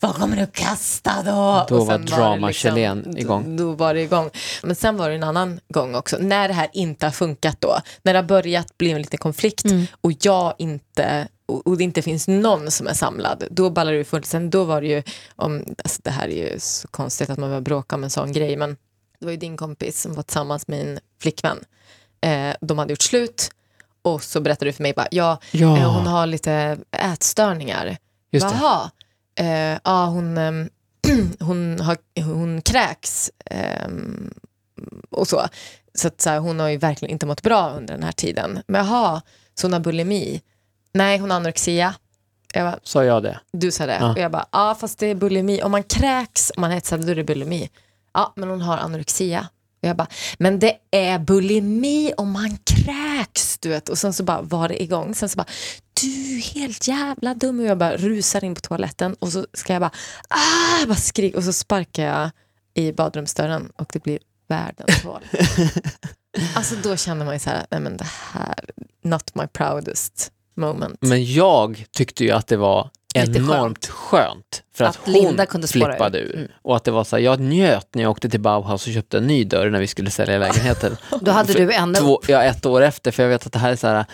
Vad 0.01 0.15
kommer 0.15 0.37
du 0.37 0.47
kasta 0.47 1.23
då? 1.25 1.67
Då 1.69 1.85
var 1.85 1.99
det 1.99 2.05
drama-Chilen 2.05 3.19
igång. 3.19 3.57
Då, 3.57 3.65
då 3.65 3.73
var 3.73 3.95
det 3.95 4.03
igång. 4.03 4.31
Men 4.63 4.77
sen 4.77 4.97
var 4.97 5.09
det 5.09 5.15
en 5.15 5.23
annan 5.25 5.61
gång 5.69 5.95
också, 5.95 6.17
när 6.21 6.49
det 6.49 6.55
här 6.55 6.69
inte 6.73 7.07
har 7.07 7.11
funkat 7.11 7.61
då, 7.61 7.79
när 8.03 8.13
det 8.13 8.19
har 8.19 8.25
börjat 8.27 8.79
bli 8.79 8.91
en 8.91 8.99
liten 9.03 9.19
konflikt 9.19 9.65
Mm. 9.65 9.87
och 10.01 10.13
jag 10.21 10.55
inte 10.59 11.29
och, 11.65 11.77
det 11.77 11.85
inte 11.85 12.03
finns 12.03 12.29
någon 12.29 12.71
som 12.71 12.87
är 12.87 12.95
samlad, 12.95 13.45
då 13.51 13.71
ballar 13.71 13.93
det 13.93 14.05
fullt. 14.05 14.27
Sen 14.27 14.51
då 14.51 14.65
var 14.65 14.81
det 14.81 14.87
ju, 14.87 15.03
om, 15.37 15.65
alltså 15.85 16.01
det 16.05 16.11
här 16.11 16.29
är 16.29 16.53
ju 16.53 16.61
så 16.61 16.89
konstigt 16.89 17.31
att 17.31 17.39
man 17.39 17.49
behöver 17.49 17.65
bråka 17.65 17.97
om 17.97 18.05
en 18.05 18.11
sån 18.11 18.33
grej, 18.33 18.57
men 18.57 18.77
det 19.19 19.25
var 19.25 19.31
ju 19.31 19.37
din 19.39 19.57
kompis 19.57 20.01
som 20.01 20.15
var 20.15 20.23
tillsammans 20.23 20.69
med 20.69 20.87
min 20.87 20.99
flickvän. 21.23 21.59
Eh, 22.21 22.55
de 22.61 22.79
hade 22.79 22.93
gjort 22.93 23.03
slut 23.03 23.51
och 24.15 24.23
så 24.25 24.41
berättade 24.41 24.69
du 24.69 24.73
för 24.73 24.83
mig 24.83 24.93
bara, 24.93 25.09
ja, 25.11 25.39
Ja. 25.51 25.79
eh, 25.79 25.93
hon 25.95 26.07
har 26.07 26.27
lite 26.27 26.79
ätstörningar. 26.93 27.97
Just. 28.31 28.47
Jaha. 28.51 28.91
Eh, 29.41 29.79
ja, 29.85 30.05
hon, 30.07 30.39
ehm, 30.39 30.69
hon, 31.41 31.81
har, 31.81 31.97
hon 32.25 32.63
kräks 32.63 33.31
ehm, 33.51 34.31
och 35.11 35.29
så. 35.29 35.43
Så, 35.95 36.09
att, 36.09 36.21
så 36.21 36.31
här, 36.31 36.39
hon 36.39 36.61
har 36.61 36.69
ju 36.69 36.77
verkligen 36.77 37.13
inte 37.13 37.27
mått 37.27 37.43
bra 37.43 37.71
under 37.71 37.95
den 37.95 38.03
här 38.03 38.13
tiden. 38.13 38.63
Men 38.67 38.87
jaha, 38.87 39.23
så 39.55 39.67
hon 39.67 39.73
har 39.73 39.81
bulimi? 39.81 40.41
Nej, 40.93 41.19
hon 41.19 41.31
har 41.31 41.37
anorexia. 41.37 41.95
Jag 42.55 42.65
bara, 42.73 42.79
Sa 42.83 43.05
jag 43.05 43.23
det? 43.23 43.41
du 43.53 43.71
sa 43.71 43.87
det. 43.87 43.99
Ja. 44.01 44.13
Och 44.13 44.19
jag 44.19 44.31
bara, 44.31 44.47
ja 44.53 44.77
fast 44.81 44.99
det 44.99 45.07
är 45.07 45.15
bulimi. 45.15 45.63
Om 45.63 45.71
man 45.71 45.83
kräks, 45.83 46.53
om 46.57 46.61
man 46.61 46.71
hetsar, 46.71 46.99
då 46.99 47.11
är 47.11 47.15
det 47.15 47.25
bulimi. 47.25 47.71
Ja, 48.15 48.33
men 48.37 48.49
hon 48.51 48.61
har 48.61 48.79
anorexia. 48.79 49.49
Och 49.83 49.89
jag 49.89 49.97
bara, 49.97 50.09
men 50.39 50.59
det 50.59 50.77
är 50.91 51.19
bulimi 51.19 52.13
om 52.17 52.33
man 52.33 52.59
kräks, 52.65 53.59
du 53.59 53.69
vet. 53.69 53.89
Och 53.89 53.99
sen 53.99 54.13
så 54.13 54.25
bara 54.25 54.43
var 54.43 54.69
det 54.69 54.83
igång. 54.83 55.15
Sen 55.15 55.29
så 55.29 55.37
bara, 55.37 55.47
du 56.01 56.37
är 56.37 56.55
helt 56.55 56.89
jävla 56.89 57.35
dum. 57.35 57.61
Och 57.61 57.67
jag 57.67 57.79
bara 57.79 57.97
rusar 57.97 58.45
in 58.45 58.55
på 58.55 58.61
toaletten 58.61 59.15
och 59.19 59.33
så 59.33 59.47
ska 59.53 59.73
jag 59.73 59.83
bara, 59.83 59.93
ah, 60.29 60.87
bara 60.87 60.97
skrik. 60.97 61.37
Och 61.37 61.45
så 61.45 61.53
sparkar 61.53 62.05
jag 62.05 62.31
i 62.75 62.93
badrumsdörren 62.93 63.73
och 63.77 63.91
det 63.93 64.03
blir 64.03 64.19
världens 64.49 65.05
hål. 65.05 65.23
alltså 66.55 66.75
då 66.83 66.97
känner 66.97 67.25
man 67.25 67.35
ju 67.35 67.41
så 67.41 67.51
här, 67.51 67.67
nej 67.71 67.81
men 67.81 67.97
det 67.97 68.07
här, 68.33 68.65
not 69.05 69.35
my 69.35 69.47
proudest 69.47 70.33
moment. 70.55 70.99
Men 71.01 71.33
jag 71.33 71.85
tyckte 71.91 72.25
ju 72.25 72.31
att 72.31 72.47
det 72.47 72.57
var 72.57 72.91
enormt 73.15 73.87
skönt. 73.87 74.63
för 74.75 74.85
att, 74.85 74.97
Att 74.97 75.03
hon 75.05 75.15
Linda 75.15 75.47
kunde 75.47 75.69
spåra 75.69 75.93
flippade 75.93 76.19
ur. 76.19 76.37
Mm. 76.37 76.49
Och 76.63 76.77
att 76.77 76.85
det 76.85 76.91
var 76.91 77.05
så 77.05 77.17
här, 77.17 77.23
jag 77.23 77.41
njöt 77.41 77.95
när 77.95 78.03
jag 78.03 78.11
åkte 78.11 78.29
till 78.29 78.41
Bauhaus 78.41 78.87
och 78.87 78.93
köpte 78.93 79.19
en 79.19 79.27
ny 79.27 79.45
dörr 79.45 79.71
när 79.71 79.81
vi 79.81 79.87
skulle 79.87 80.11
sälja 80.11 80.39
lägenheten. 80.39 80.97
Då 81.21 81.31
hade 81.31 81.53
För 81.53 81.61
du 81.61 81.73
ännu... 81.73 81.99
Två, 81.99 82.21
ja, 82.27 82.43
ett 82.43 82.67
år 82.67 82.83
efter, 82.83 83.11
för 83.11 83.23
jag 83.23 83.31
vet 83.31 83.47
att 83.47 83.53
det 83.53 83.59
här 83.59 83.73
är 83.73 83.77
så 83.77 83.87
här, 83.87 84.05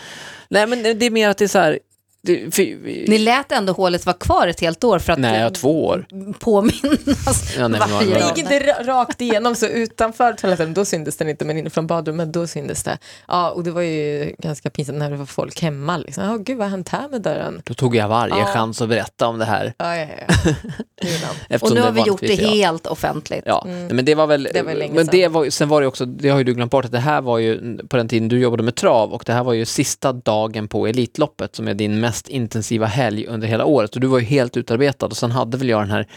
nej 0.49 0.67
men 0.67 0.83
det 0.83 1.05
är 1.05 1.11
mer 1.11 1.29
att 1.29 1.37
det 1.37 1.45
är 1.45 1.49
så 1.49 1.59
här, 1.59 1.79
det, 2.25 2.55
för, 2.55 2.63
Ni 3.09 3.17
lät 3.17 3.51
ändå 3.51 3.73
hålet 3.73 4.05
vara 4.05 4.17
kvar 4.17 4.47
ett 4.47 4.59
helt 4.61 4.83
år 4.83 4.99
för 4.99 5.13
att 5.13 5.19
nej, 5.19 5.41
jag 5.41 5.53
två 5.55 5.85
år. 5.85 6.05
påminnas 6.39 7.55
Ja, 7.57 7.67
nej, 7.67 7.81
varje 7.91 8.13
Det 8.13 8.25
gick 8.25 8.37
inte 8.37 8.59
ra- 8.59 8.83
rakt 8.83 9.21
igenom 9.21 9.55
så 9.55 9.65
utanför 9.67 10.33
toaletten, 10.33 10.73
då 10.73 10.85
syntes 10.85 11.17
den 11.17 11.29
inte, 11.29 11.45
men 11.45 11.57
inifrån 11.57 11.87
badrummet, 11.87 12.33
då 12.33 12.47
syntes 12.47 12.83
det. 12.83 12.97
Ja, 13.27 13.49
och 13.51 13.63
det 13.63 13.71
var 13.71 13.81
ju 13.81 14.35
ganska 14.39 14.69
pinsamt 14.69 14.97
när 14.97 15.11
det 15.11 15.17
var 15.17 15.25
folk 15.25 15.61
hemma. 15.61 15.97
Liksom. 15.97 16.23
Ja, 16.23 16.37
gud, 16.37 16.57
vad 16.57 16.65
har 16.65 16.71
hänt 16.71 16.89
här 16.89 17.09
med 17.09 17.21
dörren? 17.21 17.61
Då 17.65 17.73
tog 17.73 17.95
jag 17.95 18.07
varje 18.07 18.35
Ja. 18.37 18.45
chans 18.45 18.81
att 18.81 18.89
berätta 18.89 19.27
om 19.27 19.39
det 19.39 19.45
här. 19.45 19.73
Ja, 19.77 19.95
ja, 19.97 20.05
ja. 20.27 21.57
Och 21.61 21.73
nu 21.73 21.81
har 21.81 21.91
vi 21.91 22.01
gjort 22.01 22.21
det 22.21 22.35
helt 22.35 22.87
offentligt. 22.87 23.43
Ja, 23.45 23.63
nej, 23.67 23.93
men 23.93 24.05
det 24.05 24.15
var 24.15 24.27
väl, 24.27 24.49
Det 24.53 24.61
var 24.61 24.73
länge 24.73 24.93
men 24.93 25.05
sedan. 25.05 25.11
det 25.19 25.27
var, 25.27 25.49
sen 25.49 25.69
var 25.69 25.81
det 25.81 25.87
också, 25.87 26.05
det 26.05 26.29
har 26.29 26.37
ju 26.37 26.43
du 26.43 26.53
glömt 26.53 26.71
bort, 26.71 26.85
att 26.85 26.91
det 26.91 26.99
här 26.99 27.21
var 27.21 27.37
ju 27.37 27.77
på 27.87 27.97
den 27.97 28.07
tiden 28.07 28.27
du 28.27 28.39
jobbade 28.39 28.63
med 28.63 28.75
trav 28.75 29.13
och 29.13 29.23
det 29.25 29.33
här 29.33 29.43
var 29.43 29.53
ju 29.53 29.65
sista 29.65 30.13
dagen 30.13 30.67
på 30.67 30.87
Elitloppet 30.87 31.55
som 31.55 31.67
är 31.67 31.73
din 31.73 31.99
mest 31.99 32.14
intensiva 32.27 32.85
helg 32.85 33.25
under 33.27 33.47
hela 33.47 33.65
året 33.65 33.95
och 33.95 34.01
du 34.01 34.07
var 34.07 34.19
ju 34.19 34.25
helt 34.25 34.57
utarbetad 34.57 35.05
och 35.05 35.17
sen 35.17 35.31
hade 35.31 35.57
väl 35.57 35.69
jag 35.69 35.81
den 35.81 35.91
här 35.91 36.07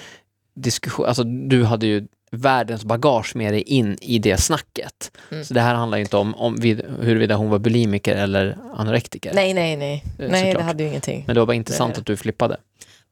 diskussionen, 0.54 1.08
alltså 1.08 1.24
du 1.24 1.64
hade 1.64 1.86
ju 1.86 2.06
världens 2.30 2.84
bagage 2.84 3.36
med 3.36 3.52
dig 3.52 3.62
in 3.62 3.98
i 4.00 4.18
det 4.18 4.36
snacket. 4.36 5.10
Mm. 5.30 5.44
Så 5.44 5.54
det 5.54 5.60
här 5.60 5.74
handlar 5.74 5.98
inte 5.98 6.16
om, 6.16 6.34
om 6.34 6.56
vid, 6.56 6.82
huruvida 7.00 7.34
hon 7.34 7.50
var 7.50 7.58
bulimiker 7.58 8.16
eller 8.16 8.58
anorektiker. 8.74 9.32
Nej, 9.34 9.54
nej, 9.54 9.76
nej. 9.76 10.04
Eh, 10.18 10.30
Nej, 10.30 10.54
det 10.54 10.62
hade 10.62 10.82
ju 10.82 10.88
ingenting. 10.88 11.24
Men 11.26 11.34
det 11.34 11.40
var 11.40 11.46
bara 11.46 11.54
intressant 11.54 11.98
att 11.98 12.06
du 12.06 12.16
flippade. 12.16 12.56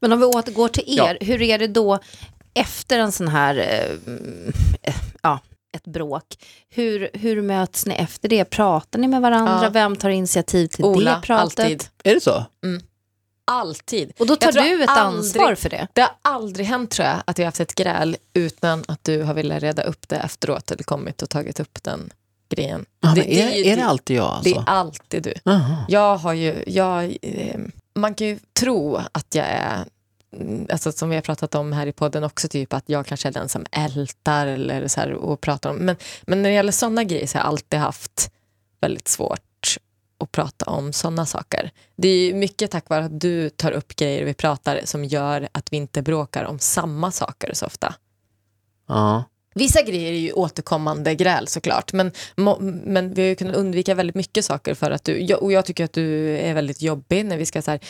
Men 0.00 0.12
om 0.12 0.18
vi 0.20 0.24
återgår 0.24 0.68
till 0.68 0.84
Ja. 0.86 1.10
er, 1.10 1.18
hur 1.20 1.42
är 1.42 1.58
det 1.58 1.66
då 1.66 1.98
efter 2.54 2.98
en 2.98 3.12
sån 3.12 3.28
här, 3.28 3.56
eh, 3.56 4.12
eh, 4.82 4.94
ja, 5.22 5.40
ett 5.76 5.86
bråk? 5.86 6.24
Hur, 6.68 7.10
hur 7.12 7.42
möts 7.42 7.86
ni 7.86 7.94
efter 7.94 8.28
det? 8.28 8.44
Pratar 8.44 8.98
ni 8.98 9.08
med 9.08 9.20
varandra? 9.22 9.60
Ja. 9.62 9.70
Vem 9.70 9.96
tar 9.96 10.08
initiativ 10.10 10.66
till 10.68 10.84
Ola, 10.84 11.14
det 11.14 11.20
pratet? 11.26 11.58
alltid. 11.60 11.84
Är 12.04 12.14
det 12.14 12.20
så? 12.20 12.36
Och 12.36 13.52
Alltid. 13.52 14.12
då 14.18 14.26
Jag 14.28 14.40
tar 14.40 14.52
du 14.52 14.82
ett 14.82 14.88
aldrig- 14.88 15.16
ansvar 15.18 15.54
för 15.54 15.68
det? 15.70 15.88
Det 15.92 16.00
har 16.00 16.10
aldrig 16.22 16.66
hänt 16.66 16.90
tror 16.90 17.08
jag 17.08 17.16
att 17.24 17.38
vi 17.38 17.42
har 17.42 17.46
haft 17.46 17.60
ett 17.60 17.74
gräl 17.74 18.16
utan 18.34 18.84
att 18.88 19.04
du 19.04 19.22
har 19.22 19.34
velat 19.34 19.62
reda 19.62 19.82
upp 19.82 20.08
det 20.08 20.16
efteråt 20.16 20.70
eller 20.70 20.82
kommit 20.84 21.22
och 21.22 21.30
tagit 21.30 21.60
upp 21.60 21.82
den 21.82 22.10
grejen. 22.48 22.86
Ja, 23.00 23.08
Det- 23.08 23.20
men 23.20 23.28
det 23.28 23.42
är, 23.42 23.48
är 23.66 23.72
är 23.72 23.76
det 23.76 23.84
alltid 23.84 24.16
jag 24.16 24.24
Det 24.44 24.54
alltså? 24.54 24.54
är 24.54 24.64
alltid 24.74 25.22
du. 25.22 25.34
Jaha. 25.44 25.84
Jag 25.88 26.16
har 26.16 26.32
ju, 26.32 26.64
jag, 26.66 27.16
eh, 27.22 27.60
man 27.94 28.14
kan 28.14 28.26
ju 28.26 28.38
tro 28.60 28.96
att 29.12 29.34
jag 29.34 29.46
är, 29.46 29.74
mm, 29.74 29.88
alltså 30.70 30.92
som 30.92 31.08
vi 31.08 31.14
har 31.14 31.22
pratat 31.22 31.54
om 31.54 31.72
här 31.72 31.86
i 31.86 31.92
podden 31.92 32.24
också, 32.24 32.48
typ 32.48 32.72
att 32.72 32.84
jag 32.86 33.06
kanske 33.06 33.28
är 33.28 33.32
den 33.32 33.48
som 33.48 33.66
ältar 33.70 34.46
eller 34.46 34.88
så 34.88 35.00
här 35.00 35.12
och 35.12 35.40
pratar 35.40 35.70
om, 35.70 35.76
men, 35.76 35.96
men 36.22 36.42
när 36.42 36.50
det 36.50 36.54
gäller 36.54 36.72
sådana 36.72 37.04
grejer 37.04 37.26
så 37.26 37.38
har 37.38 37.44
jag 37.44 37.48
alltid 37.48 37.80
haft 37.80 38.30
väldigt 38.80 39.08
svårt 39.08 39.40
att 40.18 40.32
prata 40.32 40.64
om 40.64 40.92
sådana 40.92 41.26
saker. 41.26 41.70
Det 41.96 42.08
är 42.08 42.34
mycket 42.34 42.70
tack 42.70 42.88
vare 42.88 43.04
att 43.04 43.20
du 43.20 43.50
tar 43.50 43.72
upp 43.72 43.96
grejer 43.96 44.24
vi 44.24 44.34
pratar 44.34 44.80
som 44.84 45.04
gör 45.04 45.48
att 45.52 45.72
vi 45.72 45.76
inte 45.76 46.02
bråkar 46.02 46.44
om 46.44 46.58
samma 46.58 47.10
saker 47.10 47.54
så 47.54 47.66
ofta. 47.66 47.94
Ja. 48.88 49.24
Vissa 49.58 49.82
grejer 49.82 50.12
är 50.12 50.18
ju 50.18 50.32
återkommande 50.32 51.14
gräl 51.14 51.48
såklart, 51.48 51.92
men, 51.92 52.12
men 52.84 53.14
vi 53.14 53.22
har 53.22 53.28
ju 53.28 53.34
kunnat 53.34 53.56
undvika 53.56 53.94
väldigt 53.94 54.16
mycket 54.16 54.44
saker 54.44 54.74
för 54.74 54.90
att 54.90 55.04
du, 55.04 55.34
och 55.34 55.52
jag 55.52 55.64
tycker 55.64 55.84
att 55.84 55.92
du 55.92 56.36
är 56.38 56.54
väldigt 56.54 56.82
jobbig 56.82 57.24
när 57.26 57.36
vi 57.36 57.46
ska 57.46 57.62
så 57.62 57.70
här, 57.70 57.80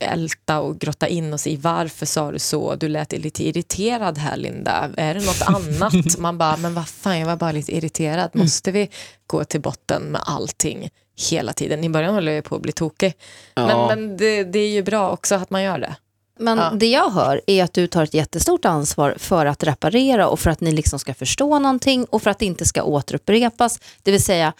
älta 0.00 0.60
och 0.60 0.78
grotta 0.78 1.08
in 1.08 1.32
oss 1.32 1.46
i 1.46 1.56
varför 1.56 2.06
sa 2.06 2.32
du 2.32 2.38
så, 2.38 2.74
du 2.74 2.88
lät 2.88 3.12
lite 3.12 3.44
irriterad 3.48 4.18
här 4.18 4.36
Linda, 4.36 4.90
är 4.96 5.14
det 5.14 5.20
något 5.20 5.42
annat? 5.42 6.18
Man 6.18 6.38
bara, 6.38 6.56
men 6.56 6.74
vad 6.74 6.88
fan, 6.88 7.18
jag 7.18 7.26
var 7.26 7.36
bara 7.36 7.52
lite 7.52 7.76
irriterad, 7.76 8.30
måste 8.32 8.70
vi 8.70 8.90
gå 9.26 9.44
till 9.44 9.60
botten 9.60 10.02
med 10.02 10.20
allting 10.24 10.90
hela 11.30 11.52
tiden? 11.52 11.84
I 11.84 11.88
början 11.88 12.14
håller 12.14 12.32
jag 12.32 12.44
på 12.44 12.56
att 12.56 12.62
bli 12.62 12.72
tokig, 12.72 13.12
Ja. 13.54 13.66
men, 13.66 13.86
men 13.88 14.16
det, 14.16 14.44
det 14.44 14.58
är 14.58 14.68
ju 14.68 14.82
bra 14.82 15.10
också 15.10 15.34
att 15.34 15.50
man 15.50 15.62
gör 15.62 15.78
det. 15.78 15.96
Men 16.38 16.58
Ja. 16.58 16.70
det 16.76 16.86
jag 16.88 17.10
hör 17.10 17.40
är 17.46 17.64
att 17.64 17.72
du 17.72 17.86
tar 17.86 18.02
ett 18.04 18.14
jättestort 18.14 18.64
ansvar 18.64 19.14
för 19.18 19.46
att 19.46 19.62
reparera 19.64 20.28
och 20.28 20.40
för 20.40 20.50
att 20.50 20.60
ni 20.60 20.72
liksom 20.72 20.98
ska 20.98 21.14
förstå 21.14 21.58
någonting 21.58 22.04
och 22.04 22.22
för 22.22 22.30
att 22.30 22.38
det 22.38 22.46
inte 22.46 22.66
ska 22.66 22.82
återupprepas. 22.82 23.80
Det 24.02 24.10
vill 24.10 24.22
säga, 24.22 24.52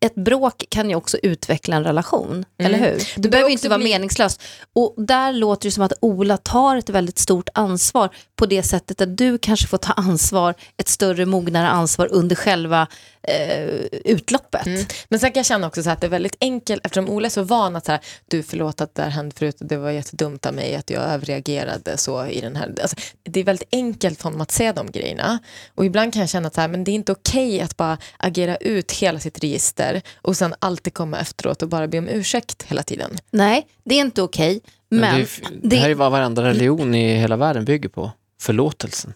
ett 0.00 0.14
bråk 0.14 0.64
kan 0.68 0.90
ju 0.90 0.96
också 0.96 1.18
utveckla 1.22 1.76
en 1.76 1.84
relation, 1.84 2.44
eller 2.58 2.78
hur? 2.78 3.02
Det, 3.16 3.20
bör 3.22 3.30
behöver 3.30 3.50
inte 3.50 3.68
vara 3.68 3.78
bli- 3.78 3.90
meningslöst. 3.90 4.42
Och 4.72 4.94
där 4.96 5.32
låter 5.32 5.68
det 5.68 5.72
som 5.72 5.82
att 5.82 5.92
Ola 6.00 6.36
tar 6.36 6.76
ett 6.76 6.88
väldigt 6.90 7.18
stort 7.18 7.48
ansvar 7.54 8.08
på 8.36 8.46
det 8.46 8.62
sättet 8.62 9.00
att 9.00 9.16
du 9.16 9.38
kanske 9.38 9.66
får 9.66 9.78
ta 9.78 9.92
ansvar, 9.92 10.54
ett 10.76 10.88
större 10.88 11.26
mognare 11.26 11.68
ansvar 11.68 12.08
under 12.12 12.36
själva 12.36 12.86
eh, 13.26 13.68
utloppet. 14.04 14.66
Mm. 14.66 14.84
Men 15.08 15.20
sen 15.20 15.32
kan 15.32 15.38
jag 15.38 15.46
känna 15.46 15.66
också 15.66 15.82
så 15.82 15.90
att 15.90 16.00
det 16.00 16.06
är 16.06 16.10
väldigt 16.10 16.36
enkelt, 16.40 16.86
eftersom 16.86 17.08
Ola 17.08 17.26
är 17.26 17.30
så 17.30 17.42
van 17.42 17.76
att 17.76 17.86
så 17.86 17.92
här, 17.92 18.00
du 18.28 18.42
förlåt 18.42 18.80
att 18.80 18.94
det 18.94 19.02
här 19.02 19.10
hände 19.10 19.34
förut 19.36 19.56
det 19.58 19.76
var 19.76 19.90
jättedumt 19.90 20.46
av 20.46 20.54
mig 20.54 20.74
att 20.74 20.90
jag 20.90 21.02
överreagerade 21.02 21.96
så 21.96 22.26
i 22.26 22.40
den 22.40 22.56
här. 22.56 22.74
Alltså, 22.82 22.96
det 23.22 23.40
är 23.40 23.44
väldigt 23.44 23.68
enkelt 23.72 24.18
för 24.18 24.24
honom 24.24 24.40
att 24.40 24.50
se 24.50 24.72
de 24.72 24.90
grejerna. 24.90 25.38
Och 25.74 25.84
ibland 25.84 26.12
kan 26.12 26.20
jag 26.20 26.28
känna 26.28 26.46
att 26.46 26.54
så 26.54 26.60
här, 26.60 26.68
men 26.68 26.84
det 26.84 26.90
är 26.90 26.94
inte 26.94 27.12
okej 27.12 27.60
att 27.60 27.76
bara 27.76 27.98
agera 28.16 28.56
ut 28.56 28.92
hela 28.92 29.20
sitt 29.20 29.42
register 29.44 30.02
och 30.16 30.36
sen 30.36 30.54
alltid 30.58 30.94
komma 30.94 31.18
efteråt 31.18 31.62
och 31.62 31.68
bara 31.68 31.88
be 31.88 31.98
om 31.98 32.08
ursäkt 32.08 32.62
hela 32.62 32.82
tiden. 32.82 33.18
Nej, 33.30 33.66
det 33.84 33.94
är 33.94 34.00
inte 34.00 34.22
okej. 34.22 34.60
Men 34.88 35.00
Men 35.00 35.14
det, 35.14 35.66
är, 35.66 35.70
det 35.70 35.76
här 35.76 35.90
är 35.90 35.94
vad 35.94 36.12
varenda 36.12 36.42
religion 36.42 36.94
i 36.94 37.14
hela 37.14 37.36
världen 37.36 37.64
bygger 37.64 37.88
på. 37.88 38.10
Förlåtelsen. 38.40 39.14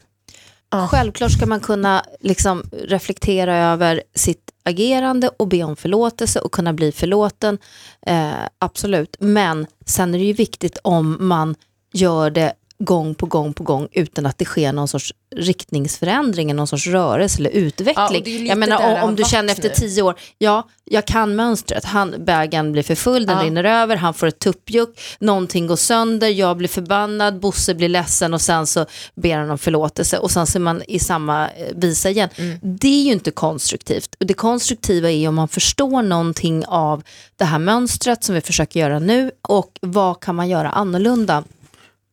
Självklart 0.71 1.33
ska 1.33 1.47
man 1.47 1.61
kunna 1.61 2.05
liksom 2.21 2.63
reflektera 2.73 3.57
över 3.57 4.03
sitt 4.15 4.51
agerande 4.63 5.31
och 5.37 5.49
be 5.49 5.63
om 5.63 5.77
förlåtelse 5.77 6.41
och 6.41 6.53
kunna 6.53 6.73
bli 6.73 6.93
förlåten. 6.93 7.59
Eh, 8.07 8.31
absolut. 8.59 9.17
Men 9.21 9.67
sen 9.87 10.15
är 10.15 10.19
det 10.19 10.25
ju 10.25 10.33
viktigt 10.33 10.79
om 10.83 11.17
man 11.21 11.55
gör 11.93 12.31
det 12.31 12.53
gång 12.85 13.15
på 13.15 13.27
gång 13.27 13.53
på 13.53 13.63
gång 13.63 13.89
utan 13.93 14.27
att 14.27 14.39
det 14.39 14.45
sker 14.45 14.73
någon 14.73 14.89
sorts 14.89 15.13
riktningsförändring, 15.37 16.57
någon 16.57 16.67
sorts 16.67 16.87
rörelse 16.87 17.39
eller 17.41 17.51
Ja, 17.51 17.57
utveckling. 17.57 18.21
är 18.23 18.25
lite 18.25 18.31
jag 18.45 18.59
menar 18.59 19.03
om, 19.03 19.09
om 19.09 19.17
du 19.17 19.25
känner 19.25 19.53
efter 19.53 19.69
tio 19.69 20.03
år, 20.03 20.15
ja, 20.39 20.69
jag 20.85 21.07
kan 21.07 21.37
mönstret, 21.37 21.85
han, 21.85 22.15
bägaren 22.25 22.73
blir 22.73 22.83
för 22.83 22.95
full, 22.95 23.27
den 23.27 23.39
Ja. 23.39 23.45
rinner 23.45 23.65
över, 23.65 23.97
han 23.97 24.15
får 24.15 24.27
ett 24.27 24.39
tuppjuck, 24.39 25.01
någonting 25.21 25.67
går 25.67 25.77
sönder, 25.77 26.29
jag 26.29 26.57
blir 26.57 26.69
förbannad, 26.69 27.41
Bosse 27.41 27.75
blir 27.75 27.89
ledsen 27.89 28.35
och 28.35 28.41
sen 28.41 28.67
så 28.67 28.87
ber 29.15 29.37
han 29.37 29.51
om 29.51 29.59
förlåtelse 29.59 30.19
och 30.19 30.31
sen 30.31 30.47
ser 30.47 30.61
man 30.61 30.83
i 30.89 30.99
samma 30.99 31.49
eh, 31.49 31.67
visa 31.75 32.11
igen. 32.11 32.29
Mm. 32.37 32.59
Det 32.63 32.89
är 32.89 33.03
ju 33.05 33.13
inte 33.13 33.31
konstruktivt. 33.31 34.17
Det 34.19 34.35
konstruktiva 34.35 35.11
är 35.11 35.29
om 35.29 35.35
man 35.35 35.49
förstår 35.49 36.03
någonting 36.03 36.65
av 36.67 37.03
det 37.37 37.45
här 37.45 37.59
mönstret 37.59 38.25
som 38.25 38.35
vi 38.35 38.41
försöker 38.41 38.81
göra 38.81 38.99
nu 38.99 39.31
och 39.49 39.79
vad 39.83 40.21
kan 40.21 40.35
man 40.35 40.49
göra 40.49 40.71
annorlunda. 40.71 41.45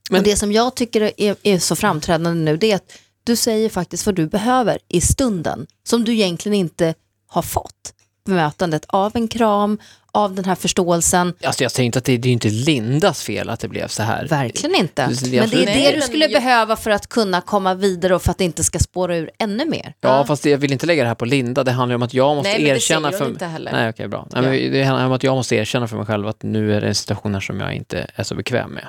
Men- 0.09 0.19
och 0.19 0.23
det 0.23 0.35
som 0.35 0.51
jag 0.51 0.75
tycker 0.75 1.01
är, 1.17 1.35
är 1.43 1.59
så 1.59 1.75
framträdande 1.75 2.43
nu 2.51 2.57
det 2.57 2.71
är 2.71 2.75
att 2.75 2.91
du 3.23 3.35
säger 3.35 3.69
faktiskt 3.69 4.05
vad 4.05 4.15
du 4.15 4.27
behöver 4.27 4.79
i 4.87 5.01
stunden 5.01 5.67
som 5.83 6.03
du 6.03 6.13
egentligen 6.13 6.55
inte 6.55 6.93
har 7.27 7.41
fått. 7.41 7.93
Bemötandet 8.25 8.85
av 8.87 9.15
en 9.15 9.27
kram, 9.27 9.77
av 10.11 10.35
den 10.35 10.45
här 10.45 10.55
förståelsen. 10.55 11.33
Alltså 11.43 11.63
jag 11.63 11.71
säger 11.71 11.85
inte 11.85 11.99
att 11.99 12.05
det, 12.05 12.17
det 12.17 12.29
är 12.29 12.33
inte 12.33 12.49
Lindas 12.49 13.23
fel 13.23 13.49
att 13.49 13.59
det 13.59 13.67
blev 13.67 13.87
så 13.87 14.03
här. 14.03 14.27
Verkligen 14.27 14.75
inte. 14.75 15.07
Men 15.07 15.31
det 15.31 15.37
är 15.37 15.43
absolut- 15.43 15.65
det 15.65 15.91
du 15.95 16.01
skulle 16.01 16.25
jag- 16.25 16.31
behöva 16.31 16.75
för 16.75 16.91
att 16.91 17.07
kunna 17.07 17.41
komma 17.41 17.73
vidare 17.73 18.15
och 18.15 18.21
för 18.21 18.31
att 18.31 18.37
det 18.37 18.43
inte 18.43 18.63
ska 18.63 18.79
spåra 18.79 19.17
ur 19.17 19.31
ännu 19.39 19.65
mer. 19.65 19.93
Ja, 20.01 20.25
fast 20.25 20.45
jag 20.45 20.57
vill 20.57 20.71
inte 20.71 20.85
lägga 20.85 21.03
det 21.03 21.07
här 21.07 21.15
på 21.15 21.25
Linda. 21.25 21.63
Det 21.63 21.71
handlar 21.71 21.95
om 21.95 22.03
att 22.03 22.13
jag 22.13 22.35
måste 22.35 22.51
Nej, 22.57 22.67
erkänna 22.67 23.11
för... 23.11 23.45
heller. 23.45 23.71
Nej, 23.71 23.89
okej, 23.89 24.07
bra. 24.07 24.27
Nej, 24.31 24.41
men 24.41 24.71
det 24.71 24.83
handlar 24.83 25.05
om 25.05 25.11
att 25.11 25.23
jag 25.23 25.35
måste 25.35 25.55
erkänna 25.55 25.87
för 25.87 25.97
mig 25.97 26.05
själv 26.05 26.27
att 26.27 26.43
nu 26.43 26.73
är 26.73 26.81
det 26.81 26.87
en 26.87 26.95
situation 26.95 27.33
här 27.33 27.41
som 27.41 27.59
jag 27.59 27.73
inte 27.73 28.07
är 28.15 28.23
så 28.23 28.35
bekväm 28.35 28.69
med. 28.71 28.87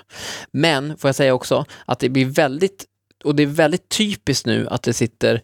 Men, 0.52 0.96
får 0.98 1.08
jag 1.08 1.14
säga 1.14 1.34
också, 1.34 1.64
att 1.86 1.98
det 1.98 2.08
blir 2.08 2.24
väldigt, 2.24 2.84
och 3.24 3.34
det 3.34 3.42
är 3.42 3.46
väldigt 3.46 3.88
typiskt 3.88 4.46
nu 4.46 4.68
att 4.70 4.82
det 4.82 4.92
sitter 4.92 5.42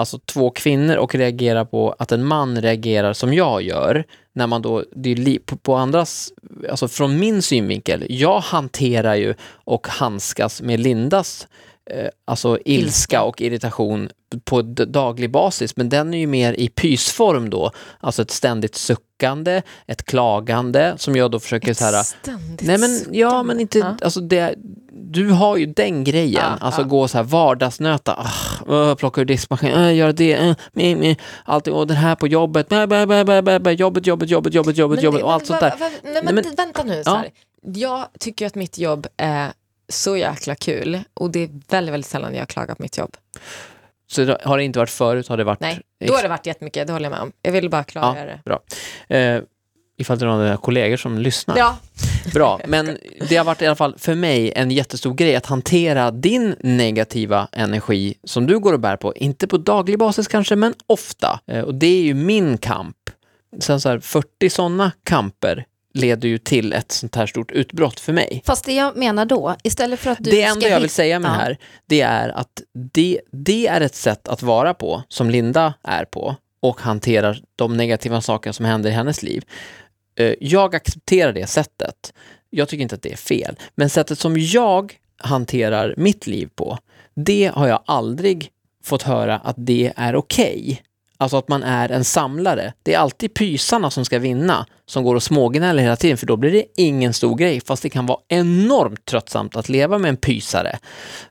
alltså 0.00 0.18
två 0.18 0.50
kvinnor 0.50 0.96
och 0.96 1.14
reagerar 1.14 1.64
på 1.64 1.94
att 1.98 2.12
en 2.12 2.24
man 2.24 2.62
reagerar 2.62 3.12
som 3.12 3.34
jag 3.34 3.62
gör. 3.62 4.04
När 4.32 4.46
man 4.46 4.62
då, 4.62 4.84
det 4.96 5.10
är 5.10 5.16
li, 5.16 5.38
på, 5.38 5.56
på 5.56 5.74
andras, 5.74 6.32
alltså 6.70 6.88
från 6.88 7.18
min 7.18 7.42
synvinkel, 7.42 8.06
jag 8.08 8.40
hanterar 8.40 9.14
ju 9.14 9.34
och 9.64 9.88
handskas 9.88 10.62
med 10.62 10.80
Lindas 10.80 11.48
alltså 12.24 12.58
ilska 12.64 13.22
och 13.22 13.40
irritation 13.40 14.08
på 14.44 14.62
daglig 14.62 15.30
basis, 15.30 15.76
men 15.76 15.88
den 15.88 16.14
är 16.14 16.18
ju 16.18 16.26
mer 16.26 16.52
i 16.52 16.68
pysform 16.68 17.50
då, 17.50 17.70
alltså 18.00 18.22
ett 18.22 18.30
ständigt 18.30 18.74
suckande, 18.74 19.62
ett 19.86 20.04
klagande 20.04 20.94
som 20.98 21.16
jag 21.16 21.30
då 21.30 21.40
försöker 21.40 21.74
så 21.74 21.84
här, 21.84 22.02
Ständigt 22.02 22.62
nej 22.66 22.78
men 22.78 23.14
ja 23.14 23.42
men 23.42 23.60
inte, 23.60 23.78
Ja. 23.78 23.94
alltså 24.02 24.20
det, 24.20 24.54
du 24.92 25.30
har 25.30 25.56
ju 25.56 25.66
den 25.66 26.04
grejen, 26.04 26.32
Ja, 26.42 26.56
alltså 26.60 26.80
ja. 26.80 26.86
gå 26.86 27.08
så 27.08 27.18
här 27.18 27.24
vardagsnöta, 27.24 28.26
ah, 28.68 28.94
plocka 28.94 29.20
ur 29.20 29.24
diskmaskinen, 29.24 29.78
uh, 29.78 29.94
göra 29.96 30.12
det, 30.12 30.38
uh, 30.48 30.54
me, 30.72 30.96
me, 30.96 31.16
alltid, 31.44 31.72
och 31.72 31.86
det 31.86 31.94
här 31.94 32.14
på 32.14 32.26
jobbet, 32.26 32.68
bä, 32.68 32.86
bä, 32.86 33.06
bä, 33.06 33.24
bä, 33.24 33.42
bä, 33.42 33.58
bä, 33.60 33.72
jobbet, 33.72 34.06
jobbet, 34.06 34.30
jobbet, 34.30 34.54
jobbet, 34.54 34.76
jobbet, 34.78 34.96
Men- 34.96 35.04
jobbet 35.04 35.22
och 35.22 35.28
men 35.28 35.34
allt 35.34 35.46
sånt 35.46 35.62
va- 35.62 35.68
där. 35.68 35.76
va- 35.76 35.90
Nej, 36.02 36.12
Nej, 36.14 36.22
men, 36.24 36.34
men- 36.34 36.54
vänta 36.56 36.82
nu. 36.84 37.02
Så 37.04 37.10
här. 37.14 37.28
Jag 37.62 38.06
tycker 38.20 38.46
att 38.46 38.54
mitt 38.54 38.78
jobb 38.78 39.06
är 39.16 39.52
så 39.92 40.16
jäkla 40.16 40.54
kul 40.54 41.00
och 41.14 41.30
det 41.30 41.40
är 41.42 41.50
väldigt, 41.68 41.92
väldigt 41.94 42.10
sällan 42.10 42.34
jag 42.34 42.48
klagar 42.48 42.74
på 42.74 42.82
mitt 42.82 42.98
jobb. 42.98 43.16
Så 44.10 44.24
det 44.24 44.38
har 44.44 44.58
det 44.58 44.64
inte 44.64 44.78
varit 44.78 44.90
förut, 44.90 45.28
har 45.28 45.36
det 45.36 45.44
varit 45.44 45.60
Nej, 45.60 45.80
då 46.06 46.14
har 46.14 46.22
det 46.22 46.28
varit 46.28 46.46
jättemycket, 46.46 46.86
det 46.86 46.92
håller 46.92 47.04
jag 47.06 47.10
med 47.10 47.20
om. 47.20 47.32
Jag 47.42 47.52
vill 47.52 47.70
bara 47.70 47.84
klargöra 47.84 48.24
det. 48.26 48.40
bra. 48.44 48.60
Eh, 49.16 49.42
ifall 49.98 50.18
det 50.18 50.24
är 50.24 50.28
några 50.28 50.56
kollegor 50.56 50.96
som 50.96 51.18
lyssnar. 51.18 51.58
Ja, 51.58 51.76
Bra, 52.34 52.60
men 52.66 52.98
det 53.28 53.36
har 53.36 53.44
varit 53.44 53.62
i 53.62 53.66
alla 53.66 53.76
fall 53.76 53.94
för 53.98 54.14
mig 54.14 54.52
en 54.56 54.70
jättestor 54.70 55.14
grej 55.14 55.36
att 55.36 55.46
hantera 55.46 56.10
din 56.10 56.56
negativa 56.60 57.48
energi 57.52 58.14
som 58.24 58.46
du 58.46 58.58
går 58.58 58.72
och 58.72 58.80
bär 58.80 58.96
på. 58.96 59.14
Inte 59.14 59.46
på 59.46 59.56
daglig 59.58 59.98
basis 59.98 60.28
kanske, 60.28 60.56
men 60.56 60.74
ofta. 60.86 61.40
Eh, 61.46 61.60
Och 61.64 61.74
det 61.74 61.86
är 61.86 62.02
ju 62.02 62.14
min 62.14 62.58
kamp. 62.58 62.96
Sen 63.60 63.80
så 63.80 63.88
här, 63.88 63.98
40 63.98 64.50
sådana 64.50 64.92
kamper 65.04 65.64
leder 65.94 66.28
ju 66.28 66.38
till 66.38 66.72
ett 66.72 66.92
sånt 66.92 67.14
här 67.16 67.26
stort 67.26 67.50
utbrott 67.50 68.00
för 68.00 68.12
mig. 68.12 68.42
Fast 68.46 68.64
det 68.64 68.72
jag 68.74 68.96
menar 68.96 69.24
då, 69.24 69.56
istället 69.62 70.00
för 70.00 70.10
att 70.10 70.18
du 70.20 70.30
det 70.30 70.42
enda 70.42 70.68
jag 70.68 70.80
vill 70.80 70.90
säga 70.90 71.18
med 71.18 71.30
det 71.30 71.34
Ja. 71.34 71.40
här, 71.40 71.58
det 71.86 72.00
är 72.00 72.28
att 72.28 72.62
det, 72.92 73.20
det 73.32 73.66
är 73.66 73.80
ett 73.80 73.94
sätt 73.94 74.28
att 74.28 74.42
vara 74.42 74.74
på, 74.74 75.02
som 75.08 75.30
Linda 75.30 75.74
är 75.82 76.04
på, 76.04 76.36
och 76.62 76.80
hanterar 76.80 77.40
de 77.56 77.76
negativa 77.76 78.20
saker 78.20 78.52
som 78.52 78.64
händer 78.64 78.90
i 78.90 78.92
hennes 78.92 79.22
liv. 79.22 79.44
Eh, 80.18 80.34
Jag 80.40 80.74
accepterar 80.74 81.32
det 81.32 81.46
sättet. 81.46 82.12
Jag 82.50 82.68
tycker 82.68 82.82
inte 82.82 82.94
att 82.94 83.02
det 83.02 83.12
är 83.12 83.16
fel. 83.16 83.56
Men 83.74 83.90
sättet 83.90 84.18
som 84.18 84.36
jag 84.38 84.94
hanterar 85.16 85.94
mitt 85.96 86.26
liv 86.26 86.48
på, 86.54 86.78
det 87.14 87.50
har 87.54 87.68
jag 87.68 87.82
aldrig 87.86 88.48
fått 88.84 89.02
höra 89.02 89.38
att 89.38 89.56
det 89.58 89.92
är 89.96 90.16
okej. 90.16 90.82
Alltså 91.20 91.36
att 91.36 91.48
man 91.48 91.62
är 91.62 91.92
en 91.92 92.04
samlare. 92.04 92.72
Det 92.82 92.94
är 92.94 92.98
alltid 92.98 93.34
pysarna 93.34 93.90
som 93.90 94.04
ska 94.04 94.18
vinna, 94.18 94.66
som 94.86 95.04
går 95.04 95.14
och 95.14 95.22
smågnäller 95.22 95.82
hela 95.82 95.96
tiden, 95.96 96.16
för 96.16 96.26
då 96.26 96.36
blir 96.36 96.52
det 96.52 96.64
ingen 96.76 97.12
stor 97.12 97.36
grej, 97.36 97.60
fast 97.60 97.82
det 97.82 97.90
kan 97.90 98.06
vara 98.06 98.18
enormt 98.28 99.04
tröttsamt 99.04 99.56
att 99.56 99.68
leva 99.68 99.98
med 99.98 100.08
en 100.08 100.16
pysare. 100.16 100.78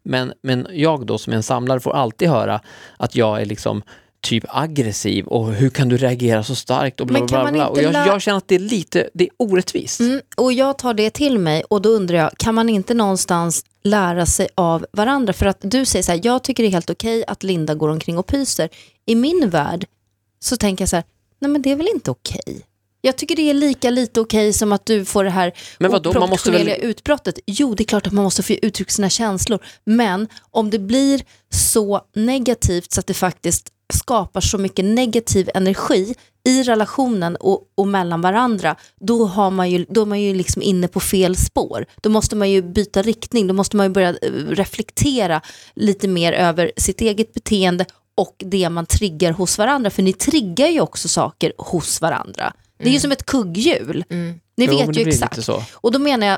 Men, 0.04 0.34
men 0.44 0.68
jag 0.72 1.06
då 1.06 1.18
som 1.18 1.34
är 1.34 1.38
en 1.38 1.44
samlare 1.44 1.80
får 1.80 1.96
alltid 1.96 2.30
höra 2.30 2.62
att 2.98 3.16
jag 3.16 3.42
är 3.42 3.46
liksom 3.46 3.82
typ 4.22 4.46
aggressiv 4.48 5.26
och 5.26 5.54
hur 5.54 5.70
kan 5.70 5.90
du 5.90 5.98
reagera 5.98 6.44
så 6.44 6.56
starkt 6.56 7.00
och 7.02 7.08
bla 7.08 7.26
bla 7.26 7.42
bla. 7.44 7.52
bla. 7.52 7.68
Och 7.68 7.82
jag, 7.82 7.94
jag 7.94 8.22
känner 8.22 8.38
att 8.38 8.48
det 8.48 8.56
är 8.56 8.60
lite, 8.60 9.10
det 9.14 9.24
är 9.24 9.30
orättvist. 9.38 10.00
Mm, 10.00 10.22
och 10.38 10.54
jag 10.54 10.78
tar 10.78 10.94
det 10.94 11.10
till 11.10 11.40
mig 11.40 11.64
och 11.70 11.82
då 11.82 11.90
undrar 11.90 12.18
jag, 12.18 12.32
kan 12.38 12.56
man 12.56 12.70
inte 12.70 12.94
någonstans 12.94 13.66
lära 13.84 14.26
sig 14.26 14.48
av 14.56 14.86
varandra? 14.92 15.34
För 15.34 15.46
att 15.46 15.58
du 15.62 15.86
säger 15.86 16.04
så 16.04 16.12
här, 16.12 16.20
jag 16.24 16.44
tycker 16.44 16.64
det 16.64 16.70
är 16.70 16.72
helt 16.72 16.90
okej 16.90 17.24
att 17.28 17.44
Linda 17.44 17.76
går 17.76 17.90
omkring 17.90 18.18
och 18.18 18.28
pyser. 18.28 18.70
I 19.06 19.16
min 19.16 19.50
värld 19.50 19.86
så 20.40 20.58
tänker 20.58 20.82
jag 20.82 20.90
så 20.90 20.96
här, 20.96 21.06
nej 21.40 21.52
men 21.52 21.62
det 21.62 21.72
är 21.72 21.76
väl 21.76 21.88
inte 21.94 22.12
okej? 22.12 22.62
Jag 23.02 23.16
tycker 23.18 23.36
det 23.36 23.50
är 23.50 23.54
lika 23.54 23.90
lite 23.90 24.22
okej 24.22 24.54
som 24.54 24.72
att 24.72 24.86
du 24.86 25.06
får 25.06 25.24
det 25.24 25.30
här 25.30 25.54
Men 25.78 25.92
vadå, 25.92 26.10
måste 26.10 26.20
väl- 26.20 26.24
oproportionerliga 26.24 26.76
utbrottet. 26.76 27.40
Jo, 27.46 27.76
det 27.76 27.84
är 27.84 27.86
klart 27.86 28.08
att 28.08 28.14
man 28.14 28.24
måste 28.24 28.44
få 28.44 28.54
uttrycka 28.54 28.92
sina 28.92 29.10
känslor. 29.10 29.60
Men 29.84 30.28
om 30.52 30.70
det 30.70 30.80
blir 30.80 31.22
så 31.50 32.02
negativt 32.16 32.92
så 32.92 33.00
att 33.00 33.08
det 33.08 33.14
faktiskt 33.14 33.70
skapar 33.94 34.42
så 34.42 34.58
mycket 34.58 34.86
negativ 34.86 35.50
energi 35.56 36.16
i 36.48 36.64
relationen 36.64 37.36
och, 37.36 37.62
och 37.76 37.88
mellan 37.88 38.22
varandra, 38.22 38.76
då, 39.00 39.26
har 39.26 39.52
man 39.52 39.70
ju, 39.70 39.86
då 39.90 40.02
är 40.02 40.06
man 40.06 40.22
ju 40.22 40.34
liksom 40.34 40.62
inne 40.62 40.88
på 40.88 41.00
fel 41.00 41.36
spår. 41.36 41.86
Då 42.02 42.10
måste 42.10 42.36
man 42.36 42.50
ju 42.50 42.62
byta 42.62 43.02
riktning, 43.02 43.48
då 43.48 43.54
måste 43.54 43.78
man 43.78 43.86
ju 43.86 43.90
börja 43.90 44.10
eh, 44.10 44.32
reflektera 44.50 45.42
lite 45.76 46.08
mer 46.08 46.34
över 46.34 46.72
sitt 46.78 47.02
eget 47.02 47.34
beteende 47.34 47.86
och 48.16 48.36
det 48.38 48.70
man 48.70 48.86
triggar 48.86 49.32
hos 49.32 49.58
varandra. 49.58 49.90
För 49.90 50.04
ni 50.04 50.14
triggar 50.14 50.68
ju 50.68 50.82
också 50.82 51.08
saker 51.08 51.54
hos 51.58 52.02
varandra. 52.02 52.54
Det 52.78 52.90
är 52.90 52.94
ju 52.94 53.00
som 53.00 53.12
ett 53.12 53.26
kugghjul. 53.26 54.04
Ni 54.10 54.16
Mm. 54.16 54.40
Jo, 54.58 54.78
men 54.78 54.88
vet 54.88 54.98
ju 54.98 55.10
exakt. 55.10 55.50
Och 55.74 55.92
då 55.92 56.00
menar 56.00 56.28
jag, 56.28 56.38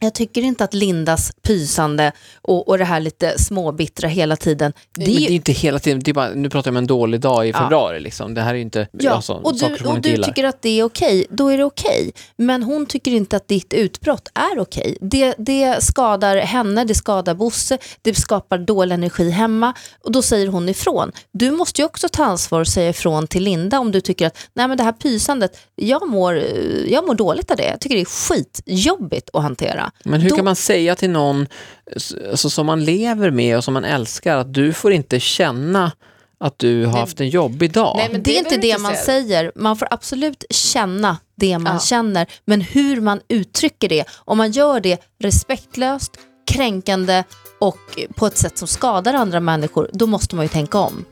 jag 0.00 0.14
tycker 0.14 0.42
inte 0.42 0.64
att 0.64 0.74
Lindas 0.74 1.32
pysande 1.42 2.12
och, 2.42 2.68
och 2.68 2.78
det 2.78 2.84
här 2.84 3.00
lite 3.00 3.38
småbittra 3.38 4.08
hela 4.08 4.36
tiden, 4.36 4.72
det 4.92 5.00
Men 5.00 5.10
är 5.10 5.14
det 5.14 5.20
ju 5.20 5.26
är 5.26 5.30
inte 5.30 5.52
hela 5.52 5.78
tiden, 5.78 6.00
det 6.04 6.12
bara, 6.12 6.28
nu 6.34 6.50
pratar 6.50 6.68
jag 6.70 6.72
om 6.72 6.76
en 6.76 6.86
dålig 6.86 7.20
dag 7.20 7.46
i 7.46 7.50
Ja. 7.50 7.58
februari 7.58 8.00
liksom. 8.00 8.34
Det 8.34 8.40
här 8.40 8.50
är 8.50 8.54
ju 8.54 8.60
inte 8.62 8.88
Ja, 8.92 9.10
alltså, 9.12 9.32
och 9.32 9.58
du, 9.58 9.84
och 9.86 10.00
du 10.00 10.16
tycker 10.16 10.44
att 10.44 10.62
det 10.62 10.80
är 10.80 10.84
okej, 10.84 11.26
då 11.30 11.48
är 11.48 11.58
det 11.58 11.64
okej. 11.64 12.12
Men 12.36 12.62
hon 12.62 12.86
tycker 12.86 13.10
inte 13.10 13.36
att 13.36 13.48
ditt 13.48 13.72
utbrott 13.72 14.28
är 14.34 14.58
okej. 14.60 14.98
Det, 15.00 15.34
det 15.38 15.84
skadar 15.84 16.36
henne, 16.36 16.84
det 16.84 16.94
skadar 16.94 17.34
Bosse, 17.34 17.78
det 18.02 18.14
skapar 18.14 18.58
dålig 18.58 18.94
energi 18.94 19.30
hemma 19.30 19.74
och 20.04 20.12
då 20.12 20.22
säger 20.22 20.46
hon 20.46 20.68
ifrån. 20.68 21.12
Du 21.32 21.50
måste 21.50 21.80
ju 21.80 21.86
också 21.86 22.08
ta 22.08 22.24
ansvar 22.24 22.60
och 22.60 22.68
säga 22.68 22.88
ifrån 22.88 23.26
till 23.26 23.42
Linda 23.42 23.78
om 23.78 23.92
du 23.92 24.00
tycker 24.00 24.26
att 24.26 24.36
nej 24.54 24.68
men 24.68 24.76
det 24.76 24.84
här 24.84 24.92
pysandet, 24.92 25.58
jag 25.74 26.08
mår, 26.08 26.34
jag 26.88 27.06
mår 27.06 27.14
dåligt 27.14 27.50
av 27.50 27.56
det. 27.56 27.64
Jag 27.64 27.80
tycker 27.80 27.96
det 27.96 28.02
är 28.02 28.04
skitjobbigt 28.04 29.30
att 29.32 29.42
hantera. 29.42 29.83
Men 30.04 30.20
hur 30.20 30.30
Då- 30.30 30.36
kan 30.36 30.44
man 30.44 30.56
säga 30.56 30.94
till 30.94 31.10
någon 31.10 31.46
alltså, 32.30 32.50
som 32.50 32.66
man 32.66 32.84
lever 32.84 33.30
med 33.30 33.56
och 33.56 33.64
som 33.64 33.74
man 33.74 33.84
älskar 33.84 34.36
att 34.36 34.54
du 34.54 34.72
får 34.72 34.92
inte 34.92 35.20
känna 35.20 35.92
att 36.40 36.58
du 36.58 36.86
har 36.86 36.98
haft 36.98 37.20
en 37.20 37.28
jobbig 37.28 37.72
dag? 37.72 37.94
Nej, 37.96 38.08
men 38.12 38.22
det 38.22 38.30
är 38.30 38.32
det 38.32 38.38
inte 38.38 38.48
behöver 38.50 38.62
det 38.62 38.68
inte 38.68 38.82
man 38.82 38.92
säga. 38.92 39.04
säger. 39.04 39.52
Man 39.56 39.76
får 39.76 39.88
absolut 39.90 40.44
känna 40.50 41.16
det 41.36 41.58
man 41.58 41.72
Ja. 41.74 41.80
känner. 41.80 42.26
Men 42.44 42.60
hur 42.60 43.00
man 43.00 43.20
uttrycker 43.28 43.88
det, 43.88 44.04
om 44.14 44.38
man 44.38 44.50
gör 44.50 44.80
det 44.80 44.98
respektlöst, 45.22 46.10
kränkande 46.50 47.24
och 47.60 47.78
på 48.16 48.26
ett 48.26 48.36
sätt 48.38 48.58
som 48.58 48.68
skadar 48.68 49.14
andra 49.14 49.40
människor, 49.40 49.90
då 49.92 50.06
måste 50.06 50.36
man 50.36 50.44
ju 50.44 50.48
tänka 50.48 50.78
om. 50.78 51.04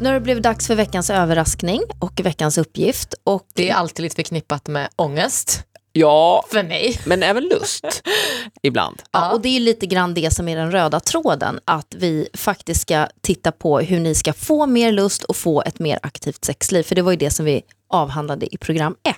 Nu 0.00 0.06
har 0.08 0.14
det 0.14 0.20
blivit 0.20 0.42
dags 0.42 0.66
för 0.66 0.74
veckans 0.74 1.10
överraskning 1.10 1.82
och 1.98 2.20
veckans 2.24 2.58
uppgift. 2.58 3.14
Och 3.24 3.46
det 3.54 3.70
är 3.70 3.74
alltid 3.74 4.02
lite 4.02 4.16
förknippat 4.16 4.68
med 4.68 4.88
ångest. 4.96 5.62
Ja, 5.92 6.44
för 6.50 6.62
mig. 6.62 7.00
men 7.06 7.22
även 7.22 7.44
lust. 7.44 7.84
Ibland. 8.62 9.02
Ja, 9.12 9.32
och 9.32 9.40
det 9.40 9.48
är 9.48 9.52
ju 9.52 9.60
lite 9.60 9.86
grann 9.86 10.14
det 10.14 10.34
som 10.34 10.48
är 10.48 10.56
den 10.56 10.72
röda 10.72 11.00
tråden, 11.00 11.60
att 11.64 11.94
vi 11.98 12.28
faktiskt 12.34 12.80
ska 12.80 13.06
titta 13.20 13.52
på 13.52 13.80
hur 13.80 14.00
ni 14.00 14.14
ska 14.14 14.32
få 14.32 14.66
mer 14.66 14.92
lust 14.92 15.24
och 15.24 15.36
få 15.36 15.62
ett 15.62 15.78
mer 15.78 15.98
aktivt 16.02 16.44
sexliv, 16.44 16.82
för 16.82 16.94
det 16.94 17.02
var 17.02 17.10
ju 17.12 17.18
det 17.18 17.30
som 17.30 17.44
vi 17.44 17.62
avhandlade 17.88 18.54
i 18.54 18.58
program 18.58 18.96
1. 19.02 19.16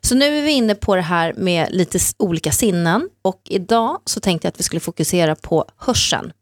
Så 0.00 0.14
nu 0.14 0.38
är 0.38 0.42
vi 0.42 0.50
inne 0.50 0.74
på 0.74 0.96
det 0.96 1.02
här 1.02 1.34
med 1.36 1.68
lite 1.70 1.98
olika 2.18 2.52
sinnen 2.52 3.08
och 3.22 3.40
idag 3.48 4.00
så 4.04 4.20
tänkte 4.20 4.46
jag 4.46 4.50
att 4.52 4.58
vi 4.60 4.64
skulle 4.64 4.80
fokusera 4.80 5.34
på 5.34 5.64
hörseln. 5.78 6.32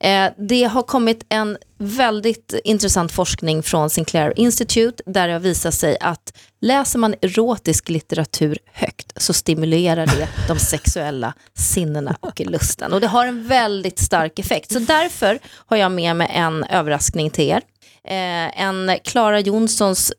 Eh, 0.00 0.30
det 0.38 0.64
har 0.64 0.82
kommit 0.82 1.26
en 1.28 1.58
väldigt 1.78 2.54
intressant 2.64 3.12
forskning 3.12 3.62
från 3.62 3.90
Sinclair 3.90 4.32
Institute 4.36 5.02
där 5.06 5.26
det 5.26 5.32
har 5.32 5.40
visat 5.40 5.74
sig 5.74 5.96
att 6.00 6.36
läser 6.60 6.98
man 6.98 7.14
erotisk 7.22 7.88
litteratur 7.88 8.58
högt 8.72 9.12
så 9.16 9.32
stimulerar 9.32 10.06
det 10.06 10.28
de 10.48 10.58
sexuella 10.58 11.34
sinnena 11.54 12.16
och 12.20 12.40
lusten. 12.40 12.92
Och 12.92 13.00
det 13.00 13.06
har 13.06 13.26
en 13.26 13.48
väldigt 13.48 13.98
stark 13.98 14.38
effekt. 14.38 14.72
Så 14.72 14.78
därför 14.78 15.38
har 15.46 15.76
jag 15.76 15.92
med 15.92 16.16
mig 16.16 16.30
en 16.34 16.64
överraskning 16.64 17.30
till 17.30 17.48
er. 17.48 17.62
Eh, 18.08 18.60
en 18.62 18.98
Clara 19.04 19.40
Jonssons 19.40 20.12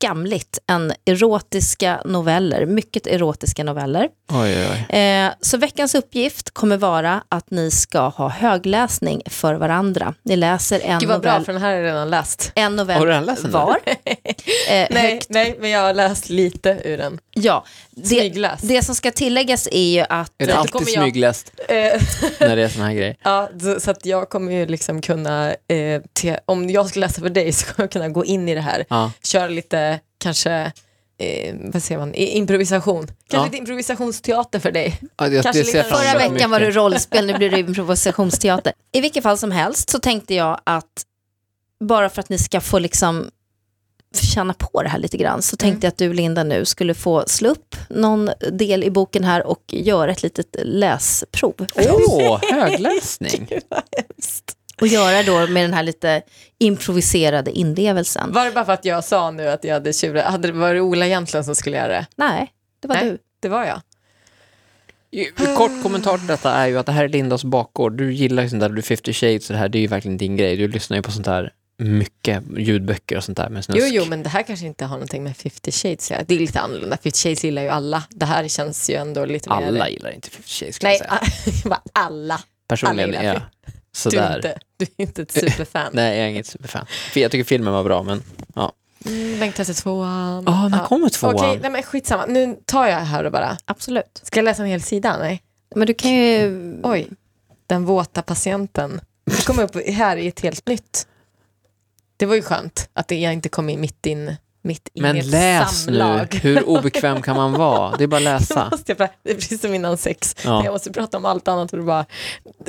Skamligt, 0.00 0.58
en 0.66 0.92
erotiska 1.06 2.00
noveller, 2.04 2.66
mycket 2.66 3.06
erotiska 3.06 3.64
noveller. 3.64 4.08
Oj, 4.32 4.66
oj. 4.90 4.98
Eh, 4.98 5.30
så 5.40 5.56
veckans 5.56 5.94
uppgift 5.94 6.50
kommer 6.50 6.76
vara 6.76 7.22
att 7.28 7.50
ni 7.50 7.70
ska 7.70 8.00
ha 8.08 8.28
högläsning 8.28 9.22
för 9.26 9.54
varandra. 9.54 10.14
Ni 10.22 10.36
läser 10.36 10.80
en 10.84 10.98
Gud 10.98 11.08
vad 11.08 11.20
bra, 11.20 11.32
novell, 11.32 11.44
för 11.44 11.52
den 11.52 11.62
här 11.62 11.72
jag 11.72 11.84
redan 11.84 12.10
läst. 12.10 12.52
en 12.54 12.76
novell 12.76 12.98
Har 12.98 13.06
du 13.06 13.12
redan 13.12 13.24
läst 13.24 13.42
den 13.42 13.50
var. 13.52 13.78
Eh, 14.70 14.86
Nej, 14.90 15.12
högt- 15.12 15.26
nej, 15.28 15.56
men 15.60 15.70
jag 15.70 15.80
har 15.80 15.94
läst 15.94 16.28
lite 16.28 16.78
ur 16.84 16.98
den. 16.98 17.18
ja, 17.34 17.64
det, 17.90 18.28
det 18.62 18.82
som 18.84 18.94
ska 18.94 19.10
tilläggas 19.10 19.68
är 19.72 19.88
ju 19.90 20.00
att 20.00 20.08
Är 20.38 20.46
det 20.46 20.46
kommer 20.46 20.58
alltid 20.60 20.80
jag- 20.94 21.02
smygläst 21.02 21.52
Eh, 21.68 22.02
när 22.40 22.56
det 22.56 22.62
är 22.62 22.68
såna 22.68 22.86
här 22.86 22.94
grejer? 22.94 23.16
Ja, 23.22 23.48
så, 23.62 23.80
så 23.80 23.90
att 23.90 24.06
jag 24.06 24.28
kommer 24.30 24.52
ju 24.52 24.66
liksom 24.66 25.00
kunna, 25.00 25.50
eh, 25.50 26.02
te, 26.20 26.38
om 26.44 26.70
jag 26.70 26.86
ska 26.88 27.00
läsa 27.00 27.20
för 27.20 27.28
dig 27.28 27.52
så 27.52 27.66
kommer 27.66 27.84
jag 27.84 27.90
kunna 27.92 28.08
gå 28.08 28.24
in 28.24 28.48
i 28.48 28.54
det 28.54 28.60
här, 28.60 28.84
Ja. 28.88 29.12
köra 29.22 29.48
lite, 29.48 29.78
kanske, 30.18 30.72
eh, 31.18 31.54
vad 31.60 31.82
säger 31.82 31.98
man, 31.98 32.14
I- 32.14 32.36
improvisation. 32.36 33.06
Kanske 33.06 33.36
Ja. 33.36 33.44
lite 33.44 33.56
improvisationsteater 33.56 34.58
för 34.58 34.72
dig. 34.72 35.00
Ja, 35.16 35.28
det, 35.28 35.42
Kanske 35.42 35.62
det 35.62 35.66
lite- 35.66 35.82
Förra 35.84 36.18
veckan 36.18 36.50
var 36.50 36.60
det 36.60 36.66
mycket. 36.66 36.76
rollspel, 36.76 37.26
nu 37.26 37.34
blir 37.34 37.50
det 37.50 37.60
improvisationsteater. 37.60 38.72
I 38.92 39.00
vilket 39.00 39.22
fall 39.22 39.38
som 39.38 39.50
helst 39.50 39.90
så 39.90 39.98
tänkte 39.98 40.34
jag 40.34 40.60
att 40.64 41.02
bara 41.84 42.08
för 42.08 42.20
att 42.20 42.28
ni 42.28 42.38
ska 42.38 42.60
få 42.60 42.78
liksom 42.78 43.30
känna 44.34 44.54
på 44.54 44.82
det 44.82 44.88
här 44.88 44.98
lite 44.98 45.16
grann 45.16 45.42
så 45.42 45.56
tänkte 45.56 45.86
jag 45.86 45.92
att 45.92 45.98
du 45.98 46.12
Linda 46.12 46.44
nu 46.44 46.64
skulle 46.64 46.94
få 46.94 47.24
slå 47.26 47.48
upp 47.50 47.76
någon 47.90 48.30
del 48.52 48.84
i 48.84 48.90
boken 48.90 49.24
här 49.24 49.46
och 49.46 49.62
göra 49.68 50.10
ett 50.12 50.22
litet 50.22 50.56
läsprov. 50.62 51.54
Åh, 51.74 52.40
högläsning. 52.52 53.48
Och 54.80 54.86
göra 54.86 55.22
då 55.22 55.46
med 55.52 55.64
den 55.64 55.74
här 55.74 55.82
lite 55.82 56.22
improviserade 56.58 57.50
inlevelsen. 57.50 58.32
Var 58.32 58.44
det 58.44 58.50
bara 58.50 58.64
för 58.64 58.72
att 58.72 58.84
jag 58.84 59.04
sa 59.04 59.30
nu 59.30 59.48
att 59.48 59.64
jag 59.64 59.74
hade 59.74 59.92
tjurat? 59.92 60.24
Hade 60.24 60.48
det 60.48 60.54
varit 60.54 60.82
Ola 60.82 61.06
egentligen 61.06 61.44
som 61.44 61.54
skulle 61.54 61.76
göra 61.76 61.88
det? 61.88 62.06
Nej, 62.16 62.52
det 62.80 62.88
var 62.88 62.94
Nej. 62.94 63.04
du. 63.04 63.18
Det 63.40 63.48
var 63.48 63.64
jag. 63.64 63.80
Kort 65.56 65.82
kommentar 65.82 66.18
till 66.18 66.26
detta 66.26 66.52
är 66.52 66.66
ju 66.66 66.78
att 66.78 66.86
det 66.86 66.92
här 66.92 67.04
är 67.04 67.08
Lindas 67.08 67.44
bakgård. 67.44 67.92
Du 67.92 68.12
gillar 68.12 68.42
ju 68.42 68.48
sånt 68.48 68.60
där, 68.60 68.68
du 68.68 68.78
är 68.78 68.82
50 68.82 69.12
shades 69.12 69.50
och 69.50 69.54
det 69.54 69.58
här, 69.58 69.68
det 69.68 69.78
är 69.78 69.80
ju 69.80 69.86
verkligen 69.86 70.16
din 70.16 70.36
grej. 70.36 70.56
Du 70.56 70.68
lyssnar 70.68 70.96
ju 70.96 71.02
på 71.02 71.10
sånt 71.10 71.26
här 71.26 71.52
mycket, 71.78 72.42
ljudböcker 72.56 73.16
och 73.16 73.24
sånt 73.24 73.36
där 73.36 73.48
med 73.48 73.64
snusk. 73.64 73.80
Jo, 73.82 73.86
jo, 73.90 74.04
men 74.08 74.22
det 74.22 74.28
här 74.28 74.42
kanske 74.42 74.66
inte 74.66 74.84
har 74.84 74.96
någonting 74.96 75.22
med 75.24 75.36
50 75.36 75.72
shades 75.72 76.10
att. 76.10 76.28
Det 76.28 76.34
är 76.34 76.38
lite 76.38 76.60
annorlunda. 76.60 76.96
50 76.96 77.18
shades 77.18 77.44
gillar 77.44 77.62
ju 77.62 77.68
alla. 77.68 78.04
Det 78.10 78.26
här 78.26 78.48
känns 78.48 78.90
ju 78.90 78.94
ändå 78.94 79.24
lite 79.24 79.50
mer... 79.50 79.66
Alla 79.66 79.88
gillar 79.88 80.10
inte 80.10 80.30
50 80.30 80.48
shades 80.48 80.78
kan 80.78 80.88
Nej, 80.88 81.00
jag 81.08 81.62
säga. 81.62 81.80
alla. 81.92 82.40
Personligen 82.68 83.10
alla 83.10 83.20
är 83.20 83.24
jag 83.24 83.42
sådär. 83.96 84.58
Du 84.76 84.84
är 84.96 85.02
inte 85.02 85.22
ett 85.22 85.32
superfan. 85.32 85.90
Nej, 85.92 86.16
jag 86.18 86.26
är 86.26 86.30
inget 86.30 86.46
superfan. 86.46 86.86
Jag 87.14 87.30
tycker 87.30 87.44
filmen 87.44 87.72
var 87.72 87.84
bra, 87.84 88.02
men 88.02 88.22
ja. 88.54 88.72
Mm, 89.06 89.40
Bengt 89.40 89.56
32an. 89.58 90.42
Ja, 90.46 90.68
när 90.68 90.84
kommer 90.84 91.08
tvåan? 91.08 91.34
Okej, 91.34 91.58
nej 91.62 91.70
men 91.70 91.82
skitsamma. 91.82 92.26
Nu 92.26 92.58
tar 92.64 92.86
jag 92.86 92.98
här 92.98 93.24
och 93.24 93.32
bara. 93.32 93.56
Absolut. 93.64 94.20
Ska 94.22 94.38
jag 94.38 94.44
läsa 94.44 94.62
en 94.62 94.68
hel 94.68 94.82
sida? 94.82 95.16
Nej. 95.18 95.42
Men 95.74 95.86
du 95.86 95.94
kan 95.94 96.10
ju... 96.14 96.80
Oj, 96.82 97.08
den 97.66 97.84
våta 97.84 98.22
patienten. 98.22 99.00
Det 99.24 99.46
kom 99.46 99.58
upp 99.58 99.76
här 99.88 100.16
i 100.16 100.26
ett 100.28 100.40
helt 100.40 100.66
nytt. 100.66 101.06
Det 102.16 102.26
var 102.26 102.34
ju 102.34 102.42
skönt 102.42 102.88
att 102.92 103.08
det- 103.08 103.18
jag 103.20 103.32
inte 103.32 103.48
kom 103.48 103.68
in 103.68 103.80
mitt 103.80 104.06
in 104.06 104.36
mitt 104.66 104.88
Men 104.94 105.18
läs 105.30 105.84
samlag. 105.84 106.28
nu, 106.32 106.38
hur 106.40 106.62
obekväm 106.68 107.22
kan 107.22 107.36
man 107.36 107.52
vara? 107.52 107.96
Det 107.96 108.04
är 108.04 108.08
bara 108.08 108.16
att 108.16 108.22
läsa. 108.22 108.68
måste 108.70 108.94
jag, 108.98 109.08
det 109.22 109.30
är 109.30 109.34
precis 109.34 109.60
som 109.60 109.74
innan 109.74 109.96
sex. 109.96 110.36
Ja. 110.44 110.64
Jag 110.64 110.72
måste 110.72 110.92
prata 110.92 111.16
om 111.16 111.24
allt 111.24 111.48
annat 111.48 111.72
och 111.72 111.78
du 111.78 111.84
bara 111.84 112.06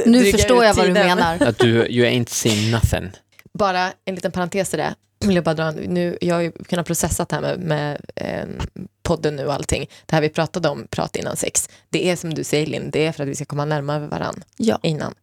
Nu 0.05 0.19
dryga 0.19 0.37
förstår 0.37 0.57
ut 0.57 0.63
jag 0.63 0.73
vad 0.73 0.85
du 0.85 0.93
tiden. 0.93 1.07
menar. 1.07 1.41
Att 1.47 1.57
du, 1.59 1.87
you 1.87 2.07
ain't 2.07 2.29
seen 2.29 2.71
nothing. 2.71 3.11
Bara 3.53 3.91
en 4.05 4.15
liten 4.15 4.31
parentes 4.31 4.73
i 4.73 4.77
det. 4.77 4.95
Vill 5.25 5.35
jag, 5.35 5.43
bara 5.43 5.55
dra, 5.55 5.63
en- 5.63 5.75
nu, 5.75 6.17
jag 6.21 6.35
har 6.35 6.41
ju 6.41 6.51
kunnat 6.51 6.85
processa 6.87 7.25
det 7.29 7.35
här 7.35 7.41
med, 7.41 7.59
med 7.59 8.01
eh, 8.15 8.65
podden 9.03 9.35
nu 9.35 9.45
och 9.45 9.53
allting. 9.53 9.89
Det 10.05 10.15
här 10.15 10.21
vi 10.21 10.29
pratade 10.29 10.69
om, 10.69 10.87
prat 10.89 11.15
innan 11.15 11.35
sex. 11.37 11.69
Det 11.89 12.09
är 12.09 12.15
som 12.15 12.33
du 12.33 12.43
säger 12.43 12.65
Linn, 12.65 12.91
det 12.91 13.05
är 13.05 13.11
för 13.11 13.23
att 13.23 13.29
vi 13.29 13.35
ska 13.35 13.45
komma 13.45 13.65
närmare 13.65 14.07
varandra 14.07 14.41
Ja. 14.57 14.79
innan. 14.83 15.13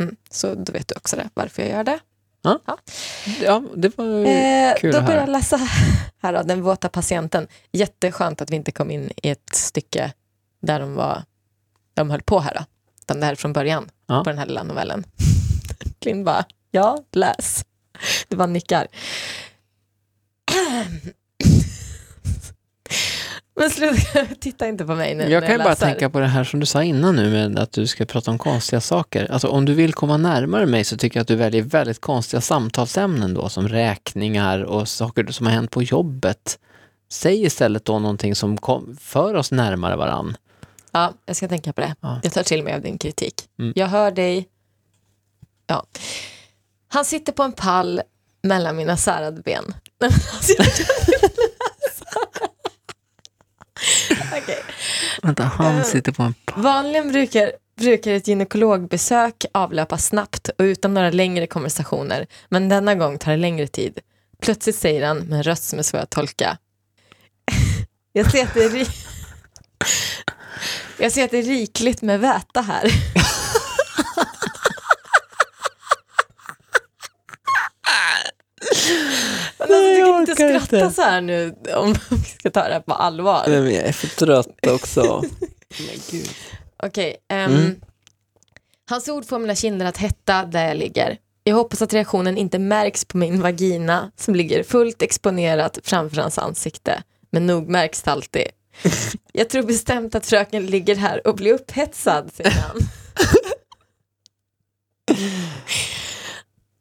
Mm. 0.00 0.16
Så 0.30 0.54
då 0.54 0.72
vet 0.72 0.88
du 0.88 0.94
också 0.96 1.16
det, 1.16 1.28
varför 1.34 1.62
jag 1.62 1.70
gör 1.70 1.84
det. 1.84 1.98
Ja, 3.42 3.62
det 3.76 3.98
var 3.98 4.24
Eh, 4.26 4.74
kul 4.76 4.92
då 4.92 5.00
börjar 5.02 5.20
jag 5.20 5.28
läsa 5.28 5.60
här 6.22 6.32
då, 6.32 6.42
Den 6.42 6.62
våta 6.62 6.88
patienten. 6.88 7.46
Jätteskönt 7.72 8.40
att 8.42 8.50
vi 8.50 8.56
inte 8.56 8.72
kom 8.72 8.90
in 8.90 9.10
i 9.22 9.28
ett 9.30 9.54
stycke 9.54 10.12
där 10.62 10.80
de, 10.80 10.94
var, 10.94 11.14
där 11.14 11.24
de 11.94 12.10
höll 12.10 12.22
på 12.22 12.38
här. 12.40 12.54
Då. 12.54 12.64
Utan 13.00 13.20
det 13.20 13.26
här 13.26 13.32
är 13.32 13.36
från 13.36 13.52
början 13.52 13.88
Ja. 14.06 14.24
på 14.24 14.30
den 14.30 14.38
här 14.38 14.46
lilla 14.46 14.62
novellen. 14.62 15.04
Linn 16.00 16.24
bara, 16.24 16.44
ja, 16.70 16.98
läs. 17.12 17.64
Det 18.28 18.36
var 18.36 18.46
nickar. 18.46 18.86
Men 23.56 23.70
sluta, 23.70 24.26
titta 24.40 24.68
inte 24.68 24.84
på 24.84 24.94
mig 24.94 25.14
nu 25.14 25.22
Jag 25.28 25.40
när 25.40 25.46
kan 25.48 25.56
ju 25.56 25.58
bara 25.58 25.68
läser. 25.68 25.86
tänka 25.86 26.10
på 26.10 26.20
det 26.20 26.26
här 26.26 26.44
som 26.44 26.60
du 26.60 26.66
sa 26.66 26.82
innan 26.82 27.16
nu 27.16 27.30
med 27.30 27.58
att 27.58 27.72
du 27.72 27.86
ska 27.86 28.04
prata 28.04 28.30
om 28.30 28.38
konstiga 28.38 28.80
saker. 28.80 29.32
Alltså 29.32 29.48
om 29.48 29.64
du 29.64 29.74
vill 29.74 29.94
komma 29.94 30.16
närmare 30.16 30.66
mig 30.66 30.84
så 30.84 30.96
tycker 30.96 31.16
jag 31.18 31.22
att 31.22 31.28
du 31.28 31.36
väljer 31.36 31.62
väldigt 31.62 32.00
konstiga 32.00 32.40
samtalsämnen 32.40 33.34
då 33.34 33.48
som 33.48 33.68
räkningar 33.68 34.60
och 34.62 34.88
saker 34.88 35.26
som 35.26 35.46
har 35.46 35.52
hänt 35.52 35.70
på 35.70 35.82
jobbet. 35.82 36.58
Säg 37.12 37.44
istället 37.44 37.84
då 37.84 37.98
någonting 37.98 38.34
som 38.34 38.58
kom, 38.58 38.96
för 39.00 39.34
oss 39.34 39.50
närmare 39.50 39.96
varann. 39.96 40.36
Ja, 40.92 41.12
jag 41.26 41.36
ska 41.36 41.48
tänka 41.48 41.72
på 41.72 41.80
det. 41.80 41.94
Ja. 42.00 42.20
Jag 42.22 42.32
tar 42.32 42.42
till 42.42 42.62
mig 42.62 42.74
av 42.74 42.80
din 42.80 42.98
kritik. 42.98 43.34
Mm. 43.58 43.72
Jag 43.76 43.86
hör 43.86 44.10
dig. 44.10 44.48
Ja. 45.66 45.84
Han 46.88 47.04
sitter 47.04 47.32
på 47.32 47.42
en 47.42 47.52
pall 47.52 48.00
mellan 48.42 48.76
mina 48.76 48.96
särade 48.96 49.42
ben. 49.42 49.74
Okej. 54.42 54.62
Vänta, 55.22 55.42
han 55.44 55.76
Eh. 55.78 55.82
sitter 55.84 56.12
på 56.12 56.22
en... 56.22 56.34
Vanligen 56.56 57.12
brukar, 57.12 57.52
brukar 57.78 58.10
ett 58.12 58.28
gynekologbesök 58.28 59.44
avlöpa 59.54 59.98
snabbt 59.98 60.48
och 60.48 60.62
utan 60.62 60.94
några 60.94 61.10
längre 61.10 61.46
konversationer. 61.46 62.26
Men 62.48 62.68
denna 62.68 62.94
gång 62.94 63.18
tar 63.18 63.30
det 63.30 63.36
längre 63.36 63.66
tid. 63.66 63.98
Plötsligt 64.42 64.76
säger 64.76 65.06
han 65.06 65.18
med 65.18 65.36
en 65.36 65.42
röst 65.42 65.64
som 65.68 65.78
är 65.78 65.82
svår 65.82 65.98
att 65.98 66.10
tolka. 66.10 66.58
Jag 68.12 68.30
ser 68.30 68.42
att 68.44 68.54
det 68.54 68.64
är, 68.64 68.70
ri- 68.70 69.06
jag 70.98 71.12
ser 71.12 71.24
att 71.24 71.30
det 71.30 71.38
är 71.38 71.42
rikligt 71.42 72.02
med 72.02 72.20
väta 72.20 72.60
här. 72.60 72.90
Men 79.55 79.55
alltså, 79.74 79.90
du 79.90 80.04
kan 80.04 80.20
inte 80.20 80.32
orkar 80.32 80.48
inte. 80.54 80.66
skratta 80.68 80.90
så 80.90 81.02
här 81.02 81.20
nu 81.20 81.54
om 81.76 81.94
vi 82.10 82.16
ska 82.38 82.50
ta 82.50 82.62
det 82.68 82.72
här 82.72 82.80
på 82.80 82.94
allvar. 82.94 83.44
men 83.46 83.64
jag 83.74 83.84
är 83.84 83.92
för 83.92 84.06
trött 84.08 84.66
också. 84.66 85.22
Men 85.78 86.00
gud. 86.10 86.30
Okej. 86.82 87.16
ehm, 87.28 87.52
Mm. 87.54 87.80
Hans 88.90 89.08
ord 89.08 89.24
får 89.26 89.38
mina 89.38 89.54
kinder 89.54 89.86
att 89.86 89.96
hetta 89.96 90.44
där 90.44 90.68
jag 90.68 90.76
ligger. 90.76 91.18
Jag 91.44 91.54
hoppas 91.56 91.82
att 91.82 91.92
reaktionen 91.92 92.38
inte 92.38 92.58
märks 92.58 93.04
på 93.04 93.16
min 93.18 93.40
vagina 93.42 94.10
som 94.16 94.34
ligger 94.34 94.62
fullt 94.62 95.02
exponerat 95.02 95.78
framför 95.82 96.20
hans 96.22 96.38
ansikte. 96.38 97.02
Men 97.30 97.46
nog 97.46 97.68
märks 97.68 98.02
det 98.02 98.10
alltid. 98.12 98.46
Jag 99.32 99.48
tror 99.50 99.62
bestämt 99.62 100.14
att 100.14 100.26
fröken 100.26 100.66
ligger 100.66 100.94
här 100.96 101.26
och 101.26 101.34
blir 101.36 101.52
upphetsad, 101.54 102.30
säger 102.34 102.50
han. 102.50 102.78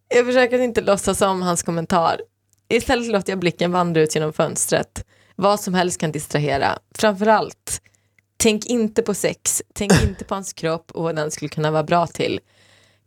Jag 0.07 0.25
försöker 0.25 0.59
inte 0.59 0.81
låtsas 0.81 1.21
om 1.21 1.41
hans 1.41 1.63
kommentar. 1.63 2.21
Istället 2.69 3.07
låter 3.07 3.31
jag 3.31 3.39
blicken 3.39 3.71
vandra 3.71 4.01
ut 4.01 4.15
genom 4.15 4.33
fönstret. 4.33 5.05
Vad 5.35 5.59
som 5.59 5.73
helst 5.73 5.99
kan 5.99 6.11
distrahera. 6.11 6.79
Framförallt 6.95 7.81
Tänk 8.37 8.65
inte 8.65 9.01
på 9.01 9.13
sex, 9.13 9.63
tänk 9.73 9.91
inte 10.03 10.23
på 10.25 10.33
hans 10.35 10.53
kropp 10.53 10.91
och 10.91 11.03
vad 11.03 11.15
den 11.15 11.31
skulle 11.31 11.49
kunna 11.49 11.71
vara 11.71 11.83
bra 11.83 12.07
till. 12.07 12.39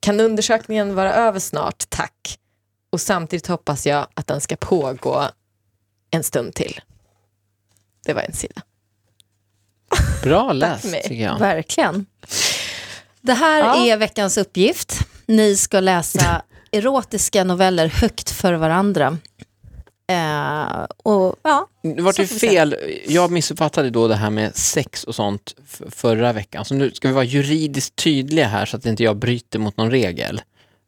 Kan 0.00 0.20
undersökningen 0.20 0.94
vara 0.94 1.12
över 1.14 1.38
snart, 1.40 1.84
tack. 1.88 2.38
Och 2.92 3.00
samtidigt 3.00 3.46
hoppas 3.46 3.86
jag 3.86 4.06
att 4.14 4.26
den 4.26 4.40
ska 4.40 4.56
pågå 4.56 5.24
en 6.10 6.22
stund 6.22 6.54
till. 6.54 6.80
Det 8.06 8.14
var 8.14 8.22
en 8.22 8.32
sida. 8.32 8.62
Bra 10.22 10.52
läst 10.52 10.92
tycker 10.92 11.14
jag. 11.14 11.38
Verkligen. 11.38 12.06
Det 13.20 13.32
här 13.34 13.58
Ja. 13.60 13.86
är 13.86 13.96
veckans 13.96 14.38
uppgift. 14.38 14.98
Ni 15.26 15.56
ska 15.56 15.80
läsa 15.80 16.42
erotiska 16.72 17.44
noveller 17.44 17.86
högt 17.88 18.30
för 18.30 18.52
varandra. 18.52 19.18
Eh, 20.10 20.84
och 21.02 21.36
ja, 21.42 21.68
Det 21.82 22.02
var 22.02 22.14
ju 22.20 22.26
fel. 22.26 22.76
Jag 23.06 23.30
missuppfattade 23.30 23.90
då 23.90 24.08
det 24.08 24.14
här 24.16 24.30
med 24.30 24.56
sex 24.56 25.04
och 25.04 25.14
sånt 25.14 25.54
förra 25.90 26.32
veckan. 26.32 26.64
Så 26.64 26.74
nu 26.74 26.90
ska 26.90 27.08
vi 27.08 27.14
vara 27.14 27.24
juridiskt 27.24 27.96
tydliga 27.96 28.46
här 28.46 28.66
så 28.66 28.76
att 28.76 28.86
inte 28.86 29.02
jag 29.04 29.16
bryter 29.16 29.58
mot 29.58 29.76
någon 29.76 29.90
regel. 29.90 30.42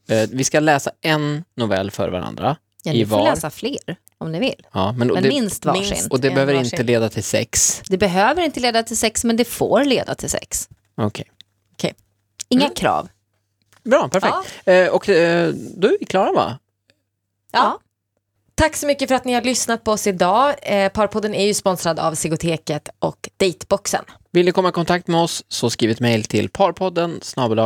Eh, 0.08 0.28
Vi 0.32 0.44
ska 0.44 0.60
läsa 0.60 0.90
en 1.00 1.44
novell 1.56 1.90
för 1.90 2.08
varandra. 2.08 2.56
ja 2.82 2.92
I 2.92 2.98
ni 2.98 3.06
får 3.06 3.16
var. 3.16 3.24
läsa 3.24 3.50
fler 3.50 3.96
om 4.18 4.32
ni 4.32 4.40
vill. 4.40 4.66
Ja, 4.72 4.92
men, 4.92 5.10
och 5.10 5.14
Men 5.14 5.22
det, 5.22 5.28
minst 5.28 5.64
varsin. 5.64 5.82
minst. 5.90 6.10
och 6.10 6.20
det 6.20 6.30
behöver 6.30 6.54
varsin. 6.54 6.64
inte 6.74 6.82
leda 6.82 7.08
till 7.08 7.24
sex. 7.24 7.82
Det 7.88 7.98
behöver 7.98 8.42
inte 8.42 8.60
leda 8.60 8.82
till 8.82 8.98
sex, 8.98 9.24
men 9.24 9.36
det 9.36 9.44
får 9.44 9.84
leda 9.84 10.14
till 10.14 10.30
sex. 10.30 10.68
Okej. 10.96 11.24
Inga 12.52 12.64
Mm. 12.64 12.74
krav. 12.74 13.08
Bra, 13.84 14.08
perfekt. 14.08 14.34
Eh, 14.64 14.86
och 14.86 15.08
eh, 15.08 15.52
då 15.76 15.88
är 15.88 15.96
vi 16.00 16.06
klara 16.06 16.32
va? 16.32 16.58
Ja. 17.52 17.78
Tack 18.60 18.76
så 18.76 18.86
mycket 18.86 19.08
för 19.08 19.14
att 19.14 19.24
ni 19.24 19.32
har 19.32 19.42
lyssnat 19.42 19.84
på 19.84 19.92
oss 19.92 20.06
idag. 20.06 20.54
Eh, 20.62 20.88
Parpodden 20.88 21.34
är 21.34 21.46
ju 21.46 21.54
sponsrad 21.54 21.98
av 21.98 22.14
Sigoteket 22.14 22.88
och 22.98 23.28
Dateboxen. 23.36 24.04
Vill 24.32 24.46
ni 24.46 24.52
komma 24.52 24.68
i 24.68 24.72
kontakt 24.72 25.06
med 25.06 25.20
oss 25.20 25.44
så 25.48 25.70
skriv 25.70 25.90
ett 25.90 26.00
mejl 26.00 26.24
till 26.24 26.48
parpodden 26.48 27.20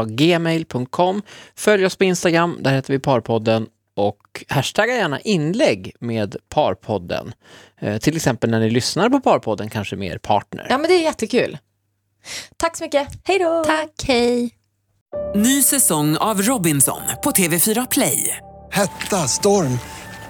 gmail.com. 0.06 1.22
Följ 1.56 1.86
oss 1.86 1.96
på 1.96 2.04
Instagram, 2.04 2.58
där 2.60 2.74
heter 2.74 2.92
vi 2.92 2.98
parpodden 2.98 3.66
och 3.96 4.44
hashtagga 4.48 4.96
gärna 4.96 5.20
inlägg 5.20 5.92
med 5.98 6.36
parpodden. 6.48 7.32
Eh, 7.80 7.98
till 7.98 8.16
exempel 8.16 8.50
när 8.50 8.60
ni 8.60 8.70
lyssnar 8.70 9.10
på 9.10 9.20
parpodden, 9.20 9.70
kanske 9.70 9.96
med 9.96 10.12
er 10.12 10.18
partner. 10.18 10.66
Ja 10.70 10.78
men 10.78 10.88
det 10.88 10.94
är 10.94 11.02
jättekul. 11.02 11.58
Tack 12.56 12.76
så 12.76 12.84
mycket. 12.84 13.08
Hej 13.24 13.38
då! 13.38 13.64
Tack, 13.64 14.04
hej. 14.04 14.50
Ny 15.34 15.62
säsong 15.62 16.16
av 16.16 16.42
Robinson 16.42 17.00
på 17.24 17.30
TV4 17.30 17.86
Play. 17.90 18.38
Hetta, 18.70 19.16
storm, 19.28 19.78